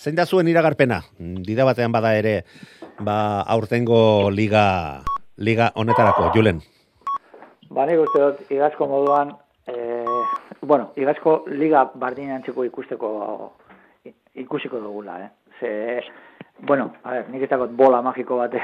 Zein 0.02 0.16
da 0.18 0.24
zuen 0.26 0.48
iragarpena? 0.50 0.96
Dida 1.46 1.62
batean 1.62 1.92
bada 1.94 2.10
ere 2.18 2.32
ba 3.06 3.16
aurtengo 3.54 4.30
liga 4.34 4.64
liga 5.38 5.68
honetarako 5.78 6.32
Julen. 6.34 6.58
Ba, 7.70 7.84
nik 7.86 8.02
uste 8.02 8.18
dut, 8.18 8.40
igazko 8.50 8.88
moduan, 8.90 9.30
e, 9.70 10.02
bueno, 10.60 10.90
igazko 10.98 11.44
liga 11.54 11.84
bardin 11.94 12.34
antzeko 12.34 12.66
ikusteko 12.66 13.12
ikusiko 14.42 14.80
dugula, 14.82 15.20
eh? 15.22 15.30
Ze, 15.60 15.70
bueno, 16.66 16.90
a 17.04 17.12
ver, 17.12 17.30
nik 17.30 17.46
ez 17.46 17.60
bola 17.70 18.02
magiko 18.02 18.40
bate 18.42 18.58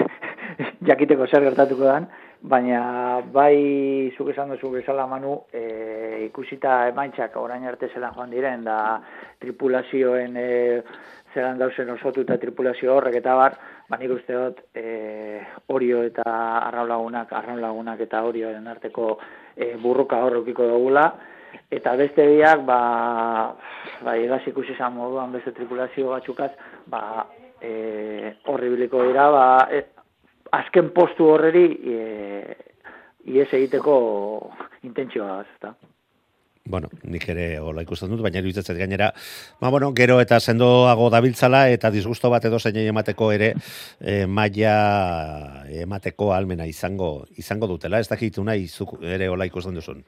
jakiteko 0.90 1.26
zer 1.30 1.46
gertatuko 1.46 1.86
dan, 1.86 2.08
baina 2.42 3.20
bai 3.34 4.12
zuk 4.16 4.30
esan 4.30 4.50
duzu 4.50 4.70
bezala 4.70 5.06
manu 5.06 5.42
e, 5.52 6.26
ikusita 6.28 6.88
emaintzak 6.88 7.36
orain 7.36 7.64
arte 7.66 7.88
zelan 7.94 8.14
joan 8.14 8.30
diren 8.30 8.64
da 8.64 9.00
tripulazioen 9.42 10.36
e, 10.36 10.82
zelan 11.38 11.58
dausen 11.60 11.90
osotu 11.94 12.24
eta 12.24 12.36
tripulazio 12.42 12.96
horrek 12.96 13.20
eta 13.20 13.34
bar, 13.38 13.56
ba 13.88 13.98
nik 14.00 14.10
uste 14.16 14.34
dut 14.34 14.62
e, 14.74 15.40
orio 15.74 16.02
eta 16.06 16.26
arraulagunak, 16.66 17.32
arraulagunak 17.40 18.02
eta 18.08 18.24
orioen 18.26 18.66
arteko 18.66 19.12
e, 19.54 19.76
burruka 19.82 20.18
horrekiko 20.26 20.66
dugula, 20.72 21.06
eta 21.70 21.94
beste 22.00 22.26
biak, 22.32 22.64
ba, 22.66 22.78
ba 24.04 24.16
igaz 24.18 24.42
ikusi 24.50 24.74
izan 24.74 24.96
moduan 24.96 25.34
beste 25.36 25.54
tripulazio 25.56 26.10
batxukaz, 26.16 26.50
ba, 26.90 27.02
e, 27.62 28.34
horri 28.50 28.72
biliko 28.74 29.04
dira, 29.06 29.28
ba, 29.34 29.44
e, 29.70 29.84
azken 30.58 30.90
postu 30.96 31.30
horreri 31.36 31.68
e, 31.94 32.00
ies 33.28 33.48
egiteko 33.52 33.94
intentzioa, 34.88 35.44
ezta 35.46 35.76
bueno, 36.68 36.90
nik 37.04 37.28
ere 37.32 37.48
hola 37.58 37.82
ikusten 37.82 38.12
dut, 38.12 38.22
baina 38.22 38.42
iruditzen 38.42 38.78
gainera, 38.78 39.10
ba, 39.60 39.70
bueno, 39.74 39.90
gero 39.96 40.20
eta 40.20 40.38
sendoago 40.40 41.10
dabiltzala 41.10 41.68
eta 41.72 41.90
disgusto 41.90 42.30
bat 42.30 42.44
edo 42.44 42.60
zeinei 42.60 42.86
emateko 42.92 43.32
ere 43.32 43.54
e, 44.00 44.26
maila 44.26 45.64
emateko 45.82 46.32
almena 46.36 46.66
izango 46.68 47.26
izango 47.36 47.66
dutela, 47.66 47.98
ez 47.98 48.08
dakitu 48.08 48.44
nahi 48.44 48.68
zuk 48.68 48.98
ere 49.02 49.28
hola 49.28 49.48
ikusten 49.48 49.74
duzun. 49.74 50.04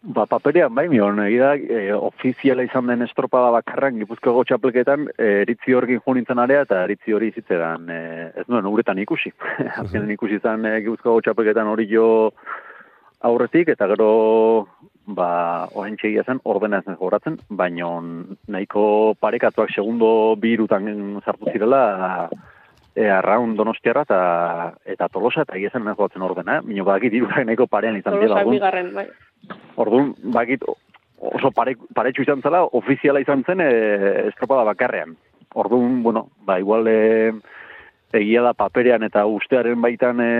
Ba, 0.00 0.24
paperean, 0.24 0.72
bai, 0.72 0.86
mion, 0.88 1.18
da, 1.20 1.50
e, 1.60 1.92
ofiziala 1.92 2.64
izan 2.64 2.86
den 2.88 3.04
estropada 3.04 3.50
bakarran, 3.52 3.98
gipuzko 4.00 4.46
txapelketan, 4.48 5.10
e, 5.12 5.26
eritzi 5.42 5.76
horgin 5.76 6.00
junintzen 6.06 6.40
area, 6.40 6.62
eta 6.64 6.78
eritzi 6.86 7.12
hori 7.12 7.28
izitzeran, 7.28 7.84
e, 7.92 7.98
ez 8.40 8.46
nuen, 8.48 8.64
uretan 8.70 8.98
ikusi. 9.02 9.34
Azken 9.82 10.08
ikusi 10.16 10.38
izan, 10.40 10.64
e, 10.64 10.78
gipuzko 10.86 11.18
txapelketan 11.26 11.68
hori 11.68 11.84
jo 11.90 12.06
aurretik, 13.28 13.74
eta 13.76 13.90
gero 13.92 14.08
ba, 15.06 15.68
ohen 15.74 15.96
txegia 15.96 16.24
zen, 16.26 16.40
ordena 16.44 16.80
ez 16.80 16.96
joratzen, 16.98 17.38
baina 17.50 17.88
nahiko 18.48 19.14
parekatuak 19.20 19.72
segundo 19.74 20.36
bi 20.36 20.54
irutan 20.54 21.20
zartu 21.24 21.50
zirela, 21.52 22.28
e, 22.94 23.08
arraun 23.08 23.56
donostiara 23.56 24.04
eta, 24.06 24.20
eta 24.84 25.08
tolosa, 25.08 25.44
eta 25.46 25.56
egia 25.58 25.70
zen 25.72 25.84
nahi 25.84 25.98
joatzen 25.98 26.22
ordena, 26.22 26.58
eh? 26.58 26.66
Bino, 26.66 26.84
bakit 26.84 27.14
irutak 27.14 27.46
nahiko 27.46 27.66
parean 27.66 27.98
izan 27.98 28.18
dira. 28.18 28.34
Tolosa 28.34 28.50
bigarren, 28.50 28.92
bai. 28.94 29.06
Orduan, 29.80 30.14
bakit 30.34 30.64
oso 31.20 31.50
pare, 31.54 31.76
paretxu 31.94 32.24
izan 32.24 32.42
zela, 32.42 32.64
ofiziala 32.64 33.22
izan 33.22 33.44
zen 33.46 33.60
e, 33.64 33.70
estropada 34.28 34.64
bakarrean. 34.68 35.16
Orduan, 35.54 36.02
bueno, 36.02 36.28
ba, 36.46 36.58
igual 36.60 36.86
e, 36.88 37.32
egia 38.12 38.42
da 38.42 38.54
paperean 38.58 39.04
eta 39.06 39.24
ustearen 39.30 39.80
baitan 39.82 40.20
e, 40.22 40.30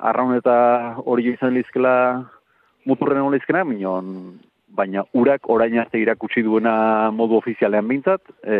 arraun 0.00 0.36
eta 0.36 0.96
hori 1.04 1.32
izan 1.32 1.54
lizkela 1.56 1.94
muturren 2.88 3.20
egon 3.20 3.34
lehizkena, 3.34 3.64
minon, 3.68 4.38
baina 4.78 5.04
urak 5.16 5.48
orain 5.52 5.78
arte 5.80 6.00
irakutsi 6.00 6.42
duena 6.46 6.74
modu 7.14 7.38
ofizialean 7.38 7.88
bintzat, 7.88 8.22
e, 8.44 8.58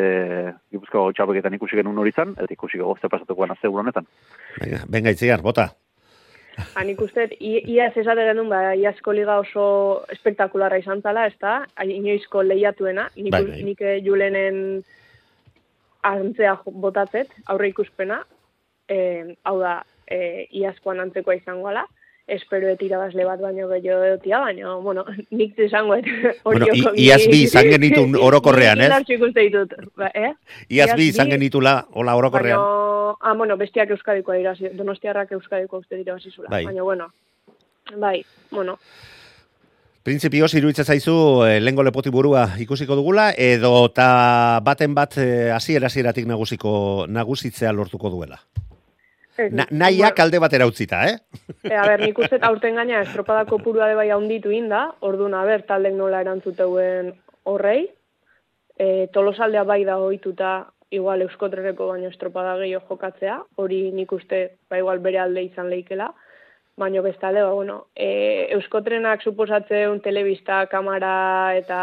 Gipuzko 0.72 1.08
txapeketan 1.16 1.56
ikusi 1.58 1.78
genuen 1.78 2.00
hori 2.02 2.14
zan, 2.14 2.34
eta 2.36 2.54
ikusi 2.54 2.80
gozte 2.82 3.10
pasatuko 3.12 3.46
gana 3.46 3.56
honetan. 3.70 4.08
Venga, 4.58 4.80
venga 4.88 5.14
itziar, 5.14 5.44
bota. 5.44 5.68
Han 6.74 6.88
ikustet, 6.90 7.36
iaz 7.38 7.92
esate 7.96 8.24
genuen, 8.26 8.48
ba, 8.50 8.74
iazko 8.74 9.14
liga 9.14 9.38
oso 9.38 9.66
espektakularra 10.10 10.80
izan 10.82 11.02
zala, 11.02 11.28
ez 11.30 11.36
da, 11.40 11.60
inoizko 11.84 12.42
lehiatuena, 12.42 13.08
nik, 13.16 13.32
bai, 13.34 13.44
bai. 13.46 13.60
nik 13.68 13.84
eh, 13.84 14.00
julenen 14.02 14.80
antzea 16.08 16.56
botatzet, 16.66 17.30
aurre 17.46 17.70
ikuspena, 17.70 18.24
e, 18.90 18.98
hau 19.46 19.58
da, 19.60 19.78
e, 20.10 20.48
iazkoan 20.62 21.04
antzekoa 21.04 21.38
izango 21.38 21.70
ala, 21.70 21.84
espero 22.28 22.68
et 22.68 22.82
irabazle 22.84 23.24
bat 23.24 23.40
baino 23.40 23.66
gehiago 23.72 24.04
edotia, 24.04 24.38
baina, 24.44 24.74
bueno, 24.84 25.04
nik 25.38 25.58
esango 25.58 25.96
et 25.96 26.06
bueno, 26.44 26.68
iaz 26.94 27.22
bi 27.26 27.42
izan 27.46 27.70
genitu 27.72 28.04
orokorrean, 28.28 28.84
ez? 28.84 28.92
ditut, 29.08 29.74
ba, 29.96 30.12
eh? 30.14 30.34
Iaz 30.68 30.94
bi 30.96 31.08
izan 31.08 31.32
genitula, 31.32 31.80
hola 31.92 32.16
orokorrean. 32.20 32.60
Baina, 32.60 33.14
ah, 33.20 33.34
bueno, 33.34 33.56
bestiak 33.56 33.90
euskadikoa 33.96 34.38
irazi, 34.38 34.72
donostiarrak 34.76 35.32
euskadiko 35.32 35.80
uste 35.80 35.96
dira 35.96 36.18
bazizula. 36.18 36.50
Bai. 36.52 36.64
Baina, 36.68 36.82
bueno, 36.82 37.08
bai, 37.96 38.20
bueno. 38.50 38.78
Printzipioz, 40.08 40.52
iruditzen 40.54 40.86
zaizu, 40.86 41.44
eh, 41.44 41.58
lengo 41.60 41.82
lepoti 41.84 42.08
burua 42.08 42.46
ikusiko 42.60 42.96
dugula, 42.96 43.32
edo 43.36 43.88
ta 43.92 44.60
baten 44.64 44.94
bat 44.96 45.18
eh, 45.20 45.50
hasiera 45.52 45.90
hasieratik 45.90 46.28
nagusiko 46.28 47.04
nagusitzea 47.08 47.72
lortuko 47.72 48.12
duela. 48.12 48.38
Na, 49.54 49.66
nahiak 49.70 50.18
alde 50.18 50.40
batera 50.42 50.66
utzita, 50.66 51.04
eh? 51.06 51.18
E, 51.62 51.74
a 51.74 51.84
ber, 51.86 52.02
nik 52.02 52.18
uste 52.18 52.40
aurten 52.42 52.78
gaina 52.80 53.04
estropadako 53.04 53.60
purua 53.62 53.86
de 53.86 53.94
bai 53.98 54.08
haunditu 54.10 54.50
inda, 54.54 54.88
orduan, 55.00 55.36
a 55.38 55.44
ber, 55.46 55.62
taldek 55.68 55.94
nola 55.94 56.22
erantzuteuen 56.24 57.12
horrei, 57.46 57.84
e, 58.74 59.06
tolosaldea 59.14 59.62
bai 59.68 59.84
da 59.86 59.98
hoituta 60.02 60.54
igual 60.90 61.22
euskotrereko 61.22 61.86
baino 61.92 62.08
estropada 62.10 62.56
gehiago 62.58 62.88
jokatzea, 62.88 63.36
hori 63.62 63.82
nik 63.94 64.12
uste, 64.16 64.42
ba 64.70 64.80
igual 64.80 64.98
bere 65.04 65.20
alde 65.22 65.44
izan 65.46 65.70
leikela, 65.70 66.10
baino 66.78 67.04
bestalde, 67.06 67.44
ba, 67.46 67.52
bueno, 67.54 67.78
e, 67.94 68.48
euskotrenak 68.56 69.22
suposatzeun 69.22 70.02
telebista, 70.02 70.64
kamera 70.72 71.54
eta 71.58 71.80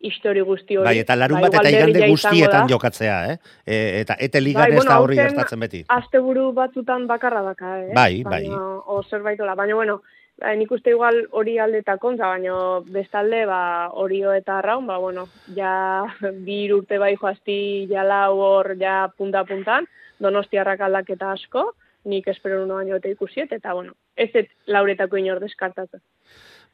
histori 0.00 0.42
guzti 0.46 0.76
hori. 0.76 0.86
Bai, 0.86 0.98
eta 1.02 1.16
larun 1.18 1.42
bat 1.42 1.54
eta 1.58 1.70
igande 1.72 2.06
guztietan 2.10 2.68
jokatzea, 2.70 3.16
eh? 3.32 3.38
E, 3.66 3.78
eta 4.02 4.16
ete 4.22 4.42
ligan 4.42 4.70
bai, 4.70 4.78
ez 4.78 4.84
da 4.86 5.00
horri 5.02 5.18
gertatzen 5.18 5.60
beti. 5.64 5.82
Azte 5.94 6.20
buru 6.22 6.52
batzutan 6.56 7.08
bakarra 7.10 7.42
daka, 7.46 7.74
eh? 7.82 7.90
Bai, 7.96 8.22
bai. 8.26 8.44
O 8.48 9.02
zerbaitola, 9.02 9.56
baina 9.58 9.74
bueno, 9.74 10.00
bai, 10.38 10.54
nik 10.60 10.70
uste 10.72 10.94
igual 10.94 11.24
hori 11.32 11.58
alde 11.58 11.82
eta 11.82 11.96
kontza, 11.98 12.30
baina 12.30 12.78
bestalde, 12.94 13.44
ba, 13.50 13.60
horio 13.90 14.32
eta 14.36 14.60
arraun, 14.60 14.86
ba, 14.86 14.98
bueno, 15.02 15.26
ja 15.56 16.06
bi 16.46 16.60
urte 16.72 17.00
bai 17.02 17.14
joazti 17.16 17.60
jala 17.90 18.28
hor, 18.30 18.76
ja 18.78 19.08
punta-puntan, 19.16 19.90
donostiarrak 20.22 20.80
aldaketa 20.86 21.32
asko, 21.34 21.72
nik 22.08 22.28
espero 22.30 22.62
uno 22.62 22.78
baino 22.78 22.96
eta 22.96 23.10
ikusiet, 23.10 23.52
eta 23.52 23.74
bueno, 23.74 23.98
ez 24.16 24.30
ez 24.34 24.46
lauretako 24.66 25.18
inor 25.18 25.40
deskartatzen. 25.42 26.00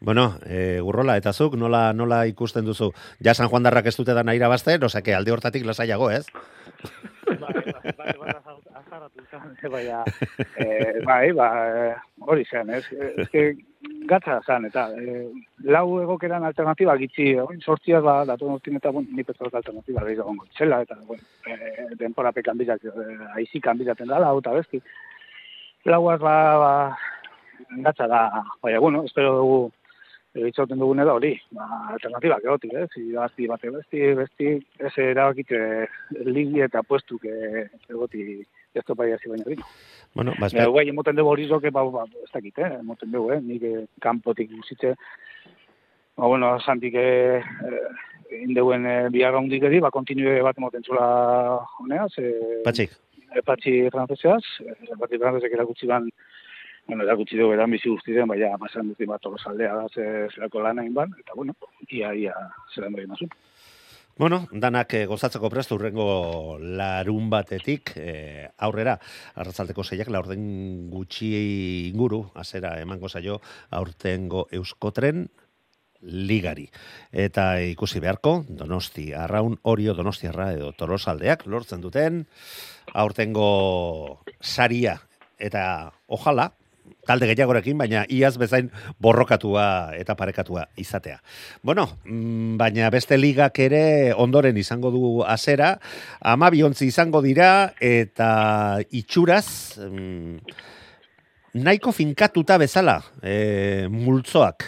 Bueno, 0.01 0.39
e, 0.45 0.81
urrola, 0.83 1.17
eta 1.17 1.33
zuk, 1.33 1.57
nola, 1.57 1.93
nola 1.93 2.25
ikusten 2.27 2.65
duzu? 2.65 2.93
Ja, 3.25 3.35
San 3.35 3.49
Juan 3.49 3.63
darrak 3.65 3.87
ez 3.87 3.97
dute 3.97 4.15
da 4.15 4.23
nahi 4.23 4.37
irabazte, 4.41 4.79
no 4.79 4.89
seke, 4.89 5.15
alde 5.15 5.33
hortatik 5.33 5.65
lasaiago, 5.65 6.11
ez? 6.11 6.27
bai, 9.71 9.87
bai, 11.05 11.05
bai, 11.05 11.33
bai, 11.33 11.95
hori 12.21 12.45
zen, 12.51 12.71
ez? 12.71 12.85
Ez 13.33 13.55
gatza 14.09 14.41
zan, 14.47 14.67
eta 14.69 14.87
e, 14.97 15.25
lau 15.75 16.01
egokeran 16.03 16.45
alternatiba 16.45 16.97
gitzi, 17.01 17.31
oin 17.41 17.61
sortziaz 17.61 18.03
ba, 18.05 18.17
datu 18.29 18.49
nortin 18.49 18.77
eta 18.81 18.93
bon, 18.93 19.07
ni 19.13 19.25
petzot 19.25 19.55
alternatiba 19.55 20.05
gehi 20.07 20.19
egongo 20.19 20.47
txela, 20.57 20.83
eta 20.85 20.99
bueno, 21.09 21.25
e, 21.49 21.89
denpora 22.01 22.33
pekan 22.37 22.61
bizat, 22.61 22.85
e, 22.85 23.17
aizikan 23.41 23.81
bizaten 23.81 24.13
da, 24.13 24.21
lau 24.23 24.39
eta 24.41 24.55
besti. 24.57 24.83
Lauaz 25.89 26.21
ba, 26.21 26.37
ba, 26.61 26.75
gatza 27.87 28.09
da, 28.09 28.23
baina, 28.63 28.81
bueno, 28.85 29.05
espero 29.09 29.37
dugu, 29.41 29.59
e, 30.35 30.49
itxauten 30.49 30.79
dugun 30.79 31.01
edo 31.01 31.15
hori, 31.17 31.33
ba, 31.55 31.67
alternatiba 31.95 32.41
gehotik, 32.43 32.75
ez, 32.75 32.89
eh? 32.99 33.07
basti 33.17 33.47
bate 33.51 33.71
besti, 33.71 34.03
besti, 34.19 34.53
ez 34.79 34.93
erabakite 34.99 35.61
ligi 36.27 36.61
eta 36.67 36.83
puestuk 36.83 37.25
e, 37.31 37.69
egoti 37.89 38.43
ez 38.75 38.83
topa 38.85 39.07
hasi 39.07 39.31
baina 39.31 39.45
bino. 39.47 39.67
Bueno, 40.15 40.33
ba, 40.39 40.47
Ja, 40.47 40.53
espera, 40.53 40.71
guai, 40.71 40.89
emoten 40.91 41.17
dugu 41.17 41.31
hori 41.31 41.47
zoke, 41.49 41.71
ba, 41.75 41.85
ba, 41.91 42.05
ez 42.23 42.31
dakit, 42.33 42.59
eh? 42.59 42.73
emoten 42.81 43.11
dugu, 43.15 43.33
eh? 43.35 43.41
nik 43.43 43.63
eh, 43.63 43.85
kanpotik 44.03 44.51
guzitze, 44.51 44.95
ba, 46.17 46.27
bueno, 46.27 46.59
santik 46.61 46.95
eh, 46.99 47.39
eh, 47.39 47.89
indeuen 48.43 48.87
eh, 48.87 49.09
biharra 49.15 49.39
hundik 49.43 49.63
edi, 49.71 49.81
ba, 49.83 49.91
kontinue 49.95 50.41
bat 50.43 50.59
emoten 50.59 50.83
zula 50.87 51.07
honeaz, 51.81 52.13
eh, 52.19 52.63
patxik. 52.67 52.95
eh, 53.35 53.43
patxi 53.47 53.75
franceseaz, 53.95 54.43
eh, 54.67 54.95
patxi 54.99 55.19
francesek 55.23 55.55
erakutsi 55.59 55.91
ban, 55.91 56.07
bueno, 56.87 57.05
erakutsi 57.05 57.39
dugu 57.39 57.55
eran 57.55 57.71
bizi 57.71 57.89
guztien, 57.89 58.29
baina 58.29 58.59
pasan 58.61 58.93
dut 58.93 59.09
bat 59.09 59.23
tolosaldea 59.23 59.75
da, 59.75 59.89
ze, 59.89 60.07
zerako 60.35 60.63
lan 60.65 60.83
egin 60.83 60.95
ban, 60.95 61.13
eta 61.21 61.37
bueno, 61.37 61.57
ia, 61.89 62.13
ia, 62.15 62.35
zelan 62.75 62.97
doi 62.97 63.07
nazu. 63.09 63.29
Bueno, 64.17 64.45
danak 64.53 64.93
eh, 64.95 65.07
gozatzeko 65.11 65.49
prest 65.51 65.73
urrengo 65.75 66.57
larun 66.63 67.27
batetik 67.33 67.97
eh, 67.99 68.47
aurrera 68.63 68.95
arratzaldeko 69.35 69.83
zeiak 69.83 70.13
laurden 70.15 70.45
gutxi 70.93 71.33
inguru 71.89 72.21
azera 72.39 72.77
emango 72.79 73.09
zaio 73.09 73.41
aurtengo 73.75 74.47
euskotren 74.53 75.27
ligari. 76.05 76.69
Eta 77.11 77.59
ikusi 77.65 77.99
beharko, 77.99 78.45
donosti, 78.47 79.09
arraun 79.19 79.59
orio 79.63 79.97
donostiarra 79.99 80.53
edo 80.55 80.71
torosaldeak 80.79 81.47
lortzen 81.51 81.83
duten 81.83 82.23
aurtengo 82.95 84.21
saria 84.39 85.01
eta 85.43 85.91
ojala, 86.07 86.53
talde 87.07 87.29
gehiagorekin, 87.31 87.79
baina 87.79 88.05
iaz 88.09 88.35
bezain 88.41 88.71
borrokatua 89.03 89.67
eta 89.99 90.17
parekatua 90.19 90.67
izatea. 90.81 91.21
Bueno, 91.63 91.89
mm, 92.05 92.57
baina 92.61 92.91
beste 92.91 93.19
ligak 93.19 93.59
ere 93.65 94.13
ondoren 94.17 94.57
izango 94.57 94.91
du 94.95 95.23
azera, 95.27 95.79
ama 96.21 96.51
biontzi 96.51 96.89
izango 96.89 97.23
dira 97.25 97.75
eta 97.81 98.81
itxuraz 98.91 99.79
mm, 99.79 100.39
nahiko 101.55 101.93
finkatuta 101.93 102.59
bezala 102.59 102.99
e, 103.23 103.87
multzoak 103.91 104.67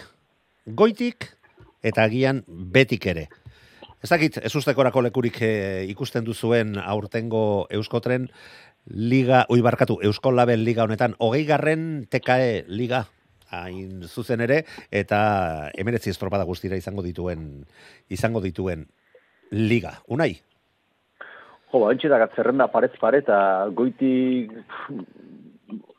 goitik 0.66 1.32
eta 1.86 2.06
agian 2.06 2.42
betik 2.46 3.06
ere. 3.10 3.26
Ez 4.02 4.10
dakit, 4.12 4.36
ez 4.44 4.52
ustekorako 4.54 5.00
lekurik 5.06 5.40
e, 5.42 5.50
ikusten 5.90 6.24
duzuen 6.26 6.76
aurtengo 6.78 7.66
euskotren 7.74 8.28
liga, 8.86 9.44
oi 9.48 9.60
barkatu, 9.60 9.98
Eusko 10.02 10.32
Label 10.32 10.64
liga 10.64 10.84
honetan, 10.84 11.14
hogei 11.18 11.44
garren 11.46 12.06
TKE 12.10 12.64
liga 12.68 13.04
hain 13.50 14.02
zuzen 14.06 14.42
ere, 14.42 14.64
eta 14.90 15.70
emeretzi 15.78 16.10
estropada 16.10 16.46
guztira 16.48 16.76
izango 16.78 17.02
dituen 17.02 17.64
izango 18.10 18.42
dituen 18.42 18.86
liga. 19.50 19.98
Unai? 20.08 20.32
Jo, 21.70 21.82
ba, 21.82 21.92
entxetak 21.92 22.34
zerrenda 22.36 22.68
paretz 22.72 22.94
pare, 23.00 23.22
eta 23.24 23.38
goitik 23.74 24.52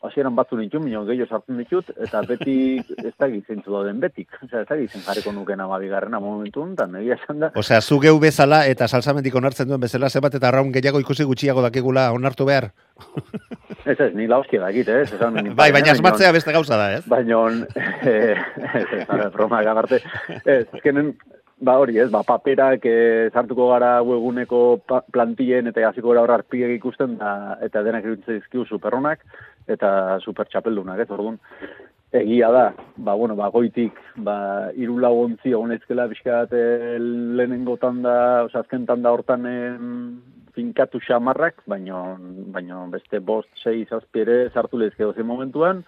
hasieran 0.08 0.36
batzu 0.36 0.58
nituen, 0.58 0.84
minio 0.86 1.04
gehiago 1.08 1.28
sartzen 1.30 1.60
ditut, 1.62 1.90
eta 2.04 2.22
beti 2.28 2.56
ez 3.08 3.14
da 3.20 3.30
gizentzu 3.32 3.74
dauden 3.74 4.00
betik. 4.04 4.30
Osea, 4.44 4.64
ez 4.64 4.70
da 4.70 4.78
gizen 4.80 5.06
jarriko 5.06 5.34
nuken 5.36 5.62
ama 5.64 5.80
bigarrena 5.82 6.22
momentu 6.24 6.64
honetan, 6.64 6.96
egia 7.02 7.18
esan 7.20 7.44
da. 7.44 7.52
Osea, 7.60 7.82
zu 7.82 8.00
geu 8.04 8.18
bezala 8.24 8.64
eta 8.72 8.88
salsamendik 8.88 9.36
onartzen 9.36 9.70
duen 9.70 9.84
bezala 9.84 10.10
zebat 10.10 10.40
eta 10.40 10.52
raun 10.56 10.72
gehiago 10.76 11.02
ikusi 11.04 11.28
gutxiago 11.28 11.66
dakigula 11.66 12.10
onartu 12.16 12.48
behar. 12.50 12.72
Ez 13.88 13.96
ez, 14.04 14.10
ni 14.18 14.26
lauskia 14.28 14.60
da 14.60 14.70
egite, 14.74 14.96
ez? 15.04 15.12
Esan, 15.16 15.38
Bai, 15.56 15.70
baina 15.72 15.94
asmatzea 15.94 16.34
beste 16.36 16.52
gauza 16.52 16.76
da, 16.76 16.88
ez? 16.98 17.04
Baina, 17.08 17.38
eh, 18.04 18.36
ez, 18.82 19.28
broma 19.32 19.62
gabarte, 19.64 20.02
ez, 20.44 20.66
azkenen, 20.76 21.14
ba 21.64 21.78
hori, 21.80 21.98
ez, 22.00 22.10
ba, 22.12 22.24
paperak 22.28 22.84
eh, 22.86 23.30
sartuko 23.32 23.70
gara 23.72 24.02
webguneko 24.06 24.62
pa, 24.90 25.02
plantien 25.14 25.72
eta 25.72 25.86
hasiko 25.88 26.12
gara 26.12 26.26
hor 26.26 26.36
arpiek 26.36 26.76
ikusten, 26.76 27.16
da, 27.22 27.58
eta 27.64 27.86
denak 27.86 28.06
iruditzen 28.06 28.42
dizkigu 28.42 28.66
superronak, 28.68 29.24
eta 29.68 30.20
super 30.24 30.48
txapeldunak, 30.48 31.04
ez, 31.04 31.10
orduan, 31.12 31.38
egia 32.16 32.50
da, 32.52 32.66
ba, 32.96 33.14
bueno, 33.20 33.36
ba, 33.36 33.50
goitik, 33.52 33.98
ba, 34.24 34.38
iru 34.80 34.98
lagontzi 35.04 35.54
honezkela 35.54 36.08
pixkat 36.08 36.54
eh, 36.56 36.98
lehenengo 37.00 37.78
tanda, 37.82 38.46
oza, 38.48 38.64
azken 38.64 38.88
tanda 38.88 39.12
hortan 39.12 39.48
finkatu 40.58 41.02
xamarrak, 41.04 41.62
baino, 41.70 42.18
baino 42.54 42.86
beste 42.94 43.20
bost, 43.20 43.50
sei, 43.62 43.86
zazpi 43.86 44.24
ere 44.24 44.38
sartu 44.54 44.80
lehizke 44.80 45.04
dozen 45.06 45.28
momentuan, 45.28 45.84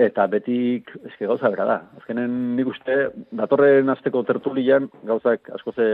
eta 0.00 0.26
betik, 0.30 0.92
eske 1.08 1.26
gauza 1.26 1.50
bera 1.52 1.66
da. 1.68 1.78
Azkenen 2.00 2.54
nik 2.56 2.70
uste, 2.70 2.98
datorren 3.32 3.90
azteko 3.92 4.22
tertulian, 4.28 4.88
gauzak 5.08 5.50
asko 5.56 5.74
ze 5.74 5.86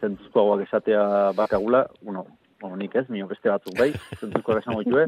zentzuzkoagoak 0.00 0.66
esatea 0.66 1.32
bakagula, 1.36 1.86
bueno, 2.02 2.26
bueno, 2.60 2.76
nik 2.76 2.94
ez, 2.96 3.06
mino 3.08 3.28
beste 3.30 3.52
batzuk 3.52 3.76
bai, 3.78 3.92
zentzuzkoak 4.20 4.62
esango 4.62 4.82
ditue, 4.84 5.06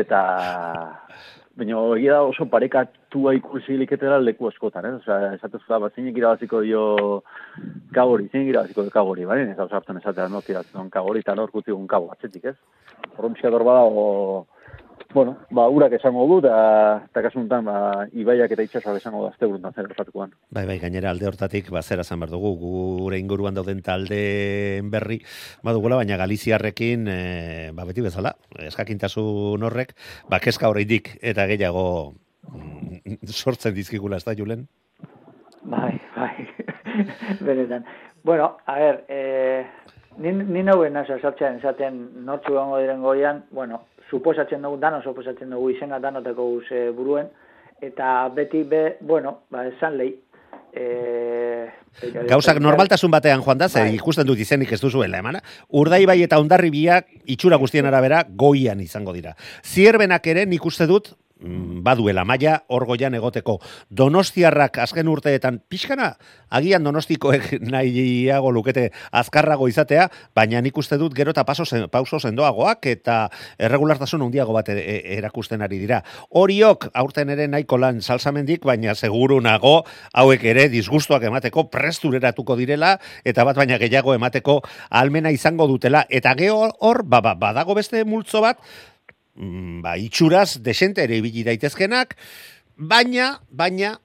eta 0.00 0.22
Baina 1.52 1.76
egia 1.98 2.14
da 2.16 2.22
oso 2.24 2.46
parekatua 2.48 3.34
ikusi 3.36 3.74
liketela 3.76 4.16
leku 4.22 4.48
askotan, 4.48 4.86
eh? 4.88 4.92
Osea, 5.02 5.34
esatez 5.36 5.60
da, 5.66 5.78
bat 5.82 5.98
zinek 5.98 6.16
irabaziko 6.16 6.62
dio 6.64 6.84
kagori, 7.92 8.30
zinek 8.32 8.48
irabaziko 8.54 8.86
dio 8.86 8.94
kagori, 8.94 9.26
bai? 9.28 9.42
Ez 9.44 9.58
hau 9.60 9.68
sartzen 9.68 10.00
esatea, 10.00 10.30
no 10.32 10.40
kagori, 10.94 11.20
eta 11.20 11.34
nor 11.36 11.52
gutzi 11.52 11.74
un 11.76 11.84
kago 11.90 12.08
atzetik, 12.14 12.48
ez? 12.54 12.56
Horren 13.18 13.36
pixka 13.36 13.52
dor 13.52 13.66
bada, 13.68 13.84
o... 13.84 14.46
bueno, 15.14 15.36
ba, 15.50 15.68
urak 15.68 15.92
esango 15.98 16.24
du, 16.28 16.38
eta, 16.40 17.04
eta 17.10 17.22
kasu 17.26 17.40
honetan, 17.40 17.66
ba, 17.68 18.06
ibaiak 18.16 18.54
eta 18.54 18.64
itxasoak 18.66 18.98
esango 19.00 19.22
da, 19.24 19.32
azte 19.32 19.46
buruntan 19.46 19.74
zer 19.74 19.88
gertatukoan. 19.90 20.32
Bai, 20.50 20.64
bai, 20.68 20.78
gainera 20.82 21.10
alde 21.10 21.28
hortatik, 21.28 21.70
ba, 21.74 21.82
zera 21.82 22.04
zan 22.04 22.20
behar 22.22 22.32
dugu, 22.34 22.54
gure 22.60 23.18
inguruan 23.20 23.56
dauden 23.56 23.82
taldeen 23.84 24.90
berri, 24.92 25.20
badugula, 25.62 26.00
baina 26.00 26.18
Galiziarrekin, 26.20 27.08
e, 27.08 27.18
ba, 27.76 27.86
beti 27.88 28.04
bezala, 28.04 28.34
eskakintasun 28.68 29.68
horrek, 29.68 29.96
ba, 30.30 30.40
keska 30.40 30.70
horreidik, 30.70 31.16
eta 31.20 31.46
gehiago 31.50 31.86
mm, 32.48 33.18
sortzen 33.28 33.76
dizkigula, 33.76 34.20
ez 34.20 34.28
da, 34.28 34.36
Julen? 34.38 34.66
Bai, 35.62 35.94
bai, 36.16 36.48
benetan. 37.46 37.84
Bueno, 38.24 38.56
a 38.66 38.78
ver, 38.78 39.04
eh, 39.08 39.66
ni, 40.18 40.32
ni 40.32 40.62
nauen 40.62 40.92
naso 40.92 41.18
sartzen 41.20 41.60
esaten 41.60 42.02
nortzu 42.26 42.54
gongo 42.54 42.80
diren 42.80 43.02
goian, 43.02 43.44
bueno, 43.50 43.82
suposatzen 44.10 44.62
dugu, 44.62 44.80
dano 44.80 45.02
suposatzen 45.02 45.50
dugu 45.50 45.70
izena 45.70 46.00
danoteko 46.00 46.48
guz 46.56 46.66
eh, 46.70 46.90
buruen, 46.96 47.30
eta 47.80 48.28
beti 48.34 48.62
be, 48.68 48.82
bueno, 49.00 49.38
ba, 49.50 49.66
esan 49.70 49.96
lehi, 49.98 50.16
eh, 50.72 51.70
Gauzak 52.32 52.60
normaltasun 52.62 53.12
batean 53.12 53.42
joan 53.44 53.60
da, 53.60 53.68
Bai. 53.72 53.90
ikusten 53.96 54.26
dut 54.26 54.40
izenik 54.40 54.72
ez 54.72 54.80
duzuela 54.80 55.20
emana. 55.20 55.42
Urdaibai 55.68 56.18
eta 56.24 56.38
ondarri 56.40 56.70
biak 56.72 57.10
itxura 57.34 57.58
guztien 57.60 57.86
arabera 57.88 58.22
goian 58.28 58.80
izango 58.80 59.12
dira. 59.12 59.34
Zierbenak 59.62 60.26
ere 60.32 60.46
nik 60.48 60.64
uste 60.66 60.88
dut 60.88 61.12
baduela 61.42 62.24
maila 62.24 62.62
hor 62.68 62.86
goian 62.86 63.14
egoteko. 63.14 63.58
Donostiarrak 63.90 64.78
azken 64.82 65.08
urteetan 65.08 65.60
pixkana, 65.68 66.12
agian 66.50 66.84
donostikoek 66.84 67.58
nahiago 67.74 68.52
lukete 68.52 68.90
azkarrago 69.10 69.68
izatea, 69.68 70.08
baina 70.34 70.60
nik 70.62 70.78
uste 70.78 70.98
dut 71.00 71.14
gero 71.16 71.34
eta 71.34 71.44
paso 71.48 71.66
zen, 71.66 71.88
pauso 71.92 72.20
sendoagoak 72.20 72.86
eta 72.92 73.18
erregulartasun 73.58 74.22
handiago 74.22 74.54
bat 74.56 74.68
e- 74.72 74.78
e- 74.78 75.16
erakusten 75.18 75.62
ari 75.62 75.80
dira. 75.82 76.02
Horiok 76.30 76.88
aurten 76.94 77.32
ere 77.34 77.48
nahiko 77.48 77.78
lan 77.78 78.02
salsamendik, 78.02 78.64
baina 78.64 78.94
seguru 78.94 79.40
nago 79.40 79.82
hauek 80.12 80.44
ere 80.44 80.68
disgustuak 80.72 81.24
emateko 81.28 81.68
prestureratuko 81.72 82.56
direla 82.56 82.96
eta 83.24 83.44
bat 83.44 83.56
baina 83.56 83.78
gehiago 83.82 84.14
emateko 84.14 84.60
almena 84.90 85.32
izango 85.34 85.66
dutela 85.70 86.06
eta 86.08 86.34
geho 86.38 86.70
hor 86.80 87.02
ba, 87.04 87.20
ba, 87.20 87.34
badago 87.34 87.74
beste 87.74 88.04
multzo 88.04 88.42
bat 88.44 88.58
mm, 88.58 88.91
ba, 89.34 89.96
itxuraz 89.96 90.62
desente 90.62 91.04
ere 91.04 91.18
ibili 91.20 91.44
daitezkenak, 91.44 92.16
baina, 92.76 93.38
baina, 93.50 93.96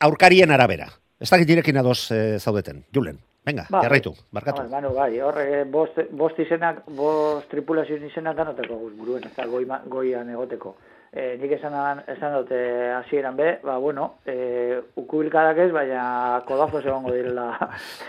aurkarien 0.00 0.50
arabera. 0.50 0.88
Ez 1.20 1.30
dakit 1.30 1.48
direkin 1.48 1.78
adoz 1.80 2.10
e, 2.12 2.38
zaudeten. 2.38 2.84
Julen, 2.94 3.18
venga, 3.46 3.66
Bai. 3.70 3.84
jarraitu, 3.86 4.14
barkatu. 4.32 4.64
Bai, 4.64 4.70
Manu, 4.70 4.94
bai, 4.96 5.20
hor, 5.20 5.38
eh, 5.40 5.64
bost, 5.64 6.00
bost 6.12 6.38
izenak, 6.38 6.82
bost 6.96 7.48
tripulazioen 7.52 8.04
izenak 8.08 8.36
danoteko 8.36 8.78
guz 8.80 8.92
buruen, 8.98 9.24
ez 9.24 9.32
da 9.36 9.46
goi, 9.46 9.64
goian 9.88 10.30
egoteko. 10.30 10.74
E, 11.14 11.36
nik 11.38 11.52
esan, 11.54 12.00
esan 12.10 12.32
dute 12.34 12.56
hasieran 12.90 13.36
be, 13.38 13.52
ba, 13.62 13.76
bueno, 13.78 14.16
e, 14.26 14.80
ukubilkadak 14.98 15.60
ez, 15.62 15.68
baina 15.70 16.40
kodazos 16.48 16.80
egongo 16.82 17.12
direla 17.14 17.52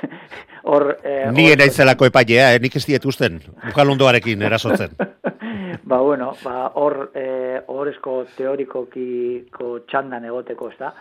hor... 0.72 0.88
E, 1.06 1.28
Ni 1.36 1.52
naizelako 1.54 2.08
epailea, 2.10 2.48
eh, 2.56 2.62
nik 2.64 2.80
ez 2.80 2.82
diet 2.88 3.06
usten, 3.06 3.38
erasotzen. 4.48 4.96
ba, 5.92 6.00
bueno, 6.00 6.32
ba, 6.42 6.56
hor, 6.82 7.12
e, 7.14 7.28
horrezko 7.76 8.24
teorikokiko 8.40 9.70
txandan 9.86 10.26
egoteko, 10.32 10.72
ez 10.74 10.82
da? 10.82 10.92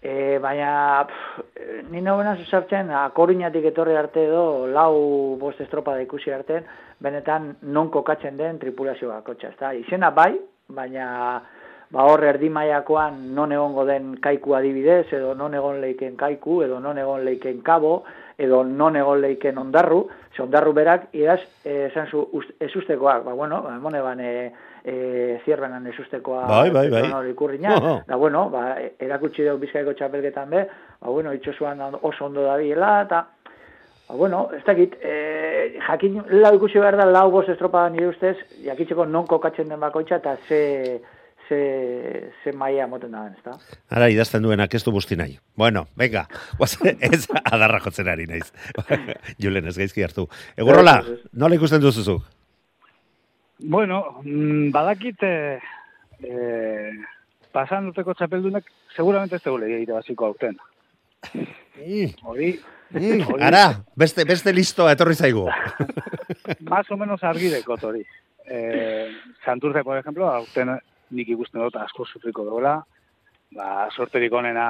E, 0.00 0.38
baina, 0.40 0.72
pff, 1.10 1.44
ni 1.92 2.00
nobena 2.00 2.38
zuzartzen, 2.40 2.88
akoruñatik 3.02 3.68
etorri 3.68 4.00
arte 4.00 4.24
edo, 4.30 4.64
lau 4.64 5.36
bost 5.44 5.60
estropa 5.60 5.92
da 5.92 6.08
ikusi 6.08 6.32
arte, 6.32 6.64
benetan 7.04 7.52
non 7.68 7.92
kokatzen 7.92 8.40
den 8.40 8.56
tripulazio 8.64 9.12
bakotxa, 9.12 9.52
ezta? 9.52 9.76
Izena 9.76 10.08
bai, 10.16 10.32
baina 10.68 11.42
ba 11.90 12.02
hor 12.08 12.24
erdi 12.24 12.48
mailakoan 12.50 13.34
non 13.34 13.52
egongo 13.52 13.84
den 13.86 14.16
kaiku 14.20 14.54
adibidez, 14.56 15.12
edo 15.12 15.34
non 15.34 15.54
egon 15.54 15.80
leiken 15.80 16.16
kaiku, 16.16 16.62
edo 16.64 16.80
non 16.80 16.98
egon 16.98 17.22
leiken 17.24 17.60
kabo, 17.62 18.02
edo 18.38 18.64
non 18.64 18.96
egon 18.96 19.20
leiken 19.20 19.58
ondarru, 19.58 20.08
ze 20.34 20.42
ondarru 20.42 20.72
berak, 20.74 21.04
iaz, 21.14 21.38
eh, 21.64 21.86
esan 21.90 22.08
zu, 22.10 22.24
ust- 22.32 22.54
ezustekoak, 22.60 23.22
ba, 23.24 23.32
bueno, 23.34 23.62
ba, 23.62 23.76
mone 23.78 24.00
ban, 24.02 24.18
e, 24.20 24.52
e, 24.84 25.40
zierbenan 25.44 25.86
ezustekoa, 25.86 26.46
Bai, 26.48 26.70
bai, 26.70 26.88
bai. 26.90 27.12
hori 27.12 27.30
ikurriña, 27.30 27.76
Oh, 27.78 27.86
oh. 27.92 28.02
da, 28.08 28.16
bueno, 28.16 28.48
ba, 28.50 28.74
erakutsi 28.98 29.44
dugu 29.44 29.60
bizkaiko 29.62 29.92
txapelketan 29.94 30.50
be, 30.50 30.64
ba, 31.00 31.08
bueno, 31.10 31.32
itxosuan 31.32 31.78
oso 32.02 32.24
ondo 32.26 32.42
dabiela, 32.42 33.02
eta, 33.02 33.26
bueno, 34.08 34.50
ez 34.52 34.62
dakit, 34.64 34.94
e, 35.00 35.80
jakin, 35.86 36.20
lau 36.42 36.54
ikusi 36.58 36.78
behar 36.78 36.96
da, 37.00 37.06
lau 37.08 37.30
bost 37.32 37.48
estropa 37.48 37.86
nire 37.90 38.10
ustez, 38.10 38.36
jakitzeko 38.64 39.06
non 39.08 39.26
kokatzen 39.26 39.70
den 39.72 39.80
bakoitza, 39.80 40.18
eta 40.20 40.36
ze, 40.48 41.00
ze, 41.48 41.60
ze 42.44 42.52
maia 42.52 42.86
moten 42.86 43.16
da, 43.16 43.24
ez 43.32 43.40
da? 43.44 43.56
Ara 43.96 44.10
idazten 44.12 44.44
duenak 44.44 44.74
ez 44.74 44.82
du 44.84 44.92
busti 44.92 45.16
nahi. 45.16 45.38
Bueno, 45.56 45.86
venga, 45.96 46.26
guaz, 46.58 46.76
ez 46.84 47.24
adarra 47.44 47.80
jotzen 47.80 48.10
ari 48.12 48.28
naiz. 48.28 48.52
Julen, 49.42 49.72
ez 49.72 49.76
gaizki 49.80 50.04
hartu. 50.04 50.28
Egurrola, 50.56 50.98
nola 51.32 51.56
ikusten 51.56 51.80
duzuzuk? 51.80 52.22
Bueno, 53.64 54.20
mm, 54.20 54.68
badakit 54.74 55.24
eh, 55.24 55.58
eh, 56.20 56.92
pasan 57.54 57.88
urteko 57.88 58.12
txapeldunak 58.18 58.68
seguramente 58.94 59.40
ez 59.40 59.44
tegule 59.46 59.70
irabaziko 59.80 60.28
aurten. 60.28 60.58
Hori, 62.24 62.58
Mm, 62.83 62.83
ara, 63.40 63.64
beste, 63.96 64.24
beste 64.28 64.52
listoa 64.54 64.92
etorri 64.94 65.14
zaigu. 65.14 65.46
más 66.72 66.90
o 66.90 66.96
menos 66.96 67.22
argi 67.24 67.50
dekot 67.52 67.84
hori. 67.84 68.04
Eh, 68.46 69.08
Santurce, 69.44 69.82
por 69.84 69.98
ejemplo, 69.98 70.28
aurten 70.28 70.74
nik 71.14 71.28
ikusten 71.32 71.62
dut 71.62 71.76
asko 71.80 72.06
sufriko 72.06 72.44
duela, 72.44 72.78
ba, 73.54 73.88
sorterik 73.94 74.32
onena 74.32 74.66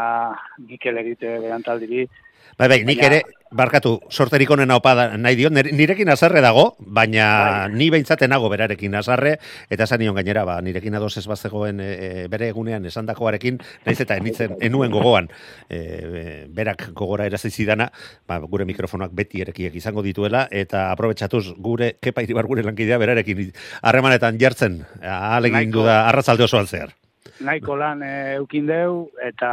Mikel 0.59 0.99
egite 1.03 1.39
berantaldiri, 1.43 2.07
Bai, 2.55 2.68
bai, 2.70 2.85
nik 2.87 3.01
ere, 3.03 3.16
barkatu, 3.55 3.97
sorterik 4.14 4.51
onena 4.55 4.76
opa 4.78 4.93
nahi 5.18 5.35
dio, 5.39 5.49
nire- 5.51 5.72
nirekin 5.74 6.11
azarre 6.12 6.39
dago, 6.43 6.76
baina 6.78 7.66
ni 7.70 7.89
beintzaten 7.91 8.30
nago 8.30 8.49
berarekin 8.53 8.95
azarre, 8.95 9.32
eta 9.74 9.89
esan 9.89 10.03
nion 10.05 10.14
gainera, 10.14 10.45
ba, 10.47 10.61
nirekin 10.62 10.95
ados 10.95 11.16
ez 11.18 11.24
bazegoen 11.26 11.82
e, 11.82 11.91
e, 11.91 12.24
bere 12.30 12.53
egunean 12.53 12.87
esandakoarekin, 12.87 13.59
naiz 13.87 13.99
eta 14.07 14.18
enitzen, 14.22 14.55
enuen 14.68 14.95
gogoan, 14.95 15.30
e, 15.66 15.78
e, 15.78 16.24
berak 16.55 16.93
gogora 16.95 17.26
erazizidana, 17.26 17.91
ba, 18.28 18.39
gure 18.47 18.68
mikrofonoak 18.70 19.14
beti 19.14 19.43
erekiek 19.43 19.74
izango 19.74 20.05
dituela, 20.07 20.47
eta 20.51 20.93
aprobetsatuz 20.93 21.57
gure, 21.59 21.97
kepa 22.03 22.22
iribar 22.22 22.47
gure 22.47 22.62
lankidea 22.62 23.03
berarekin 23.03 23.49
harremanetan 23.82 24.39
jartzen, 24.39 24.85
alegin 25.03 25.74
du 25.74 25.82
da 25.82 26.05
arrazalde 26.12 26.47
osoan 26.47 26.70
zehar. 26.70 26.95
Nahiko 27.41 27.77
lan 27.77 28.03
e, 28.03 28.14
eukin 28.39 28.66
deu, 28.68 29.09
eta 29.22 29.51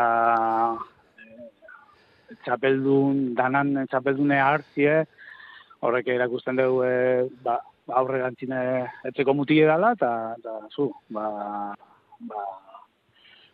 e, 1.18 2.38
txapeldun, 2.46 3.34
danan 3.38 3.86
txapeldune 3.90 4.40
hartzie, 4.42 5.02
horrek 5.82 6.12
erakusten 6.14 6.60
dugu 6.60 6.84
e, 6.86 6.96
ba, 7.44 7.60
aurre 8.02 8.22
gantzine 8.22 8.62
etzeko 9.10 9.36
mutile 9.36 9.68
dela, 9.70 9.94
eta, 9.98 10.12
eta 10.40 10.58
zu, 10.72 10.90
ba, 11.10 11.28
ba, 12.32 12.48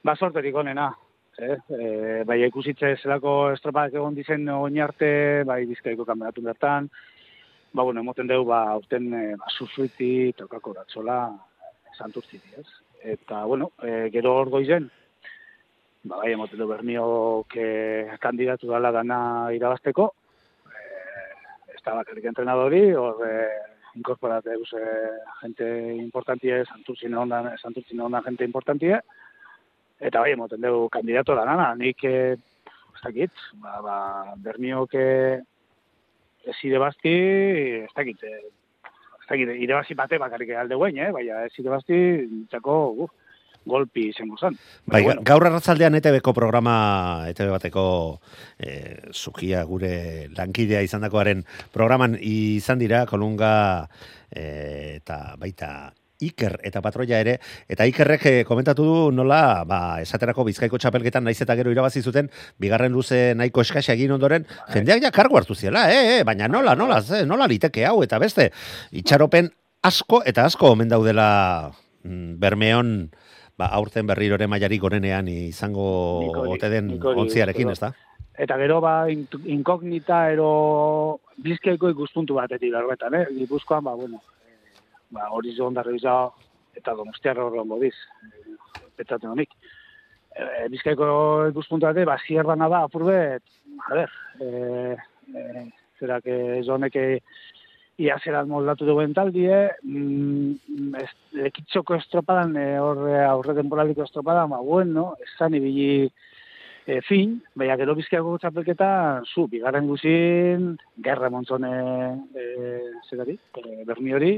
ba 0.04 0.16
sorterik 0.16 0.56
onena. 0.56 0.92
Eh? 1.38 1.54
E, 1.70 1.88
bai 2.26 2.40
ikusitze 2.48 2.96
zelako 2.98 3.52
estropak 3.54 3.94
egon 3.94 4.16
dizen 4.18 4.48
oin 4.50 4.80
arte, 4.82 5.44
bai 5.46 5.62
bizkaiko 5.70 6.06
kameratu 6.06 6.42
bertan, 6.42 6.90
ba, 7.74 7.84
bueno, 7.84 8.02
emoten 8.02 8.30
dugu, 8.30 8.50
ba, 8.50 8.64
aurten 8.74 9.12
e, 9.14 9.24
ba, 9.38 9.54
sufriti, 9.54 10.34
tokako 10.38 10.74
ratzola, 10.80 11.22
santurtziti, 11.98 12.58
ez? 12.58 12.68
Eta, 13.04 13.44
bueno, 13.46 13.72
e, 13.84 14.10
gero 14.12 14.34
hor 14.36 14.50
goizen, 14.50 14.90
ba, 16.04 16.18
bai, 16.18 16.32
emoten 16.34 16.60
du 16.60 16.68
bermiok 16.68 17.56
e, 17.56 17.68
kandidatu 18.22 18.70
dala 18.72 18.92
dana 18.92 19.20
irabazteko, 19.54 20.10
e, 20.66 20.82
ez 21.76 21.82
da 21.86 21.96
bakarrik 22.00 22.26
entrenadori, 22.32 22.82
hor 22.98 23.22
e, 23.28 23.36
inkorporate 23.96 24.56
eus 24.58 24.74
e, 24.74 24.84
gente 25.42 25.70
importantie, 25.98 26.64
santurtzin 26.66 27.16
ondan, 27.16 27.54
santurtzin 27.62 28.02
ondan 28.02 28.26
gente 28.26 28.50
importantie, 28.50 29.00
eta 30.00 30.22
bai, 30.22 30.34
emoten 30.34 30.62
dugu 30.66 30.90
kandidatu 30.94 31.38
dana, 31.38 31.74
nik, 31.78 32.04
e, 32.04 32.34
ez 32.98 33.04
dakit, 33.04 33.46
ba, 33.62 33.78
ba, 33.86 33.98
bermiok 34.42 34.98
e, 34.98 35.10
ez 36.48 36.58
idebazti, 36.64 37.18
ez 37.86 37.94
dakit, 37.94 38.24
e, 38.24 38.57
ez 39.28 39.34
dakit, 39.34 39.50
irabazi 39.68 39.96
bate 40.00 40.18
bakarrik 40.22 40.54
alde 40.56 40.76
guen, 40.80 40.98
eh? 40.98 41.12
baina 41.12 41.44
ez 41.44 41.52
idebazti, 41.60 41.98
txako, 42.52 42.76
uh, 43.04 43.10
golpi 43.68 44.08
izango 44.12 44.38
zen. 44.40 44.56
Bai, 44.88 45.02
Baina, 45.04 45.22
gaur 45.28 45.46
arratzaldean 45.50 46.00
ETB-ko 46.00 46.34
programa, 46.36 46.76
ETB 47.30 47.52
bateko 47.52 47.86
e, 48.58 48.72
zukia 49.12 49.64
gure 49.68 49.92
lankidea 50.38 50.82
izandakoaren 50.88 51.44
programan 51.76 52.18
izan 52.22 52.80
dira, 52.80 53.04
kolunga 53.10 53.52
e, 54.32 54.98
eta 55.02 55.36
baita 55.42 55.72
Iker 56.24 56.58
eta 56.66 56.82
patroia 56.82 57.20
ere, 57.22 57.38
eta 57.70 57.86
Ikerrek 57.86 58.26
eh, 58.26 58.44
komentatu 58.48 58.86
du 58.88 58.96
nola, 59.14 59.64
ba, 59.70 59.80
esaterako 60.02 60.48
bizkaiko 60.48 60.80
txapelketan 60.82 61.24
naiz 61.28 61.38
eta 61.44 61.56
gero 61.60 61.72
irabazi 61.74 62.02
zuten, 62.02 62.32
bigarren 62.58 62.96
luze 62.96 63.36
nahiko 63.38 63.62
eskaxa 63.62 63.94
egin 63.94 64.16
ondoren, 64.16 64.48
jendeak 64.74 65.04
ja 65.06 65.12
kargu 65.14 65.38
hartu 65.38 65.56
ziela, 65.56 65.86
eh, 65.94 66.18
eh, 66.18 66.24
baina 66.26 66.50
nola, 66.50 66.74
nola, 66.76 67.02
ze, 67.02 67.24
nola 67.26 67.48
liteke 67.48 67.86
hau, 67.86 68.02
eta 68.04 68.18
beste, 68.24 68.50
itxaropen 68.92 69.52
asko 69.86 70.24
eta 70.26 70.48
asko 70.50 70.74
omen 70.74 70.90
daudela 70.90 71.30
mm, 72.04 72.40
Bermeon, 72.42 72.92
ba, 73.58 73.70
aurten 73.78 74.08
berrirore 74.10 74.48
mailarik 74.50 74.82
gorenean 74.82 75.30
izango 75.30 75.88
ote 76.48 76.70
den 76.74 76.96
ontziarekin, 76.98 77.74
ez 77.74 77.80
da? 77.82 77.94
Eta 78.38 78.58
gero 78.62 78.78
ba 78.82 79.08
inkognita 79.10 80.28
ero 80.30 80.50
bizkaiko 81.42 81.90
ikuspuntu 81.90 82.38
batetik 82.38 82.74
berbetan, 82.74 83.16
eh? 83.18 83.26
Gipuzkoan, 83.34 83.84
ba, 83.86 83.96
bueno, 83.98 84.22
ba, 85.10 85.30
hori 85.32 85.56
zondarro 85.56 85.94
iza 85.96 86.16
eta 86.78 86.94
donostiarra 86.94 87.46
horrengo 87.48 87.80
biz, 87.82 87.96
eh, 88.24 88.56
petzaten 88.98 89.30
honik. 89.30 89.54
Eh, 90.38 90.68
bizkaiko 90.70 91.08
ikuspuntu 91.52 91.88
batetik, 91.88 92.08
ba, 92.10 92.18
zierbana 92.28 92.70
da, 92.70 92.84
apurbet, 92.86 93.44
a 93.90 93.94
ber, 93.96 94.12
eh, 94.42 94.96
eh, 95.36 95.66
zerak 96.00 96.28
zonek 96.64 96.96
eh, 96.96 97.20
ia 97.98 98.20
zeran 98.22 98.50
moldatu 98.50 98.86
duen 98.86 99.14
taldie, 99.18 99.72
mm, 99.82 100.94
ez, 101.02 101.10
ekitzoko 101.50 101.96
estropadan, 101.98 102.56
eh, 102.62 102.78
hor 102.80 103.02
aurre 103.24 103.56
temporaliko 103.58 104.04
estropadan, 104.06 104.52
ba, 104.54 104.62
bueno, 104.62 105.16
esan 105.26 105.58
ibili 105.58 106.12
e, 106.88 107.02
fin, 107.04 107.36
baina 107.60 107.76
gero 107.80 107.96
bizkiako 107.98 108.38
txapelketa, 108.42 108.90
zu, 109.28 109.48
bigarren 109.52 109.90
guzin, 109.90 110.70
gerra 111.04 111.30
montzone, 111.34 111.72
e, 112.32 112.46
zerari, 113.10 113.36
e, 113.60 113.84
bermi 113.90 114.16
hori, 114.16 114.32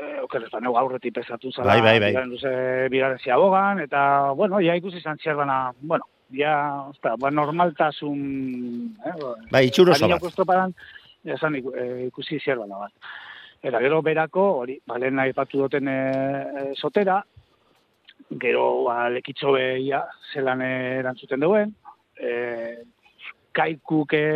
e, 0.00 0.08
oker 0.24 0.46
ez 0.46 0.50
da, 0.52 0.60
neu 0.60 0.76
aurretik 0.78 1.14
pesatu 1.14 1.52
zala, 1.52 1.74
Bai, 1.74 1.80
bai, 1.80 1.98
bai. 2.00 2.10
bigarren 2.12 2.34
luze, 2.34 2.54
bigarren 2.92 3.22
ziabogan, 3.22 3.80
eta, 3.84 4.32
bueno, 4.36 4.60
ja 4.64 4.76
ikusi 4.78 5.00
izan 5.02 5.18
txerbana, 5.22 5.58
bueno, 5.80 6.08
ja, 6.34 6.54
osta, 6.90 7.14
ba, 7.20 7.30
normaltasun, 7.30 8.24
eh, 9.04 9.14
Bai, 9.50 9.66
itxuroso 9.68 10.00
bat. 10.00 10.08
Arinako 10.08 10.32
estropadan, 10.32 10.74
esan 11.36 11.60
eh, 11.60 12.06
ikusi 12.08 12.40
zierbana 12.40 12.82
bat. 12.86 13.14
Eta 13.64 13.80
gero 13.80 14.02
berako, 14.04 14.42
hori, 14.60 14.76
balen 14.86 15.22
aipatu 15.22 15.62
duten 15.62 15.88
e, 15.88 16.00
e, 16.60 16.64
sotera, 16.76 17.22
gero 18.40 18.66
ba, 18.84 19.08
lekitxo 19.12 19.54
behia 19.56 20.02
zelan 20.32 20.60
erantzuten 20.64 21.40
duen, 21.40 21.72
e, 22.20 22.34
kaikuk 23.56 24.12
e, 24.18 24.26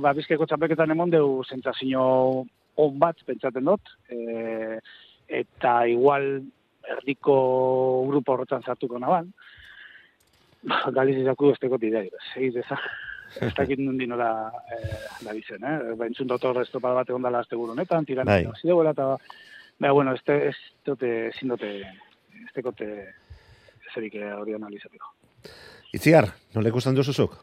ba, 0.00 0.14
bizkaiko 0.16 0.46
txapelketan 0.48 0.94
emon 0.94 1.12
deu 1.12 1.42
zentzazio 1.44 2.46
on 2.76 2.98
bat, 2.98 3.18
pentsaten 3.26 3.64
dut, 3.64 3.92
e, 4.08 4.78
eta 5.40 5.74
igual 5.90 6.42
erdiko 6.96 7.36
grupo 8.08 8.34
horretan 8.34 8.64
zartuko 8.66 8.98
naban, 8.98 9.30
ba, 10.62 10.82
galizizako 10.94 11.52
esteko 11.54 11.78
tidea, 11.78 12.06
segiz 12.34 12.56
eza. 12.64 12.80
Ez 13.30 13.52
dakit 13.54 13.78
nundi 13.78 14.08
nola 14.10 14.50
eh, 14.74 14.96
da 15.22 15.30
bizen, 15.30 15.62
eh? 15.62 15.92
Ba, 15.94 16.08
entzun 16.10 16.26
dut 16.26 16.42
horre 16.48 16.64
estropada 16.66 16.96
bat 16.98 17.12
egon 17.12 17.22
dela 17.22 17.44
azte 17.44 17.54
honetan, 17.54 18.04
tiran 18.04 18.26
Bai. 18.26 18.40
bai. 18.44 18.58
zideuela, 18.58 18.90
eta, 18.90 19.04
ba, 19.78 19.92
bueno, 19.92 20.14
ez 20.14 20.22
ez 20.34 20.56
dute, 20.84 21.28
ezin 21.28 21.54
dute, 21.54 21.70
ez 22.42 22.50
dekote 22.56 22.88
zerik 23.94 24.16
eh, 24.18 24.32
hori 24.34 24.54
analizatiko. 24.54 25.12
Itziar, 25.94 26.26
nola 26.54 26.68
ikusten 26.70 26.98
duzuzuk? 26.98 27.36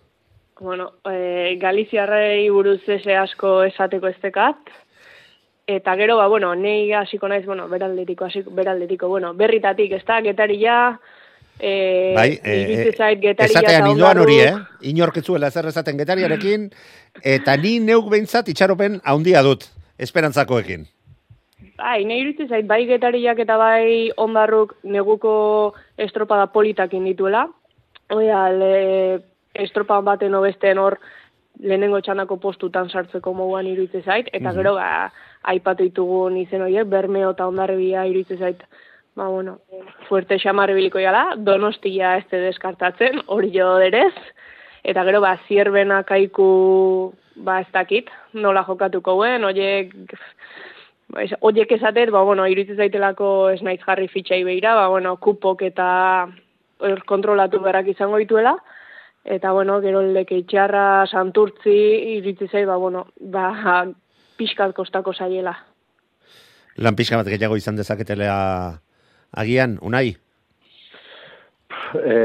Bueno, 0.59 0.91
e, 1.05 1.55
Galiziarrei 1.61 2.49
buruz 2.49 2.81
ese 2.89 3.15
asko 3.15 3.61
esateko 3.67 4.09
estekat. 4.09 4.71
Eta 5.67 5.95
gero, 5.99 6.15
ba, 6.15 6.27
bueno, 6.31 6.53
nei 6.55 6.93
hasiko 6.95 7.27
naiz, 7.27 7.45
bueno, 7.45 7.67
beraldetiko, 7.67 8.25
hasiko, 8.25 8.51
beraldetiko, 8.55 9.09
bueno, 9.11 9.33
berritatik, 9.35 9.91
ez 9.91 10.05
da, 10.05 10.21
getaria, 10.21 10.99
E, 11.59 12.13
Bai, 12.13 12.37
e, 12.45 12.91
zait 12.93 13.17
getaria 13.17 13.49
esatean 13.49 13.87
indoan 13.89 14.19
hori, 14.21 14.35
eh? 14.43 14.51
Ondarruk- 14.53 14.85
Inork 14.91 15.15
ez 15.17 15.23
zuela 15.25 15.47
ezer 15.49 15.65
esaten 15.65 15.97
getariarekin, 15.97 16.67
eta 17.35 17.55
ni 17.57 17.79
neuk 17.81 18.11
behintzat 18.11 18.51
itxaropen 18.53 18.99
handia 19.03 19.41
dut, 19.41 19.65
esperantzakoekin. 19.97 20.85
Bai, 21.77 22.03
nahi 22.05 22.21
iruditzen 22.21 22.49
zait, 22.49 22.67
bai 22.69 22.83
getariak 22.89 23.41
eta 23.41 23.57
bai 23.57 24.11
ondarruk 24.21 24.75
neguko 24.83 25.73
estropada 25.97 26.45
politakin 26.53 27.05
dituela. 27.09 27.47
Oia, 28.13 28.47
le, 28.53 29.19
estropa 29.57 29.99
baten 30.05 30.37
obesten 30.37 30.77
hor 30.77 30.99
lehenengo 31.57 31.99
txandako 32.05 32.37
postutan 32.37 32.89
sartzeko 32.89 33.33
moguan 33.33 33.65
iruditzen 33.65 34.05
zait, 34.05 34.29
eta 34.31 34.53
gero 34.53 34.75
ba, 34.77 35.09
aipatu 35.47 35.87
ditugun 35.87 36.37
izen 36.41 36.63
horiek, 36.65 36.87
Bermeo 36.91 37.31
eta 37.35 37.47
Ondarribia 37.47 38.05
iruditzen 38.09 38.39
zait, 38.39 38.63
ba, 39.17 39.27
bueno, 39.27 39.57
fuerte 40.07 40.37
xamar 40.39 40.73
biliko 40.77 41.01
jala, 41.01 41.31
donostia 41.37 42.17
ez 42.19 42.27
te 42.29 42.41
deskartatzen, 42.43 43.23
hori 43.33 43.49
jo 43.55 43.71
derez, 43.81 44.13
eta 44.87 45.03
gero, 45.07 45.23
ba, 45.23 45.33
zierbena 45.47 46.03
kaiku, 46.07 46.47
ba, 47.35 47.61
ez 47.63 47.71
dakit, 47.73 48.11
nola 48.33 48.63
jokatuko 48.67 49.17
guen, 49.17 49.47
horiek, 49.47 49.93
ba, 51.13 51.25
horiek 51.41 51.73
esatet, 51.79 52.13
ba, 52.13 52.21
bueno, 52.27 52.45
iruditzen 52.45 52.77
zaitelako 52.83 53.31
ez 53.55 53.61
naiz 53.65 53.81
jarri 53.85 54.07
fitxai 54.13 54.43
behira, 54.45 54.75
ba, 54.77 54.87
bueno, 54.93 55.15
kupok 55.17 55.65
eta 55.71 55.89
hor 56.85 57.05
kontrolatu 57.09 57.59
berak 57.63 57.89
izango 57.95 58.19
dituela, 58.21 58.57
eta, 59.25 59.51
bueno, 59.51 59.81
gero 59.81 60.05
leke 60.05 60.37
itxarra, 60.43 61.07
santurtzi, 61.09 61.79
iruditzen 62.19 62.53
zait, 62.53 62.67
ba, 62.69 62.77
bueno, 62.77 63.07
ba, 63.33 63.49
pixkat 64.37 64.73
kostako 64.77 65.13
zaiela. 65.13 65.55
Lan 66.77 66.95
pixka 66.95 67.17
bat 67.17 67.29
gehiago 67.29 67.57
izan 67.57 67.77
dezaketela 67.77 68.29
agian, 69.33 69.77
unai? 69.81 70.15
E, 71.97 72.15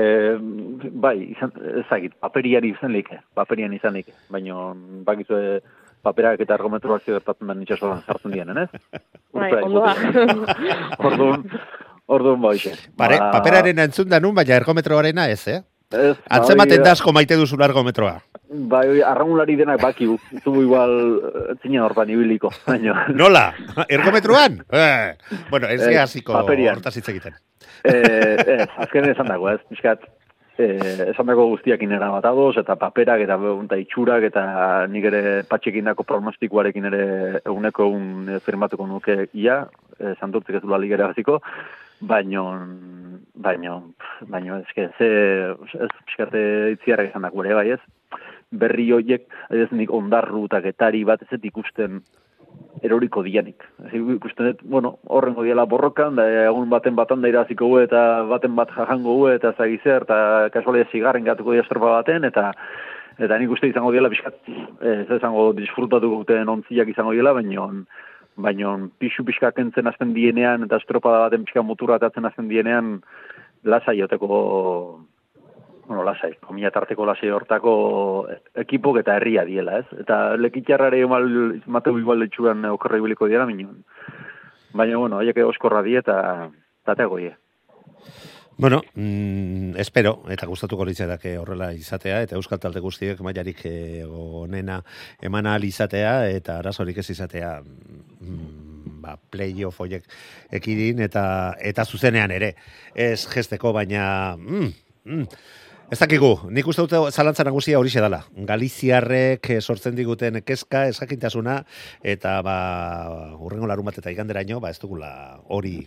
bai, 0.91 1.17
izan, 1.33 1.53
ezagit, 1.85 2.15
paperiari 2.21 2.73
izan 2.75 2.93
like, 2.93 3.21
paperian 3.39 3.73
izan 3.75 3.95
like, 3.97 4.13
baina 4.33 4.73
bakizu 5.07 5.39
e, 5.39 5.61
paperak 6.03 6.41
eta 6.43 6.57
ergometroak 6.59 7.07
gertatzen 7.07 7.49
da 7.51 7.55
nitxasoan 7.55 8.03
sartzen 8.07 8.35
dienen, 8.35 8.65
ez? 8.65 8.69
Bai, 9.33 9.49
Urtea 9.49 9.65
ondo 9.69 9.85
da. 9.85 9.93
ikusi. 9.97 10.73
Orduan, 11.09 11.45
orduan 12.13 12.43
ba. 12.43 12.53
Pare, 12.99 13.19
Ba, 13.23 13.31
paperaren 13.39 13.79
entzun 13.87 14.11
da 14.11 14.21
nun, 14.21 14.35
baina 14.37 14.59
ergometroarena 14.59 15.29
ez, 15.33 15.47
eh? 15.49 15.61
Ez, 15.93 16.17
Antzematen 16.29 16.79
hori, 16.81 16.85
da 16.85 16.93
asko 16.97 17.13
maite 17.13 17.37
duzu 17.37 17.57
ergometroa. 17.63 18.17
Bai, 18.53 18.83
hori, 18.89 19.03
arraunlari 19.03 19.57
denak 19.57 19.81
baki, 19.83 20.09
zu 20.43 20.55
igual 20.63 20.93
eh, 21.21 21.55
zinen 21.63 21.83
hortan 21.83 22.11
ibiliko, 22.11 22.51
baina... 22.67 23.07
Nola? 23.21 23.53
Ergometroan? 23.89 24.63
Eh, 24.73 25.15
bueno, 25.51 25.69
ez 25.69 25.81
Eh, 25.83 25.93
eh, 25.95 25.99
hasiko 26.01 26.33
paperian. 26.33 26.77
hortaz 26.77 26.97
hitz 26.97 27.09
egiten. 27.09 27.35
eh, 27.85 28.37
ez, 28.59 28.69
azken 28.79 29.09
esan 29.11 29.27
dago, 29.29 29.49
ez, 29.51 29.61
pixkat, 29.69 30.05
eh, 30.59 31.09
esan 31.11 31.27
dago 31.27 31.47
guztiak 31.51 31.83
inera 31.83 32.11
bat 32.11 32.25
adoz, 32.29 32.57
eta 32.61 32.77
paperak, 32.77 33.21
eta, 33.25 33.39
eta 33.65 33.77
itxurak, 33.81 34.23
eta 34.29 34.87
nik 34.89 35.05
ere 35.11 35.23
patxekin 35.49 35.85
dako 35.89 36.05
pronostikoarekin 36.05 36.85
ere 36.93 37.05
eguneko 37.45 37.89
egun 37.89 38.39
firmatuko 38.45 38.87
nuke 38.87 39.29
ia, 39.33 39.63
eh, 39.99 40.15
santurtzik 40.21 40.57
ez 40.57 40.63
du 40.63 40.77
ligera 40.79 41.09
hasiko, 41.11 41.41
baino, 42.03 42.45
baino, 43.35 43.95
baino, 44.29 44.59
eske, 44.67 44.89
ze, 44.99 45.09
ez, 45.79 45.91
pixkate 46.07 46.43
itziarrak 46.77 47.11
esan 47.11 47.27
dago 47.27 47.45
ere, 47.45 47.55
bai 47.59 47.69
ez, 47.77 47.81
berri 48.53 48.91
hoiek, 48.93 49.25
ez 49.51 49.71
nik 49.73 49.93
ondarru 49.95 50.45
eta 50.51 50.61
getari 50.65 51.05
bat 51.09 51.23
ez 51.25 51.41
ikusten 51.41 52.03
eroriko 52.85 53.23
dianik. 53.25 53.63
Ikusten 53.95 54.51
dut, 54.51 54.63
bueno, 54.69 54.97
horrengo 55.09 55.45
diela 55.47 55.65
borrokan, 55.71 56.19
da 56.19 56.27
egun 56.45 56.69
baten 56.73 56.97
batan 56.99 57.23
da 57.23 57.31
iraziko 57.31 57.69
gu, 57.71 57.79
eta 57.87 58.25
baten 58.29 58.57
bat 58.59 58.73
jajango 58.75 59.17
gu, 59.21 59.29
eta 59.37 59.55
zagizer, 59.57 60.05
eta 60.09 60.49
kasualia 60.53 60.89
zigarren 60.91 61.25
gatuko 61.25 61.55
estropa 61.55 61.95
baten, 62.01 62.27
eta 62.29 62.51
eta 63.23 63.37
nik 63.39 63.53
uste 63.55 63.69
izango 63.69 63.93
diela 63.93 64.09
pixkat, 64.11 64.39
ez 64.89 65.09
izango 65.17 65.51
disfrutatu 65.57 66.11
guten 66.11 66.49
ontziak 66.49 66.89
izango 66.89 67.13
diela, 67.17 67.35
baino 67.37 67.69
baino 68.37 68.75
pixu 68.99 69.25
pixka 69.25 69.53
kentzen 69.53 69.87
azten 69.87 70.13
dienean, 70.15 70.65
eta 70.65 70.79
estropada 70.81 71.27
baten 71.27 71.45
pixka 71.45 71.63
muturra 71.63 71.97
atatzen 72.01 72.25
azten 72.25 72.49
dienean, 72.49 73.01
lasai 73.65 73.99
joteko 74.01 75.03
bueno, 75.87 76.05
lasai, 76.05 76.37
komila 76.41 76.71
tarteko 76.71 77.05
lasai 77.05 77.31
hortako 77.35 77.73
ekipok 78.63 79.01
eta 79.03 79.17
herria 79.19 79.45
diela, 79.45 79.81
ez? 79.83 80.01
Eta 80.01 80.37
lekitxarrare 80.39 81.03
igual, 81.03 81.27
mateu 81.67 81.99
igual 81.99 82.23
letxuan 82.23 82.65
okorra 82.71 83.01
ibiliko 83.03 83.29
diela, 83.29 83.47
minon. 83.47 83.83
Baina, 84.73 84.97
bueno, 84.97 85.19
haiek 85.21 85.43
oskorra 85.45 85.83
die 85.85 85.99
eta 86.01 86.49
tatego 86.87 87.19
die. 87.21 87.35
Bueno, 88.59 88.83
mm, 88.95 89.77
espero, 89.77 90.23
eta 90.31 90.47
gustatuko 90.47 90.85
litzaidake 90.85 91.37
horrela 91.41 91.71
izatea, 91.73 92.21
eta 92.27 92.37
euskal 92.37 92.61
talde 92.61 92.83
guztiek 92.85 93.21
mailarik 93.25 93.65
eh, 93.65 94.05
onena 94.05 94.83
eman 95.25 95.49
ahal 95.49 95.65
izatea, 95.65 96.29
eta 96.29 96.59
arazorik 96.61 97.01
ez 97.01 97.09
izatea 97.15 97.55
mm, 97.63 99.01
ba, 99.01 99.17
playoff 99.33 99.81
horiek 99.81 100.05
ekidin, 100.53 101.01
eta, 101.01 101.25
eta 101.61 101.85
zuzenean 101.85 102.31
ere. 102.31 102.55
Ez 102.95 103.27
gesteko, 103.27 103.73
baina... 103.73 104.37
Mm, 104.37 104.73
mm, 105.05 105.27
Ez 105.93 105.99
dakigu, 106.01 106.47
nik 106.49 106.65
uste 106.65 106.87
dute 106.87 107.11
zalantza 107.13 107.45
nagusia 107.45 107.77
horixe 107.77 108.01
dela. 108.01 108.23
Galiziarrek 108.49 109.51
eh, 109.53 109.59
sortzen 109.61 109.93
diguten 109.93 110.39
kezka, 110.41 110.87
esakintasuna, 110.89 111.59
eta 112.01 112.39
ba, 112.41 112.55
urrengo 113.37 113.69
larun 113.69 113.91
bat 113.91 113.99
eta 114.01 114.15
iganderaino, 114.15 114.57
ba, 114.65 114.71
ez 114.73 114.81
dugula 114.81 115.11
hori 115.53 115.83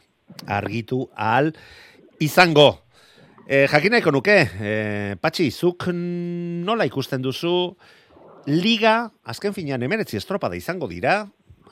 argitu 0.46 1.08
ahal 1.16 1.54
izango. 2.20 2.82
E, 3.48 3.68
jakin 3.70 3.94
nahiko 3.94 4.12
nuke, 4.12 4.38
e, 4.58 5.16
Patxi, 5.22 5.52
zuk 5.52 5.88
nola 5.94 6.86
ikusten 6.88 7.22
duzu 7.22 7.76
liga, 8.50 9.12
azken 9.24 9.54
finean 9.54 9.84
emeretzi 9.86 10.18
estropada 10.18 10.58
izango 10.58 10.88
dira, 10.90 11.24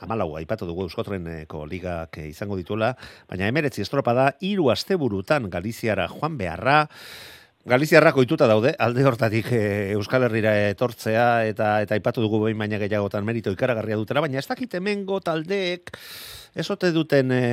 amalau 0.04 0.36
aipatu 0.38 0.68
dugu 0.68 0.88
Euskotreneko 0.88 1.64
ligak 1.70 2.20
eh, 2.20 2.30
izango 2.32 2.58
dituela, 2.60 2.94
baina 3.30 3.48
emeretzi 3.48 3.84
estropada, 3.86 4.34
hiru 4.42 4.70
asteburutan 4.74 5.50
Galiziara 5.54 6.10
joan 6.12 6.38
beharra, 6.38 6.84
Galiziarrak 7.64 8.18
ohituta 8.20 8.44
daude, 8.50 8.74
alde 8.76 9.06
hortatik 9.08 9.48
e, 9.56 9.64
Euskal 9.96 10.26
Herrira 10.28 10.52
etortzea 10.74 11.46
eta 11.48 11.78
eta 11.86 11.96
aipatu 11.96 12.26
dugu 12.26 12.42
behin 12.44 12.60
baina 12.60 12.82
gehiagotan 12.82 13.24
merito 13.24 13.54
ikaragarria 13.56 13.96
dutela, 13.96 14.26
baina 14.26 14.42
ez 14.42 14.48
dakit 14.50 14.76
hemengo 14.76 15.22
taldeek 15.24 15.96
esote 16.60 16.92
duten 16.92 17.32
e, 17.32 17.44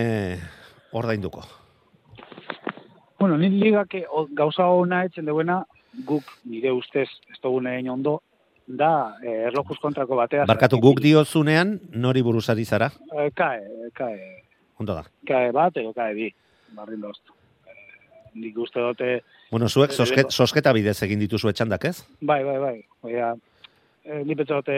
ordainduko. 0.90 1.46
Bueno, 3.20 3.36
ni 3.36 3.50
ligak 3.50 3.94
gauza 4.32 4.64
ona 4.72 5.02
etzen 5.04 5.26
duena, 5.28 5.58
guk 6.08 6.24
nire 6.48 6.70
ustez 6.72 7.08
ez 7.28 7.36
dugun 7.42 7.66
egin 7.68 7.90
ondo, 7.92 8.14
da 8.66 9.16
eh, 9.22 9.42
erlojuz 9.50 9.76
kontrako 9.82 10.16
batea. 10.16 10.46
Barkatu 10.48 10.78
guk 10.80 11.02
diozunean, 11.04 11.74
nori 11.92 12.22
buruzari 12.24 12.64
zara? 12.64 12.88
Eh, 13.18 13.28
kae, 13.36 13.60
kae, 13.98 14.16
Ondo 14.80 14.94
da. 14.96 15.02
kae 15.28 15.50
bat 15.52 15.76
edo 15.76 15.92
kae 15.92 16.14
bi, 16.16 16.30
barrin 16.76 17.02
dozt. 17.04 17.20
Eh, 17.68 17.76
nik 18.40 18.56
uste 18.58 18.80
dute, 18.80 19.10
Bueno, 19.50 19.68
zuek 19.68 19.92
sosket, 19.92 20.30
sosketa 20.30 20.72
bidez 20.72 20.96
egin 21.02 21.18
dituzu 21.20 21.50
etxandak, 21.50 21.84
ez? 21.90 21.96
bai, 22.22 22.40
bai, 22.46 22.56
bai, 22.62 22.76
oia, 23.02 23.34
eh, 24.04 24.22
ni 24.24 24.36
pentsa 24.38 24.62
dute 24.62 24.76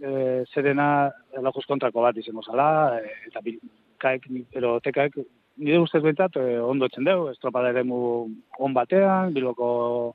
eh, 0.00 0.44
zerena 0.54 1.10
erlojuz 1.36 1.66
kontrako 1.68 2.00
bat 2.06 2.16
izango 2.16 2.40
zala, 2.46 3.00
eta 3.26 3.40
bil, 3.44 3.58
kaek, 3.98 4.30
ni- 4.30 4.46
ero 4.52 4.78
tekaek, 4.80 5.18
nire 5.56 5.78
ustez 5.82 6.02
bentsat 6.02 6.36
eh, 6.40 6.58
ondo 6.60 6.86
etzen 6.88 7.04
dugu, 7.04 7.30
estropada 7.30 7.70
ere 7.70 7.82
mu 7.84 8.28
on 8.58 8.74
batean, 8.74 9.32
bilboko 9.34 10.14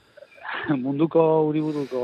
munduko, 0.82 1.22
uriburuko 1.48 2.02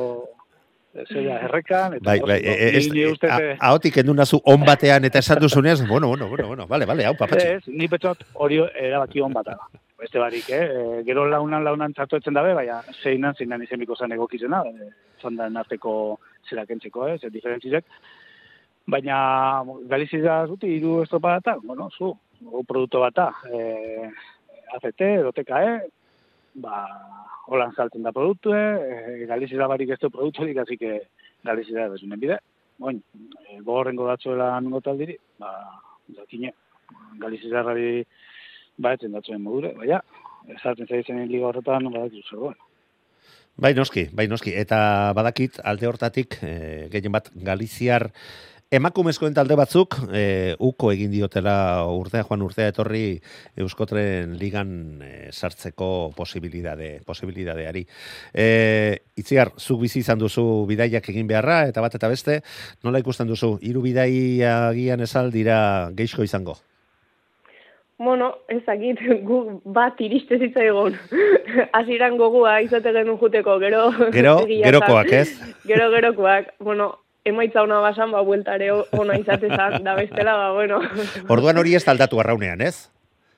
eh, 0.95 1.05
zeia 1.09 1.39
errekan, 1.47 1.95
eta 1.99 2.05
Bai, 2.11 2.19
bai, 2.21 2.39
oso, 2.41 2.49
e, 2.49 2.71
ez, 2.79 2.87
ni- 2.93 3.07
ustez, 3.07 3.31
eh, 3.31 3.53
a- 3.59 3.69
ahotik 3.71 3.97
endu 4.03 4.15
nazu 4.15 4.41
on 4.45 4.65
batean 4.67 5.05
eta 5.05 5.19
esan 5.23 5.41
duzunean, 5.41 5.87
bueno, 5.93 6.09
bueno, 6.09 6.29
bueno, 6.29 6.49
bueno, 6.49 6.67
vale, 6.67 6.87
vale, 6.87 7.07
hau, 7.07 7.15
papatxi. 7.17 7.47
Ez, 7.59 7.63
ni 7.69 7.89
petzot 7.89 8.25
hori 8.35 8.61
erabaki 8.75 9.21
hon 9.21 9.33
bat 9.33 9.47
da. 9.53 9.59
Beste 10.03 10.19
barik, 10.19 10.49
eh? 10.51 11.03
Gero 11.07 11.29
launan 11.31 11.63
launan 11.63 11.93
txartu 11.95 12.19
etzen 12.19 12.35
dabe, 12.35 12.57
baina 12.59 12.81
zeinan, 13.05 13.37
zeinan 13.39 13.63
izemiko 13.63 13.95
zen 13.95 14.11
egokizena, 14.17 14.65
e, 14.67 14.89
zondan 15.23 15.57
arteko 15.61 16.19
zerakentzeko, 16.51 17.07
eh? 17.07 17.19
Zer 17.21 17.31
diferentzizek. 17.31 17.87
Baina 18.91 19.63
Galizia 19.87 20.41
zuti 20.49 20.73
hiru 20.75 21.03
estropa 21.05 21.39
bueno, 21.63 21.89
zu, 21.97 22.17
produktu 22.69 23.03
bat 23.03 23.17
da. 23.17 23.29
E, 23.49 24.09
ACT, 24.77 25.05
edo 25.21 25.33
TKE, 25.37 25.75
ba, 26.65 26.83
holan 27.53 27.75
saltzen 27.77 28.03
da 28.07 28.13
produktue, 28.15 28.59
e, 28.59 29.27
Galizia 29.31 29.69
barik 29.69 29.95
ez 29.95 30.01
du 30.01 30.11
produkturik, 30.11 30.59
así 30.59 30.79
que 30.79 31.09
Galizia 31.45 31.89
bezunen 31.89 32.21
bide. 32.21 32.39
Oin, 32.81 33.03
e, 33.49 33.61
gogorrengo 33.61 34.09
datzuela 34.09 34.55
nungo 34.61 34.81
taldiri, 34.81 35.17
ba, 35.39 35.53
jakine, 36.17 36.53
Galizia 37.21 37.63
ba, 37.63 38.93
etzen 38.95 39.13
datzuen 39.13 39.43
modure, 39.43 39.75
baina, 39.79 40.01
esartzen 40.57 40.89
zaitzen 40.89 41.27
liga 41.29 41.51
horretan, 41.51 41.91
badakizu 41.93 42.37
zegoen. 42.37 42.61
Bai 43.63 43.75
noski, 43.77 44.07
bai 44.17 44.25
noski. 44.31 44.55
Eta 44.57 45.13
badakit 45.17 45.59
alde 45.69 45.87
hortatik, 45.87 46.39
e, 46.41 46.89
gehien 46.93 47.13
bat 47.13 47.29
Galiziar 47.35 48.09
emakumezkoen 48.73 49.35
talde 49.37 49.57
batzuk 49.59 49.99
e, 50.17 50.55
uko 50.65 50.91
egin 50.95 51.13
diotela 51.13 51.85
urtea 51.93 52.25
joan 52.25 52.45
urtea 52.47 52.71
etorri 52.73 53.19
Euskotren 53.61 54.33
ligan 54.41 54.73
e, 55.05 55.13
sartzeko 55.31 56.13
posibilidade 56.17 56.95
posibilidadeari. 57.07 57.85
E, 58.33 58.47
itziar, 59.21 59.53
zuk 59.59 59.83
bizi 59.85 60.01
izan 60.01 60.23
duzu 60.23 60.65
bidaiak 60.71 61.13
egin 61.13 61.29
beharra 61.29 61.67
eta 61.69 61.85
bat 61.85 62.01
eta 62.01 62.09
beste, 62.09 62.41
nola 62.83 63.03
ikusten 63.05 63.29
duzu? 63.29 63.59
Hiru 63.61 63.85
bidai 63.85 64.13
agian 64.49 65.05
esal 65.05 65.31
dira 65.35 65.91
geixko 65.93 66.25
izango. 66.25 66.57
Bueno, 68.03 68.33
ez 68.49 68.63
dakit, 68.67 68.99
gu 69.29 69.61
bat 69.77 70.01
iriste 70.01 70.41
zitzaigun. 70.41 70.97
Hasieran 71.77 72.17
gogua 72.19 72.57
izate 72.65 72.91
genuen 72.91 73.21
juteko, 73.21 73.61
gero... 73.63 73.85
Gero, 74.17 74.37
gerokoak, 74.67 75.13
ez? 75.13 75.29
Gero, 75.69 75.91
gerokoak. 75.93 76.55
Bueno, 76.59 76.95
emaitza 77.25 77.63
ona 77.63 77.81
basan, 77.81 78.11
ba, 78.11 78.23
bueltare 78.27 78.71
ona 78.73 79.19
izatezan, 79.19 79.83
da 79.85 79.95
bestela, 79.99 80.35
ba, 80.37 80.51
bueno. 80.57 80.81
Orduan 81.29 81.59
hori 81.59 81.77
ez 81.79 81.85
taldatu 81.85 82.21
arraunean, 82.21 82.61
ez? 82.61 82.89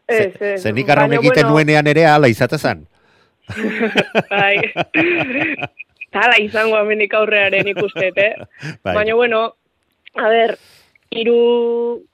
Ez, 0.07 0.33
ez. 0.41 0.61
Ze 0.63 0.73
nik 0.73 0.89
arraun 0.89 1.13
egiten 1.17 1.47
bueno, 1.47 1.57
nuenean 1.57 1.87
ere 1.89 2.07
ala 2.07 2.29
izatezan. 2.29 2.85
Bai. 4.31 4.57
Tala 6.15 6.39
izango 6.39 6.79
amenik 6.79 7.15
aurrearen 7.19 7.69
ikustet, 7.73 8.19
eh? 8.19 8.33
Bai. 8.85 8.95
Baina, 8.95 9.15
bueno, 9.19 9.45
a 10.15 10.29
ber, 10.31 10.57
hiru 11.11 11.39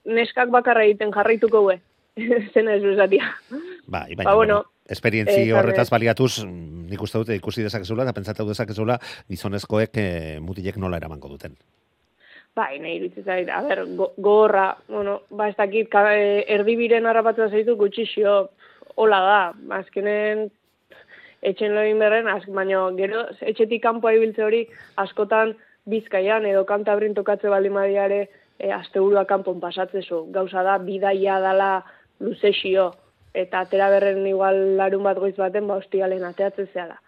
neskak 0.05 0.51
bakarra 0.55 0.87
egiten 0.89 1.13
jarraituko 1.15 1.63
gue. 1.67 1.79
Zena 2.55 2.75
ez 2.79 2.85
esatia. 2.95 3.35
Bai, 3.91 4.15
baina, 4.15 4.31
Ba, 4.31 4.37
bueno, 4.37 4.65
esperientzi 4.87 5.49
eh, 5.49 5.55
horretaz 5.55 5.89
baliatuz, 5.91 6.45
nik 6.47 7.03
uste 7.03 7.19
dute 7.19 7.35
ikusi 7.35 7.65
dezakezula, 7.67 8.05
eta 8.07 8.15
pentsatu 8.15 8.47
dezakezula, 8.47 9.01
gizonezkoek 9.27 9.99
eh, 9.99 10.37
mutilek 10.39 10.79
nola 10.79 11.01
eramango 11.01 11.33
duten. 11.33 11.57
Bai, 12.55 12.79
nahi 12.79 13.01
iruditzen 13.01 13.27
zait, 13.27 13.51
a 13.51 13.59
ber, 13.67 13.83
go, 13.99 14.13
gogorra, 14.17 14.69
bueno, 14.87 15.21
ba, 15.35 15.49
ez 15.51 15.57
dakit, 15.59 15.91
ka, 15.91 16.05
e, 16.15 16.45
erdibiren 16.55 17.11
harrapatzen 17.11 17.51
zaitu 17.51 17.75
gutxixio, 17.81 18.37
hola 18.95 19.21
da, 19.27 19.43
azkenen 19.81 20.47
etxen 21.43 21.75
loin 21.75 21.99
berren, 21.99 22.31
az, 22.31 22.45
baina 22.47 22.87
gero 22.99 23.27
etxetik 23.41 23.83
kanpoa 23.83 24.15
ibiltze 24.15 24.47
hori 24.47 24.65
askotan 25.03 25.57
bizkaian 25.91 26.47
edo 26.47 26.63
kantabrin 26.69 27.15
tokatze 27.19 27.51
baldin 27.51 27.75
badiare 27.75 28.25
e, 28.59 28.71
asteburua 28.71 29.27
kanpon 29.27 29.59
pasatzezu. 29.63 30.27
Gauza 30.35 30.63
da, 30.63 30.79
bidaia 30.79 31.39
dala 31.43 31.73
luzexio, 32.21 32.91
eta 33.35 33.61
atera 33.61 33.91
berren 33.91 34.27
igual 34.27 34.77
larun 34.77 35.05
bat 35.07 35.19
goiz 35.19 35.37
baten, 35.37 35.67
ba, 35.69 35.79
ostialen 35.83 36.25
ateatzen 36.25 36.69
zehala. 36.73 37.01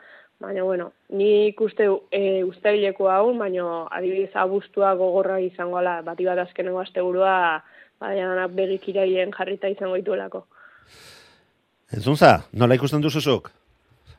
Baina, 0.42 0.64
bueno, 0.66 0.92
ni 1.08 1.46
ikuste 1.46 1.86
e, 2.10 2.42
ustaileko 2.42 3.08
hau, 3.10 3.32
baina 3.38 3.86
adibidez 3.94 4.34
abustua 4.34 4.94
gogorra 4.98 5.38
izango 5.40 5.78
ala, 5.78 6.00
bati 6.02 6.26
bat 6.26 6.40
azkenengo 6.42 6.80
asteburua, 6.82 7.62
baina 8.02 8.48
begik 8.50 8.88
iraien 8.90 9.30
jarrita 9.30 9.70
izango 9.70 9.94
dituelako. 10.00 10.46
Entzunza, 11.92 12.40
nola 12.52 12.74
ikusten 12.74 13.04
duzuzuk? 13.04 13.52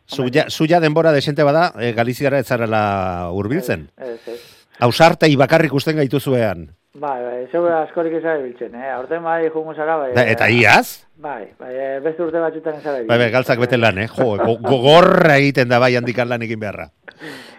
Zuia, 0.08 0.46
zuia 0.50 0.80
denbora 0.80 1.12
desente 1.12 1.44
bada, 1.44 1.72
e, 1.80 1.92
Galiziara 1.96 2.40
ez 2.40 2.48
zarela 2.48 3.30
hurbiltzen. 3.32 3.90
Ez, 3.98 4.20
ez. 4.28 4.40
Ausartei 4.84 5.36
bakarrik 5.40 5.74
usten 5.74 6.00
gaituzuean. 6.00 6.68
Bai, 6.94 7.24
bai, 7.26 7.38
zeu 7.50 7.64
askorik 7.74 8.14
ez 8.20 8.24
biltzen, 8.44 8.76
eh? 8.78 8.90
Aurten 8.94 9.24
bai 9.26 9.48
jungo 9.50 9.74
zara, 9.74 9.96
bai. 9.98 10.12
Da, 10.14 10.28
eta 10.30 10.46
iaz? 10.54 11.08
Bai, 11.18 11.48
bai, 11.58 11.72
eh, 11.74 12.00
beste 12.06 12.22
urte 12.22 12.38
batzutan 12.40 12.76
ez 12.78 12.84
Bai, 13.08 13.18
bai, 13.18 13.32
galtzak 13.34 13.58
bete 13.60 13.78
lan, 13.78 13.98
eh? 13.98 14.08
Jo, 14.08 14.36
go- 14.38 14.60
gogorra 14.62 15.38
egiten 15.40 15.70
da 15.70 15.80
bai 15.80 15.96
handikan 15.96 16.30
lan 16.30 16.42
egin 16.42 16.60
beharra. 16.60 16.90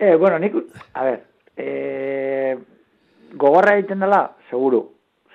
Eh, 0.00 0.14
bueno, 0.16 0.38
nik, 0.38 0.54
a 0.94 1.02
ver, 1.04 1.18
eh, 1.60 2.56
gogorra 3.36 3.74
egiten 3.76 4.00
dela, 4.00 4.30
seguru, 4.48 4.78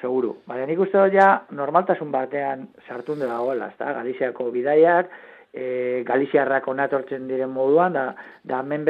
seguru. 0.02 0.32
Baina 0.50 0.66
nik 0.66 0.80
uste 0.82 0.98
dut 0.98 1.14
ja 1.14 1.44
normaltasun 1.54 2.10
batean 2.10 2.64
sartun 2.88 3.20
dela 3.22 3.36
dagoela, 3.36 3.68
ezta? 3.70 3.92
Galiziako 3.94 4.48
bidaiak, 4.50 5.12
eh, 5.54 6.02
Galiziarrak 6.08 6.66
onatortzen 6.68 7.28
diren 7.30 7.54
moduan, 7.54 7.94
da, 7.94 8.08
da 8.42 8.64
hemen 8.64 8.88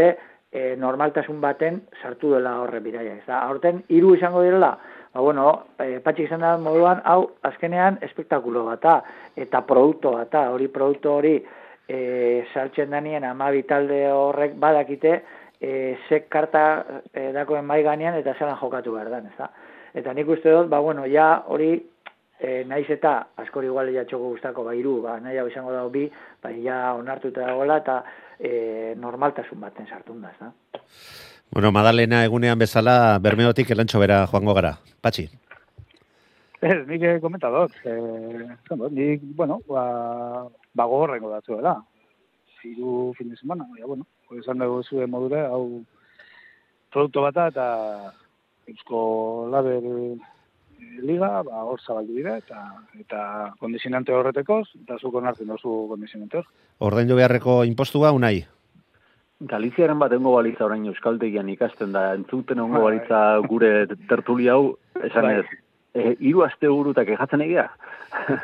eh, 0.55 0.75
normaltasun 0.79 1.41
baten 1.43 1.81
sartu 2.01 2.31
dela 2.37 2.55
horre 2.63 2.79
bidaia, 2.79 3.17
ezta? 3.19 3.41
Aurten 3.49 3.83
hiru 3.91 4.15
izango 4.15 4.43
direla, 4.45 4.71
ba 5.13 5.21
bueno, 5.21 5.51
eh, 5.83 5.99
patxik 6.03 6.29
izan 6.29 6.45
da 6.47 6.55
moduan, 6.57 7.03
hau 7.03 7.35
azkenean 7.43 7.99
espektakulo 8.07 8.65
bata, 8.71 9.01
eta 9.35 9.65
produkto 9.67 10.15
bata, 10.15 10.47
hori 10.55 10.71
produktu 10.71 11.11
hori 11.11 11.35
eh, 11.87 12.45
saltzen 12.53 12.95
danien 12.95 13.27
amabi 13.27 13.65
talde 13.67 14.05
horrek 14.11 14.55
badakite, 14.59 15.19
e, 15.59 15.97
ze 16.09 16.27
karta 16.27 16.85
e, 17.13 17.31
dakoen 17.33 17.65
mai 17.65 17.81
gainean 17.83 18.15
eta 18.19 18.35
zelan 18.37 18.57
jokatu 18.59 18.93
behar 18.95 19.09
dan, 19.09 19.27
ezta? 19.31 19.49
Eta 19.95 20.13
nik 20.13 20.29
uste 20.29 20.51
dut, 20.51 20.69
ba, 20.69 20.79
bueno, 20.83 21.05
ja 21.07 21.43
hori 21.47 21.71
e, 22.39 22.63
naiz 22.67 22.85
eta 22.91 23.15
askori 23.41 23.69
igual 23.71 23.89
ja 23.93 24.05
txoko 24.05 24.33
gustako 24.35 24.65
ba 24.67 24.75
hiru, 24.75 24.99
ba 25.05 25.19
nahi 25.23 25.39
hau 25.39 25.47
izango 25.47 25.73
dago 25.73 25.89
bi, 25.89 26.05
ba 26.43 26.51
ja 26.51 26.79
onartuta 26.99 27.47
dagoela 27.47 27.79
eta 27.83 28.01
e, 28.39 28.93
normaltasun 28.99 29.59
baten 29.61 29.87
sartun 29.87 30.21
da, 30.21 30.31
ezta? 30.31 30.51
Bueno, 31.51 31.71
Madalena 31.71 32.23
egunean 32.25 32.59
bezala 32.59 33.17
bermeotik 33.23 33.69
elantxo 33.71 33.99
bera 34.01 34.25
joango 34.27 34.55
gara. 34.57 34.75
Patxi. 35.01 35.27
Ez, 36.61 36.79
nik 36.89 37.03
eh, 37.03 37.19
komentadot. 37.21 37.73
Eh, 37.85 38.47
bueno, 38.69 38.89
nik, 38.89 39.21
bueno, 39.37 39.59
ba, 39.69 40.47
ba 40.73 40.87
gogorrengo 40.89 41.29
datzuela. 41.29 41.77
Ziru 42.61 43.13
fin 43.17 43.29
de 43.29 43.37
semana, 43.37 43.67
baina, 43.69 43.85
bueno, 43.85 44.07
esan 44.39 44.63
dugu 44.63 44.81
zuen 44.83 45.11
modure, 45.11 45.43
hau 45.45 45.83
produktu 46.89 47.21
bata 47.21 47.49
eta 47.51 47.67
Eusko 48.71 49.47
Laber 49.51 49.85
eh, 49.85 50.15
Liga, 51.05 51.29
ba, 51.43 51.63
hor 51.67 51.81
zabaldu 51.81 52.15
dira, 52.15 52.37
eta, 52.37 52.61
eta 52.99 53.21
kondizionante 53.59 54.13
horretekoz, 54.15 54.65
eta 54.83 54.97
zuko 55.01 55.21
nartzen 55.21 55.47
dozu 55.51 55.85
kondizionante 55.91 56.39
hor. 56.39 56.47
Ordaindu 56.89 57.17
beharreko 57.19 57.63
impostua 57.67 58.11
unai. 58.15 58.45
Galiziaren 59.51 59.99
bat 59.99 60.13
engo 60.15 60.31
balitza 60.37 60.65
orain 60.65 60.85
euskaltegian 60.87 61.49
ikasten 61.51 61.91
da, 61.95 62.13
entzuten 62.15 62.59
ongo 62.63 62.79
Bai. 62.79 62.85
balitza 62.87 63.21
gure 63.49 63.71
tertuli 64.09 64.47
hau, 64.49 64.77
esan 65.03 65.27
Bai. 65.27 65.39
ez, 65.41 65.45
e, 65.93 66.15
hiru 66.19 66.45
aste 66.45 66.71
burutak 66.71 67.09
ejatzen 67.15 67.43
egia. 67.43 67.69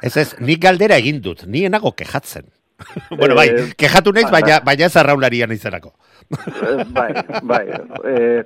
Ez 0.04 0.16
ez, 0.18 0.28
nik 0.40 0.60
galdera 0.64 0.98
egin 1.00 1.22
dut, 1.24 1.46
ni 1.48 1.64
enago 1.70 1.94
kejatzen. 1.96 2.50
bueno, 3.20 3.36
bai, 3.36 3.48
Eh, 3.50 3.74
kejatu 3.78 4.12
naiz, 4.14 4.26
bai, 4.32 4.42
baina, 4.42 4.60
baina 4.66 4.86
ez 4.86 4.96
arraunlarian 4.98 5.52
izanako. 5.52 5.94
Eh, 6.32 6.86
bai, 6.96 7.12
bai. 7.44 7.66
E, 8.08 8.44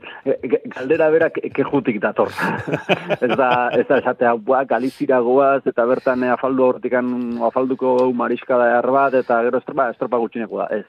galdera 0.73 1.09
bera 1.13 1.29
ke- 1.29 1.49
kejutik 1.53 1.99
dator. 2.01 2.29
ez 3.25 3.31
da, 3.37 3.69
ez 3.77 3.85
da 3.87 3.99
esatea, 4.01 4.33
bua, 4.35 4.63
galizira 4.65 5.19
goaz, 5.19 5.61
eta 5.67 5.85
bertan 5.85 6.23
eh, 6.23 6.31
afaldu 6.33 6.63
hortikan, 6.71 7.13
afalduko 7.49 8.11
mariskada 8.13 8.71
behar 8.71 8.89
bat, 8.91 9.13
eta 9.21 9.41
gero 9.47 9.61
estropa, 9.61 9.89
estropa 9.93 10.17
gutxineko 10.23 10.63
da, 10.63 10.67
ez. 10.81 10.85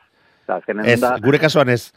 Eta 0.47 0.61
azkenen 0.61 0.87
Ez, 0.87 1.01
da, 1.03 1.17
gure 1.23 1.39
kasuan 1.43 1.69
ez. 1.75 1.93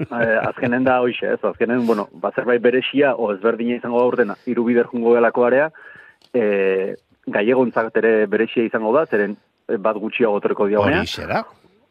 eh, 0.00 0.38
azkenen 0.48 0.84
da 0.84 1.00
hoxe, 1.02 1.34
ez, 1.34 1.40
azkenen, 1.44 1.86
bueno, 1.86 2.08
bat 2.12 2.34
zerbait 2.34 2.62
berexia, 2.62 3.14
o 3.16 3.32
ezberdina 3.34 3.76
izango 3.76 4.00
da 4.00 4.06
urtena, 4.12 4.36
hiru 4.46 4.64
bider 4.64 4.86
jungo 4.90 5.12
gelako 5.14 5.44
area, 5.46 5.70
e, 6.34 6.94
gaiegontzak 7.26 7.96
ere 8.00 8.26
berexia 8.26 8.64
izango 8.66 8.92
da, 8.96 9.04
zeren 9.06 9.32
eh, 9.32 9.36
bat 9.68 9.96
gutxiago 10.00 10.40
terko 10.44 10.66
diagonea. 10.68 11.04
Horixe 11.04 11.26
da. 11.28 11.42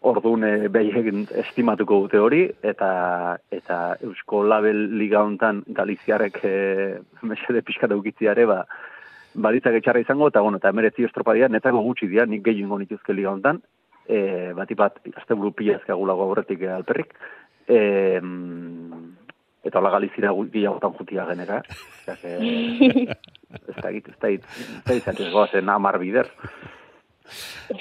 Orduan 0.04 0.44
e, 0.44 0.68
behien 0.68 1.24
estimatuko 1.46 2.02
dute 2.04 2.20
hori, 2.20 2.42
eta 2.62 3.38
eta 3.56 3.78
Eusko 4.04 4.44
Label 4.44 4.98
Liga 5.00 5.22
hontan 5.24 5.64
Galiziarrek 5.68 6.42
e, 6.44 6.56
mesede 7.24 7.64
pixka 7.64 7.88
daukitziare, 7.88 8.46
ba, 8.50 8.64
baditzak 9.34 9.80
etxarra 9.80 10.04
izango, 10.04 10.28
eta 10.28 10.44
bueno, 10.44 10.60
eta 10.60 10.74
emeretzi 10.76 11.08
estropa 11.08 11.38
dira, 11.38 11.48
netako 11.48 11.86
gutxi 11.88 12.12
dira, 12.12 12.28
nik 12.28 12.44
gehiago 12.46 12.82
nituzke 12.82 13.16
Liga 13.16 13.32
hontan, 13.32 13.64
e, 14.06 14.52
bati 14.58 14.76
bat, 14.76 15.00
azte 15.16 15.40
buru 15.40 15.54
pila 15.56 15.80
aurretik 15.88 16.62
e, 16.68 16.70
alperrik, 16.76 17.16
e, 17.66 18.20
mm, 18.20 19.04
eta 19.64 19.80
hola 19.80 19.96
Galizira 19.96 20.34
gehiagotan 20.36 20.94
jutia 21.00 21.26
genera, 21.32 21.64
Osea, 21.64 22.16
que, 22.20 23.08
ez 23.54 23.76
da 23.82 23.90
ez 23.90 24.04
da 24.20 24.94
ez 24.94 25.04
da 25.06 25.12
ez 25.14 25.32
goazen 25.32 25.70
amar 25.70 26.00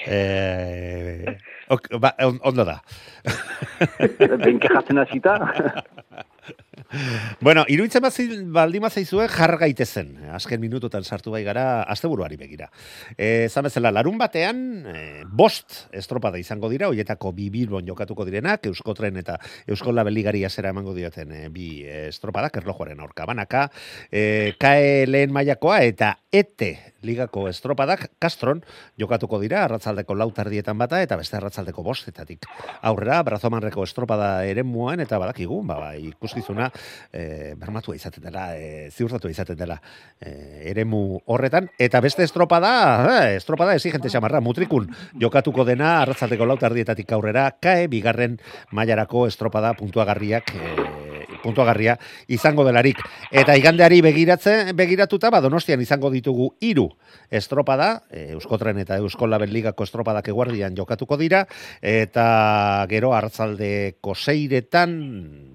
Eh, 0.07 1.37
ok, 1.69 1.87
ba, 1.99 2.15
on- 2.19 2.39
ondo 2.43 2.65
da. 2.65 2.81
Ben 4.43 4.59
kejatzen 4.59 4.97
hasita, 4.97 5.37
Bueno, 7.41 7.63
iruditzen 7.67 8.03
baldin 8.53 8.83
zaizue 8.89 9.27
jar 9.27 9.57
gaitezen. 9.57 10.11
Azken 10.33 10.61
minututan 10.61 11.03
sartu 11.03 11.31
bai 11.31 11.43
gara 11.43 11.83
asteburuari 11.89 12.37
begira. 12.37 12.69
Eh, 13.17 13.45
esan 13.45 13.63
bezala, 13.63 13.91
larun 13.91 14.17
batean 14.17 14.85
eh, 14.93 15.23
bost 15.25 15.87
estropada 15.91 16.37
izango 16.37 16.69
dira, 16.69 16.87
hoietako 16.87 17.31
bi 17.33 17.49
bilbon 17.49 17.87
jokatuko 17.87 18.25
direnak, 18.25 18.65
Euskotren 18.69 19.17
eta 19.17 19.39
Eusko 19.67 19.91
Labeligari 19.91 20.43
zera 20.49 20.69
emango 20.69 20.93
dioten 20.93 21.31
eh, 21.31 21.49
bi 21.49 21.83
estropadak, 21.83 22.57
erlojuaren 22.61 22.99
aurka 22.99 23.25
banaka, 23.25 23.69
eh, 24.11 24.53
kae 24.59 25.07
lehen 25.07 25.33
mailakoa 25.33 25.81
eta 25.83 26.17
ete 26.31 26.92
ligako 27.03 27.47
estropadak 27.49 28.09
Castron 28.19 28.63
jokatuko 28.99 29.39
dira 29.41 29.63
arratzaldeko 29.65 30.15
lautardietan 30.17 30.77
bata 30.79 31.01
eta 31.03 31.17
beste 31.19 31.37
arratzaldeko 31.37 31.83
bostetatik. 31.83 32.47
Aurrera, 32.81 33.21
brazomanreko 33.23 33.83
estropada 33.83 34.45
ere 34.49 34.63
muan 34.63 35.03
eta 35.03 35.19
badakigu, 35.21 35.61
ba, 35.67 35.77
ba, 35.79 35.91
ikuskizuna 35.99 36.69
e, 37.11 37.53
bermatua 37.59 37.97
izaten 37.99 38.23
dela, 38.23 38.49
e, 38.55 38.89
ziurtatu 38.91 39.29
izaten 39.31 39.59
dela 39.59 39.79
e, 40.19 40.71
eremu 40.71 41.21
horretan. 41.25 41.69
Eta 41.77 42.01
beste 42.01 42.23
estropada, 42.23 42.73
eh, 43.19 43.35
estropada 43.37 43.75
exigente 43.75 44.09
xamarra, 44.09 44.41
mutrikun 44.41 44.89
jokatuko 45.19 45.65
dena 45.67 45.99
arratzaldeko 46.01 46.47
lautardietatik 46.49 47.11
aurrera, 47.11 47.49
kae 47.61 47.87
bigarren 47.91 48.39
mailarako 48.71 49.27
estropada 49.27 49.73
puntuagarriak 49.77 50.55
e, 50.55 51.02
puntuagarria 51.43 51.97
izango 52.31 52.65
delarik. 52.65 53.01
Eta 53.31 53.55
igandeari 53.59 54.01
begiratzen, 54.05 54.71
begiratuta, 54.77 55.29
ba, 55.33 55.41
donostian 55.43 55.81
izango 55.83 56.09
ditugu 56.13 56.53
hiru 56.63 56.87
estropada, 57.33 58.03
e, 58.09 58.31
Euskotren 58.33 58.79
eta 58.81 58.97
Euskol 59.01 59.33
Label 59.33 59.51
Ligako 59.53 59.85
estropadak 59.85 60.29
eguardian 60.31 60.77
jokatuko 60.77 61.17
dira, 61.19 61.43
eta 61.81 62.85
gero 62.89 63.13
hartzaldeko 63.17 64.15
seiretan, 64.15 64.95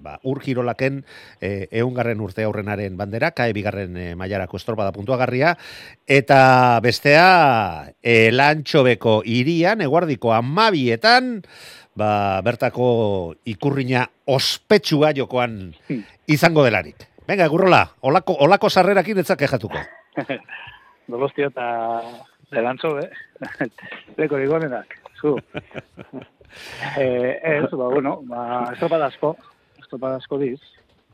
ba, 0.03 0.19
urgirolaken 0.29 1.01
e, 1.41 1.67
eungarren 1.81 2.21
urte 2.21 2.45
aurrenaren 2.45 2.97
bandera, 2.99 3.31
kae 3.35 3.53
bigarren 3.55 3.97
e, 3.97 4.07
mailarako 4.19 4.59
estropada 4.61 4.93
puntuagarria, 4.95 5.55
eta 6.07 6.79
bestea, 6.83 7.93
e, 8.03 8.29
lantxobeko 8.35 9.19
irian, 9.25 9.81
eguardiko 9.85 10.33
amabietan, 10.35 11.39
ba, 11.95 12.41
bertako 12.45 13.35
ikurriña 13.45 14.07
ospetsua 14.25 15.13
jokoan 15.15 15.75
izango 16.27 16.63
delarik. 16.65 17.07
Venga, 17.29 17.47
gurrola, 17.47 17.83
olako, 18.01 18.35
olako 18.41 18.69
sarrerakin 18.69 19.21
etzak 19.21 19.43
ejatuko. 19.45 19.81
Dolostia 21.13 21.49
eta 21.49 21.67
zelantzo, 22.49 22.95
eh? 22.99 23.09
Leko 24.19 24.39
digonenak, 24.41 24.95
zu. 25.19 25.35
eh, 26.97 27.39
ez, 27.43 27.69
ba, 27.69 27.89
bueno, 27.93 28.19
ba, 28.25 28.41
estropadazko, 28.73 29.35
estropadazko 29.83 30.39
diz, 30.41 30.59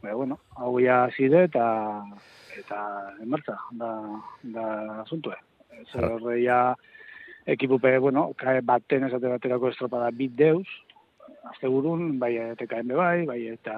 ba, 0.01 0.13
bueno, 0.13 0.39
hau 0.55 0.77
ya 0.79 1.05
zide 1.17 1.45
eta 1.49 1.67
eta 2.55 2.79
en 3.19 3.29
marcha, 3.29 3.57
da, 3.75 3.91
da 4.55 4.65
asuntue. 5.03 5.35
Zer 5.91 6.05
horre 6.07 6.39
ya 6.41 6.59
ekipupe, 7.45 7.97
bueno, 7.99 8.31
kae 8.37 8.61
baten 8.65 9.05
esate 9.07 9.29
baterako 9.29 9.69
estropada 9.69 10.09
bit 10.11 10.33
deus, 10.37 10.67
azte 11.51 11.69
burun, 11.69 12.17
bai 12.19 12.33
TKM 12.57 12.95
bai, 12.97 13.25
bai 13.29 13.41
eta 13.53 13.75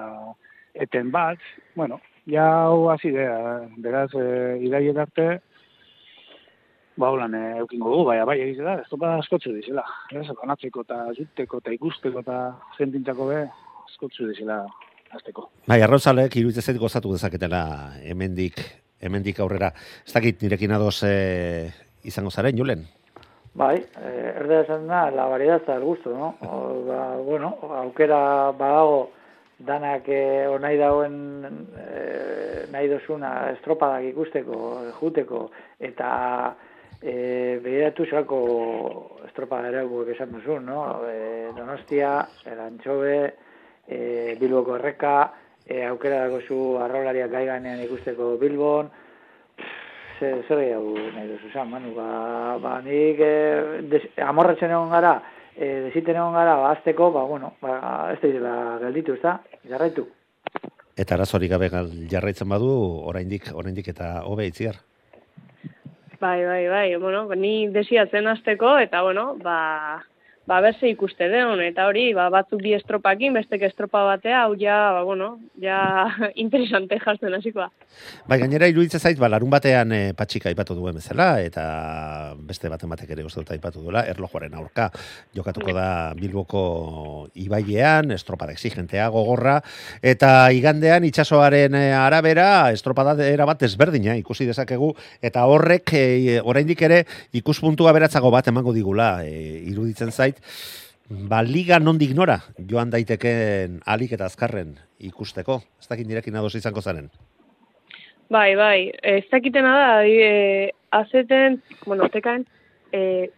eten 0.74 1.10
bat, 1.12 1.38
bueno, 1.76 2.00
ja 2.28 2.46
hau 2.64 2.88
hasi 2.92 3.12
da, 3.12 3.28
beraz, 3.76 4.08
e, 4.14 4.58
idaien 4.64 4.98
arte, 4.98 5.28
ba, 6.96 7.10
holan, 7.10 7.34
e, 7.34 7.44
eukingo 7.62 7.92
du, 7.94 8.02
bai, 8.08 8.18
bai, 8.28 8.38
egiz 8.46 8.62
da, 8.64 8.78
estropada 8.82 9.20
askotzu 9.22 9.54
dizela, 9.56 9.84
ez, 10.12 10.26
banatzeko 10.42 10.84
eta 10.86 11.04
juteko 11.18 11.62
eta 11.62 11.76
ikusteko 11.76 12.24
eta 12.24 12.42
zentintzako 12.78 13.30
be, 13.32 13.44
askotzu 13.88 14.28
dizela 14.32 14.62
azteko. 15.14 15.48
Bai, 15.68 15.80
arrozalek 15.84 16.36
iruditzen 16.40 16.78
gozatu 16.80 17.12
dezaketela 17.14 17.62
hemendik 18.04 18.60
hemendik 19.00 19.38
aurrera. 19.40 19.70
Ez 20.06 20.12
dakit 20.14 20.42
nirekin 20.42 20.74
adoz 20.74 21.02
e, 21.06 21.70
izango 22.08 22.32
zaren, 22.34 22.56
Julen? 22.58 22.82
Bai, 23.58 23.74
eh, 24.04 24.34
erde 24.38 24.60
esan 24.60 24.86
da, 24.86 25.10
la 25.10 25.24
variedad 25.26 25.68
el 25.68 25.82
gusto, 25.82 26.10
no? 26.10 26.36
O, 26.46 26.84
ba, 26.86 27.16
bueno, 27.16 27.58
aukera 27.60 28.52
badago 28.52 29.10
danak 29.58 30.06
eh, 30.06 30.46
onai 30.46 30.76
dauen 30.78 31.16
eh, 31.74 32.68
nahi 32.70 32.86
dozuna 32.86 33.50
estropadak 33.56 34.06
ikusteko, 34.12 34.60
juteko, 35.00 35.40
eta 35.80 36.10
eh, 37.02 37.58
behiratu 37.64 38.06
zako 38.06 38.38
estropada 39.26 39.72
ere 39.74 39.82
guek 39.90 40.14
esan 40.14 40.36
duzu, 40.36 40.60
no? 40.62 41.02
Eh, 41.10 41.50
donostia, 41.58 42.14
erantxobe, 42.46 43.18
eh, 43.88 44.36
Bilboko 44.38 44.78
erreka, 44.78 45.16
eh, 45.66 45.82
aukera 45.90 46.28
dago 46.28 46.38
zu 46.46 46.62
arraulariak 46.78 47.34
gaiganean 47.34 47.82
ikusteko 47.88 48.36
Bilbon, 48.38 48.94
zer 50.18 50.44
zer 50.48 50.60
gehiago 50.62 50.94
nahi 51.14 51.28
duzu 51.30 51.50
zan, 51.52 51.70
Manu, 51.70 51.94
ba, 51.96 52.58
ba 52.62 52.78
nik 52.84 53.20
e, 53.20 53.32
des, 53.90 54.04
amorratzen 54.22 54.70
egon 54.70 54.90
gara, 54.92 55.14
e, 55.54 55.88
desiten 55.88 56.18
egon 56.18 56.36
gara, 56.36 56.56
ba, 56.60 56.72
azteko, 56.76 57.10
ba, 57.14 57.24
bueno, 57.28 57.54
ba, 57.62 57.78
ez 58.12 58.34
da 58.42 58.54
gelditu, 58.82 59.14
ez 59.14 59.22
da, 59.22 59.38
jarraitu. 59.68 60.06
Eta 60.98 61.14
arazorik 61.14 61.50
gabe 61.50 61.68
gal 61.70 61.90
jarraitzen 62.10 62.48
badu, 62.50 62.70
oraindik 63.06 63.52
oraindik 63.54 63.88
eta 63.94 64.22
hobe 64.26 64.48
itziar. 64.50 64.80
Bai, 66.18 66.44
bai, 66.44 66.64
bai, 66.66 66.96
bueno, 66.98 67.26
ni 67.34 67.68
desiatzen 67.70 68.26
azteko, 68.26 68.78
eta, 68.82 69.02
bueno, 69.06 69.36
ba, 69.42 70.02
ba, 70.48 70.62
berse 70.64 70.88
ikuste 70.88 71.28
deun, 71.28 71.60
eta 71.60 71.84
hori, 71.90 72.06
ba, 72.16 72.30
batzuk 72.32 72.62
bi 72.64 72.72
estropakin, 72.72 73.34
bestek 73.36 73.66
estropa 73.68 74.00
batea, 74.08 74.46
hau 74.46 74.54
ja, 74.56 74.78
ba, 74.96 75.02
bueno, 75.04 75.34
ja 75.60 76.08
interesante 76.44 76.96
jazten 77.02 77.36
hasikoa. 77.36 77.68
Bai, 78.30 78.38
gainera 78.40 78.68
iruditzen 78.70 79.02
zait, 79.02 79.18
ba, 79.20 79.28
larun 79.28 79.52
batean 79.52 79.92
e, 79.92 80.00
patxika 80.16 80.48
aipatu 80.48 80.76
duen 80.78 80.96
bezala, 80.96 81.26
eta 81.44 81.64
beste 82.48 82.70
baten 82.72 82.88
batek 82.88 83.12
ere 83.12 83.26
uste 83.28 83.42
dut 83.42 83.52
aipatu 83.52 83.82
duela, 83.84 84.06
erlojuaren 84.08 84.56
aurka 84.56 84.88
jokatuko 85.36 85.74
da 85.76 85.88
Bilboko 86.16 86.62
ibailean, 87.44 88.14
estropada 88.16 88.56
exigentea 88.56 89.10
gogorra, 89.12 89.58
eta 90.00 90.48
igandean 90.56 91.04
itsasoaren 91.10 91.76
eh, 91.76 91.92
arabera, 91.92 92.48
estropada 92.72 93.18
era 93.26 93.44
bat 93.48 93.66
ezberdina 93.68 94.16
ikusi 94.16 94.48
dezakegu, 94.48 94.94
eta 95.20 95.44
horrek, 95.44 95.92
e, 95.92 96.40
oraindik 96.40 96.88
ere, 96.88 97.02
ikuspuntua 97.36 97.92
beratzago 97.92 98.32
bat 98.32 98.48
emango 98.48 98.72
digula, 98.72 99.12
e, 99.28 99.60
iruditzen 99.68 100.08
zait, 100.08 100.37
ba, 101.08 101.42
liga 101.42 101.78
nondik 101.78 102.14
nora 102.16 102.40
joan 102.70 102.90
daiteken 102.90 103.80
alik 103.86 104.12
eta 104.12 104.28
azkarren 104.28 104.76
ikusteko. 104.98 105.62
Ez 105.80 105.88
dakit 105.88 106.06
nirekin 106.06 106.36
ados 106.36 106.54
izango 106.54 106.82
zaren. 106.82 107.10
Bai, 108.28 108.54
bai, 108.56 108.92
ez 109.02 109.24
dakitena 109.30 109.72
da, 109.72 110.04
e, 110.04 110.72
azeten, 110.92 111.62
bueno, 111.86 112.10
tekaen, 112.12 112.44
e, 112.92 113.30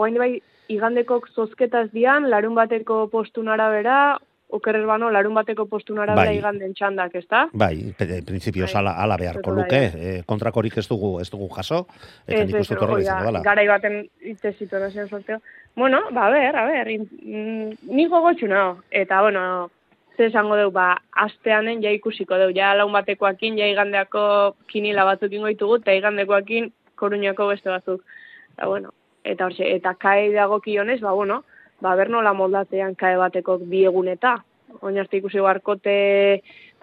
oain 0.00 0.16
bai, 0.16 0.30
igandeko 0.72 1.20
zozketaz 1.34 1.90
dian, 1.92 2.30
larun 2.32 2.54
bateko 2.56 3.02
postun 3.12 3.50
arabera, 3.52 4.16
okerrer 4.54 4.86
bano, 4.86 5.10
larun 5.12 5.34
bateko 5.36 5.66
postun 5.68 5.98
arabera 5.98 6.30
Bai. 6.30 6.38
iganden 6.38 6.72
txandak, 6.78 7.16
ez 7.18 7.24
da? 7.28 7.42
Bai, 7.52 7.92
principios 7.98 8.70
Bai. 8.72 8.80
ala, 8.80 8.94
ala 9.02 9.18
beharko 9.20 9.54
luke, 9.56 9.80
e, 9.92 10.14
kontrakorik 10.26 10.78
ez 10.78 10.86
dugu, 10.88 11.18
ez 11.20 11.28
dugu 11.32 11.48
jaso, 11.56 11.84
eta 12.26 12.42
Ez, 12.42 12.46
nik 12.48 12.60
uste 12.62 12.78
dela. 12.78 13.42
Garai 13.44 13.66
baten 13.68 14.04
itse 14.22 14.54
situazioan 14.58 15.08
sorteo. 15.08 15.40
Bueno, 15.76 16.02
ba, 16.12 16.30
ber, 16.30 16.56
a 16.56 16.66
ber, 16.66 16.88
mm, 17.00 17.70
ni 17.82 18.06
gogotxu 18.06 18.46
nao. 18.46 18.78
Eta, 18.90 19.20
bueno, 19.22 19.70
ze 20.16 20.26
esango 20.26 20.54
deu, 20.56 20.70
ba, 20.70 21.02
asteanen 21.10 21.82
ja 21.82 21.90
ikusiko 21.90 22.38
deu, 22.38 22.52
ja 22.54 22.74
laun 22.78 22.92
batekoakin, 22.94 23.58
ja 23.58 23.66
igandeako 23.66 24.54
kinila 24.70 25.04
batzuk 25.04 25.32
ingo 25.32 25.50
ditugu, 25.50 25.80
eta 25.82 25.96
igandekoakin 25.98 26.70
koruñako 26.94 27.48
beste 27.48 27.70
batzuk. 27.70 28.04
Eta, 28.52 28.68
bueno, 28.70 28.94
eta 29.24 29.48
horxe, 29.48 29.66
eta 29.74 29.96
kae 29.98 30.30
dagokionez, 30.32 31.00
ba, 31.00 31.12
bueno, 31.12 31.42
ba, 31.80 31.96
ber 31.98 32.10
nola 32.10 32.32
moldatean 32.32 32.94
kae 32.94 33.16
bateko 33.18 33.58
bi 33.58 33.84
eguneta. 33.84 34.36
Oin 34.80 34.98
arte 34.98 35.18
ikusi 35.18 35.42
barkote 35.42 35.96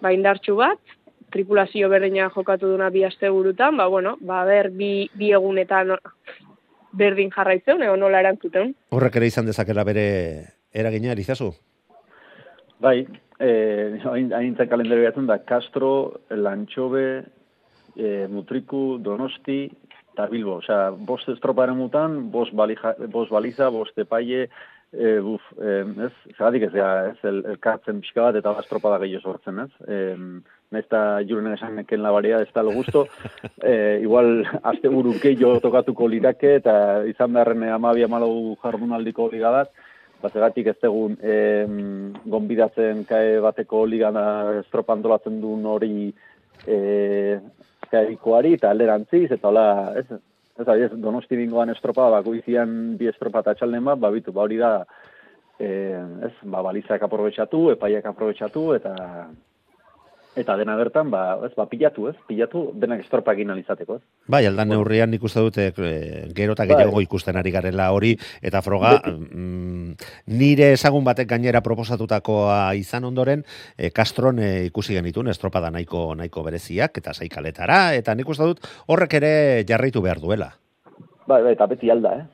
ba, 0.02 0.12
indartxu 0.12 0.58
bat, 0.60 0.80
tripulazio 1.32 1.88
berdina 1.90 2.28
jokatu 2.36 2.68
duna 2.68 2.90
bi 2.92 3.06
aste 3.08 3.30
burutan, 3.30 3.78
ba, 3.78 3.88
bueno, 3.88 4.18
ba, 4.20 4.44
ber, 4.44 4.70
bi, 4.76 5.10
bi 5.16 5.32
egunetan 5.32 5.96
berdin 6.92 7.32
jarraitzen, 7.32 7.82
edo 7.84 7.98
nola 8.00 8.22
erantzuten. 8.24 8.74
Horrek 8.92 9.20
ere 9.20 9.30
izan 9.32 9.46
dezakela 9.50 9.84
bere 9.88 10.08
eragina, 10.74 11.14
Elizazu? 11.14 11.52
Bai, 12.82 13.06
eh, 13.40 14.00
hain 14.10 14.56
kalendario 14.56 15.12
da 15.28 15.40
Castro, 15.46 16.22
Lantxobe, 16.30 17.24
eh, 17.96 18.28
Mutriku, 18.30 18.98
Donosti, 19.00 19.70
eta 20.14 20.28
Bilbo. 20.28 20.58
Osea, 20.62 20.92
bost 20.92 21.30
estroparen 21.30 21.78
mutan, 21.78 22.32
bost, 22.32 22.54
balija, 22.54 22.96
bost 23.08 23.32
baliza, 23.32 23.70
bost 23.70 23.98
epaile, 23.98 24.50
eh, 24.92 25.20
buf, 25.24 25.42
eh, 25.62 25.86
ez, 26.06 26.12
zeratik 26.38 26.64
ez, 26.68 26.74
ez, 26.76 27.18
el, 27.24 27.44
elkartzen 27.56 28.02
pixka 28.02 28.28
bat 28.28 28.36
eta 28.42 28.56
estropada 28.60 29.00
gehiago 29.00 29.32
sortzen, 29.32 29.60
ez? 29.60 29.72
Eh, 29.88 30.18
Naiz 30.72 30.86
eta 30.86 31.20
juren 31.28 31.52
esan 31.52 31.84
la 31.98 32.12
variedad 32.12 32.42
ez 32.42 32.54
da 32.54 32.64
lo 32.64 32.72
gusto, 32.72 33.08
eh, 33.62 34.00
igual 34.02 34.46
azte 34.64 34.88
buru 34.88 35.14
gehiago 35.20 35.60
tokatuko 35.60 36.08
lidake 36.08 36.56
eta 36.56 37.04
izan 37.06 37.34
beharren 37.34 37.64
amabi 37.64 38.04
amalau 38.04 38.56
jardunaldiko 38.64 39.30
liga 39.32 39.52
bat, 39.52 39.72
Bazegatik 40.22 40.68
ez 40.70 40.78
egun 40.86 41.16
eh, 41.26 41.66
gonbidatzen 42.30 43.06
kae 43.10 43.40
bateko 43.42 43.86
ligana 43.90 44.26
estropa 44.60 44.94
antolatzen 44.94 45.40
duen 45.42 45.66
hori 45.66 46.12
eh, 46.68 47.40
kaikoari 47.92 48.54
eta 48.58 48.70
alderantziz, 48.70 49.32
eta 49.32 49.50
hola, 49.50 49.66
ez, 49.98 50.06
ez, 50.62 50.68
ez, 50.76 50.92
donosti 51.02 51.40
bingoan 51.40 51.74
estropa, 51.74 52.10
bako 52.14 52.36
izian 52.38 53.00
bi 53.00 53.10
estropa 53.10 53.42
eta 53.42 53.56
txalden 53.58 53.90
bat, 53.90 54.02
babitu, 54.04 54.34
ba 54.36 54.46
hori 54.46 54.62
da, 54.62 54.72
eh, 55.60 55.98
ez, 56.30 56.36
ba, 56.44 56.62
balizak 56.70 57.02
aprobetsatu, 57.08 57.72
epaiak 57.74 58.06
aprobetsatu, 58.14 58.68
eta 58.78 58.94
eta 60.36 60.56
dena 60.56 60.78
bertan, 60.80 61.10
ba, 61.12 61.36
ez, 61.46 61.52
ba, 61.58 61.66
pilatu, 61.68 62.08
ez? 62.08 62.16
Pilatu, 62.28 62.64
denak 62.80 63.04
estropak 63.04 63.36
egin 63.36 63.52
alizateko, 63.52 63.98
ez? 64.00 64.04
Bai, 64.32 64.46
aldan 64.48 64.72
neurrian 64.72 65.12
nik 65.12 65.24
uste 65.28 65.44
dute 65.44 65.68
e, 65.76 65.92
gero 66.38 66.56
eta 66.56 66.66
gehiago 66.70 67.02
ikusten 67.04 67.40
ari 67.40 67.52
garela 67.52 67.90
hori, 67.92 68.14
eta 68.42 68.62
froga, 68.64 68.94
mm, 69.12 69.96
nire 70.40 70.72
ezagun 70.78 71.04
batek 71.08 71.30
gainera 71.34 71.64
proposatutakoa 71.66 72.74
izan 72.80 73.10
ondoren, 73.12 73.44
e, 73.78 73.92
Castron 73.92 74.40
e, 74.40 74.52
ikusi 74.70 74.96
genitun, 74.96 75.32
estropada 75.34 75.72
nahiko 75.74 76.12
nahiko 76.16 76.46
bereziak, 76.48 77.02
eta 77.04 77.14
zaikaletara, 77.14 77.84
eta 78.00 78.16
nik 78.16 78.30
uste 78.32 78.48
dut 78.48 78.68
horrek 78.88 79.20
ere 79.20 79.34
jarraitu 79.68 80.04
behar 80.04 80.24
duela. 80.24 80.54
Bai, 81.28 81.42
bai, 81.44 81.52
eta 81.58 81.68
beti 81.68 81.92
alda, 81.92 82.16
eh? 82.22 82.30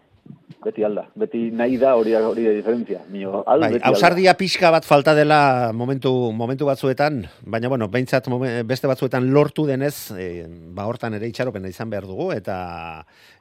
Beti 0.48 0.84
alda. 0.84 1.04
Beti 1.20 1.50
nahi 1.52 1.76
da 1.80 1.94
hori 2.00 2.14
hori 2.16 2.46
da 2.48 2.54
diferentzia. 2.56 3.02
Mio, 3.12 3.42
al, 3.48 3.66
Bai, 3.66 3.80
ausardia 3.90 4.34
pixka 4.40 4.72
bat 4.72 4.86
falta 4.88 5.14
dela 5.16 5.72
momentu, 5.76 6.32
momentu 6.32 6.66
batzuetan, 6.70 7.26
baina 7.44 7.68
bueno, 7.68 7.90
behintzat 7.92 8.30
beste 8.66 8.88
batzuetan 8.88 9.28
lortu 9.36 9.68
denez, 9.68 10.12
e, 10.16 10.48
ba 10.48 10.88
hortan 10.88 11.20
ere 11.20 11.28
itxaropena 11.28 11.68
izan 11.68 11.92
behar 11.92 12.08
dugu, 12.08 12.32
eta 12.32 12.58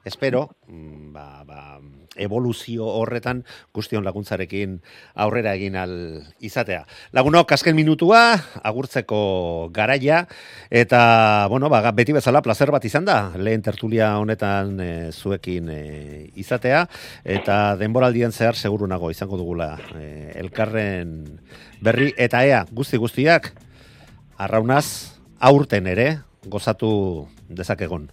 espero, 0.03 0.49
mm, 0.67 1.13
ba, 1.15 1.27
ba, 1.47 1.61
evoluzio 2.17 2.85
horretan 2.85 3.43
guztion 3.75 4.03
laguntzarekin 4.05 4.77
aurrera 5.15 5.53
egin 5.55 5.77
al 5.79 5.93
izatea. 6.43 6.83
Lagunok, 7.15 7.51
azken 7.53 7.75
minutua, 7.77 8.21
agurtzeko 8.67 9.69
garaia, 9.73 10.23
eta, 10.69 11.47
bueno, 11.51 11.69
ba, 11.69 11.83
beti 11.95 12.15
bezala 12.17 12.43
placer 12.43 12.71
bat 12.73 12.85
izan 12.89 13.07
da, 13.07 13.19
lehen 13.37 13.63
tertulia 13.63 14.15
honetan 14.19 14.75
e, 14.81 14.91
zuekin 15.13 15.69
e, 15.71 15.81
izatea, 16.35 16.85
eta 17.23 17.75
denboraldien 17.77 18.31
zehar 18.31 18.55
seguru 18.55 18.87
nago 18.87 19.11
izango 19.11 19.37
dugula 19.37 19.77
e, 19.95 20.31
elkarren 20.35 21.39
berri, 21.81 22.13
eta 22.17 22.43
ea, 22.45 22.65
guzti 22.71 22.97
guztiak, 22.97 23.51
arraunaz, 24.37 25.17
aurten 25.39 25.87
ere, 25.87 26.19
gozatu 26.45 27.27
dezakegon. 27.49 28.09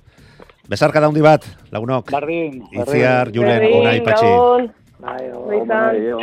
Besarka 0.68 1.00
daundi 1.00 1.20
bat, 1.20 1.44
lagunok. 1.70 2.10
Bardin, 2.10 2.62
Itziar, 2.72 3.30
Julen, 3.34 3.68
Unai, 3.80 4.00
Patxi. 4.04 4.30
Bai, 5.04 5.30
o- 5.34 5.42
Goizan. 5.44 5.68
Bai, 5.68 6.04
jo. 6.08 6.18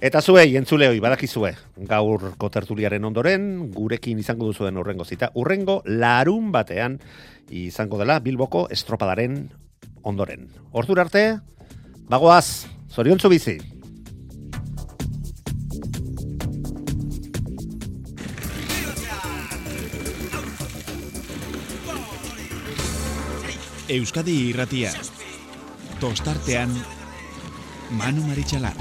Eta 0.00 0.20
zuei, 0.22 0.52
entzuleoi, 0.58 1.00
badakizue, 1.02 1.52
gaurko 1.90 2.50
tertuliaren 2.54 3.04
ondoren, 3.04 3.70
gurekin 3.74 4.18
izango 4.22 4.46
duzuen 4.46 4.76
urrengo 4.78 5.04
zita. 5.04 5.32
Urrengo 5.34 5.80
larun 5.86 6.52
batean 6.54 7.00
izango 7.50 7.98
dela 7.98 8.20
Bilboko 8.22 8.68
estropadaren 8.70 9.48
ondoren. 10.02 10.48
Ordura 10.72 11.02
arte, 11.06 11.40
bagoaz, 12.10 12.66
zoriontzu 12.94 13.28
bizi. 13.28 13.58
Euskadi 23.88 24.34
irratia. 24.50 24.92
Tostartean 26.00 26.74
Manu 27.96 28.26
Maritxalar. 28.28 28.76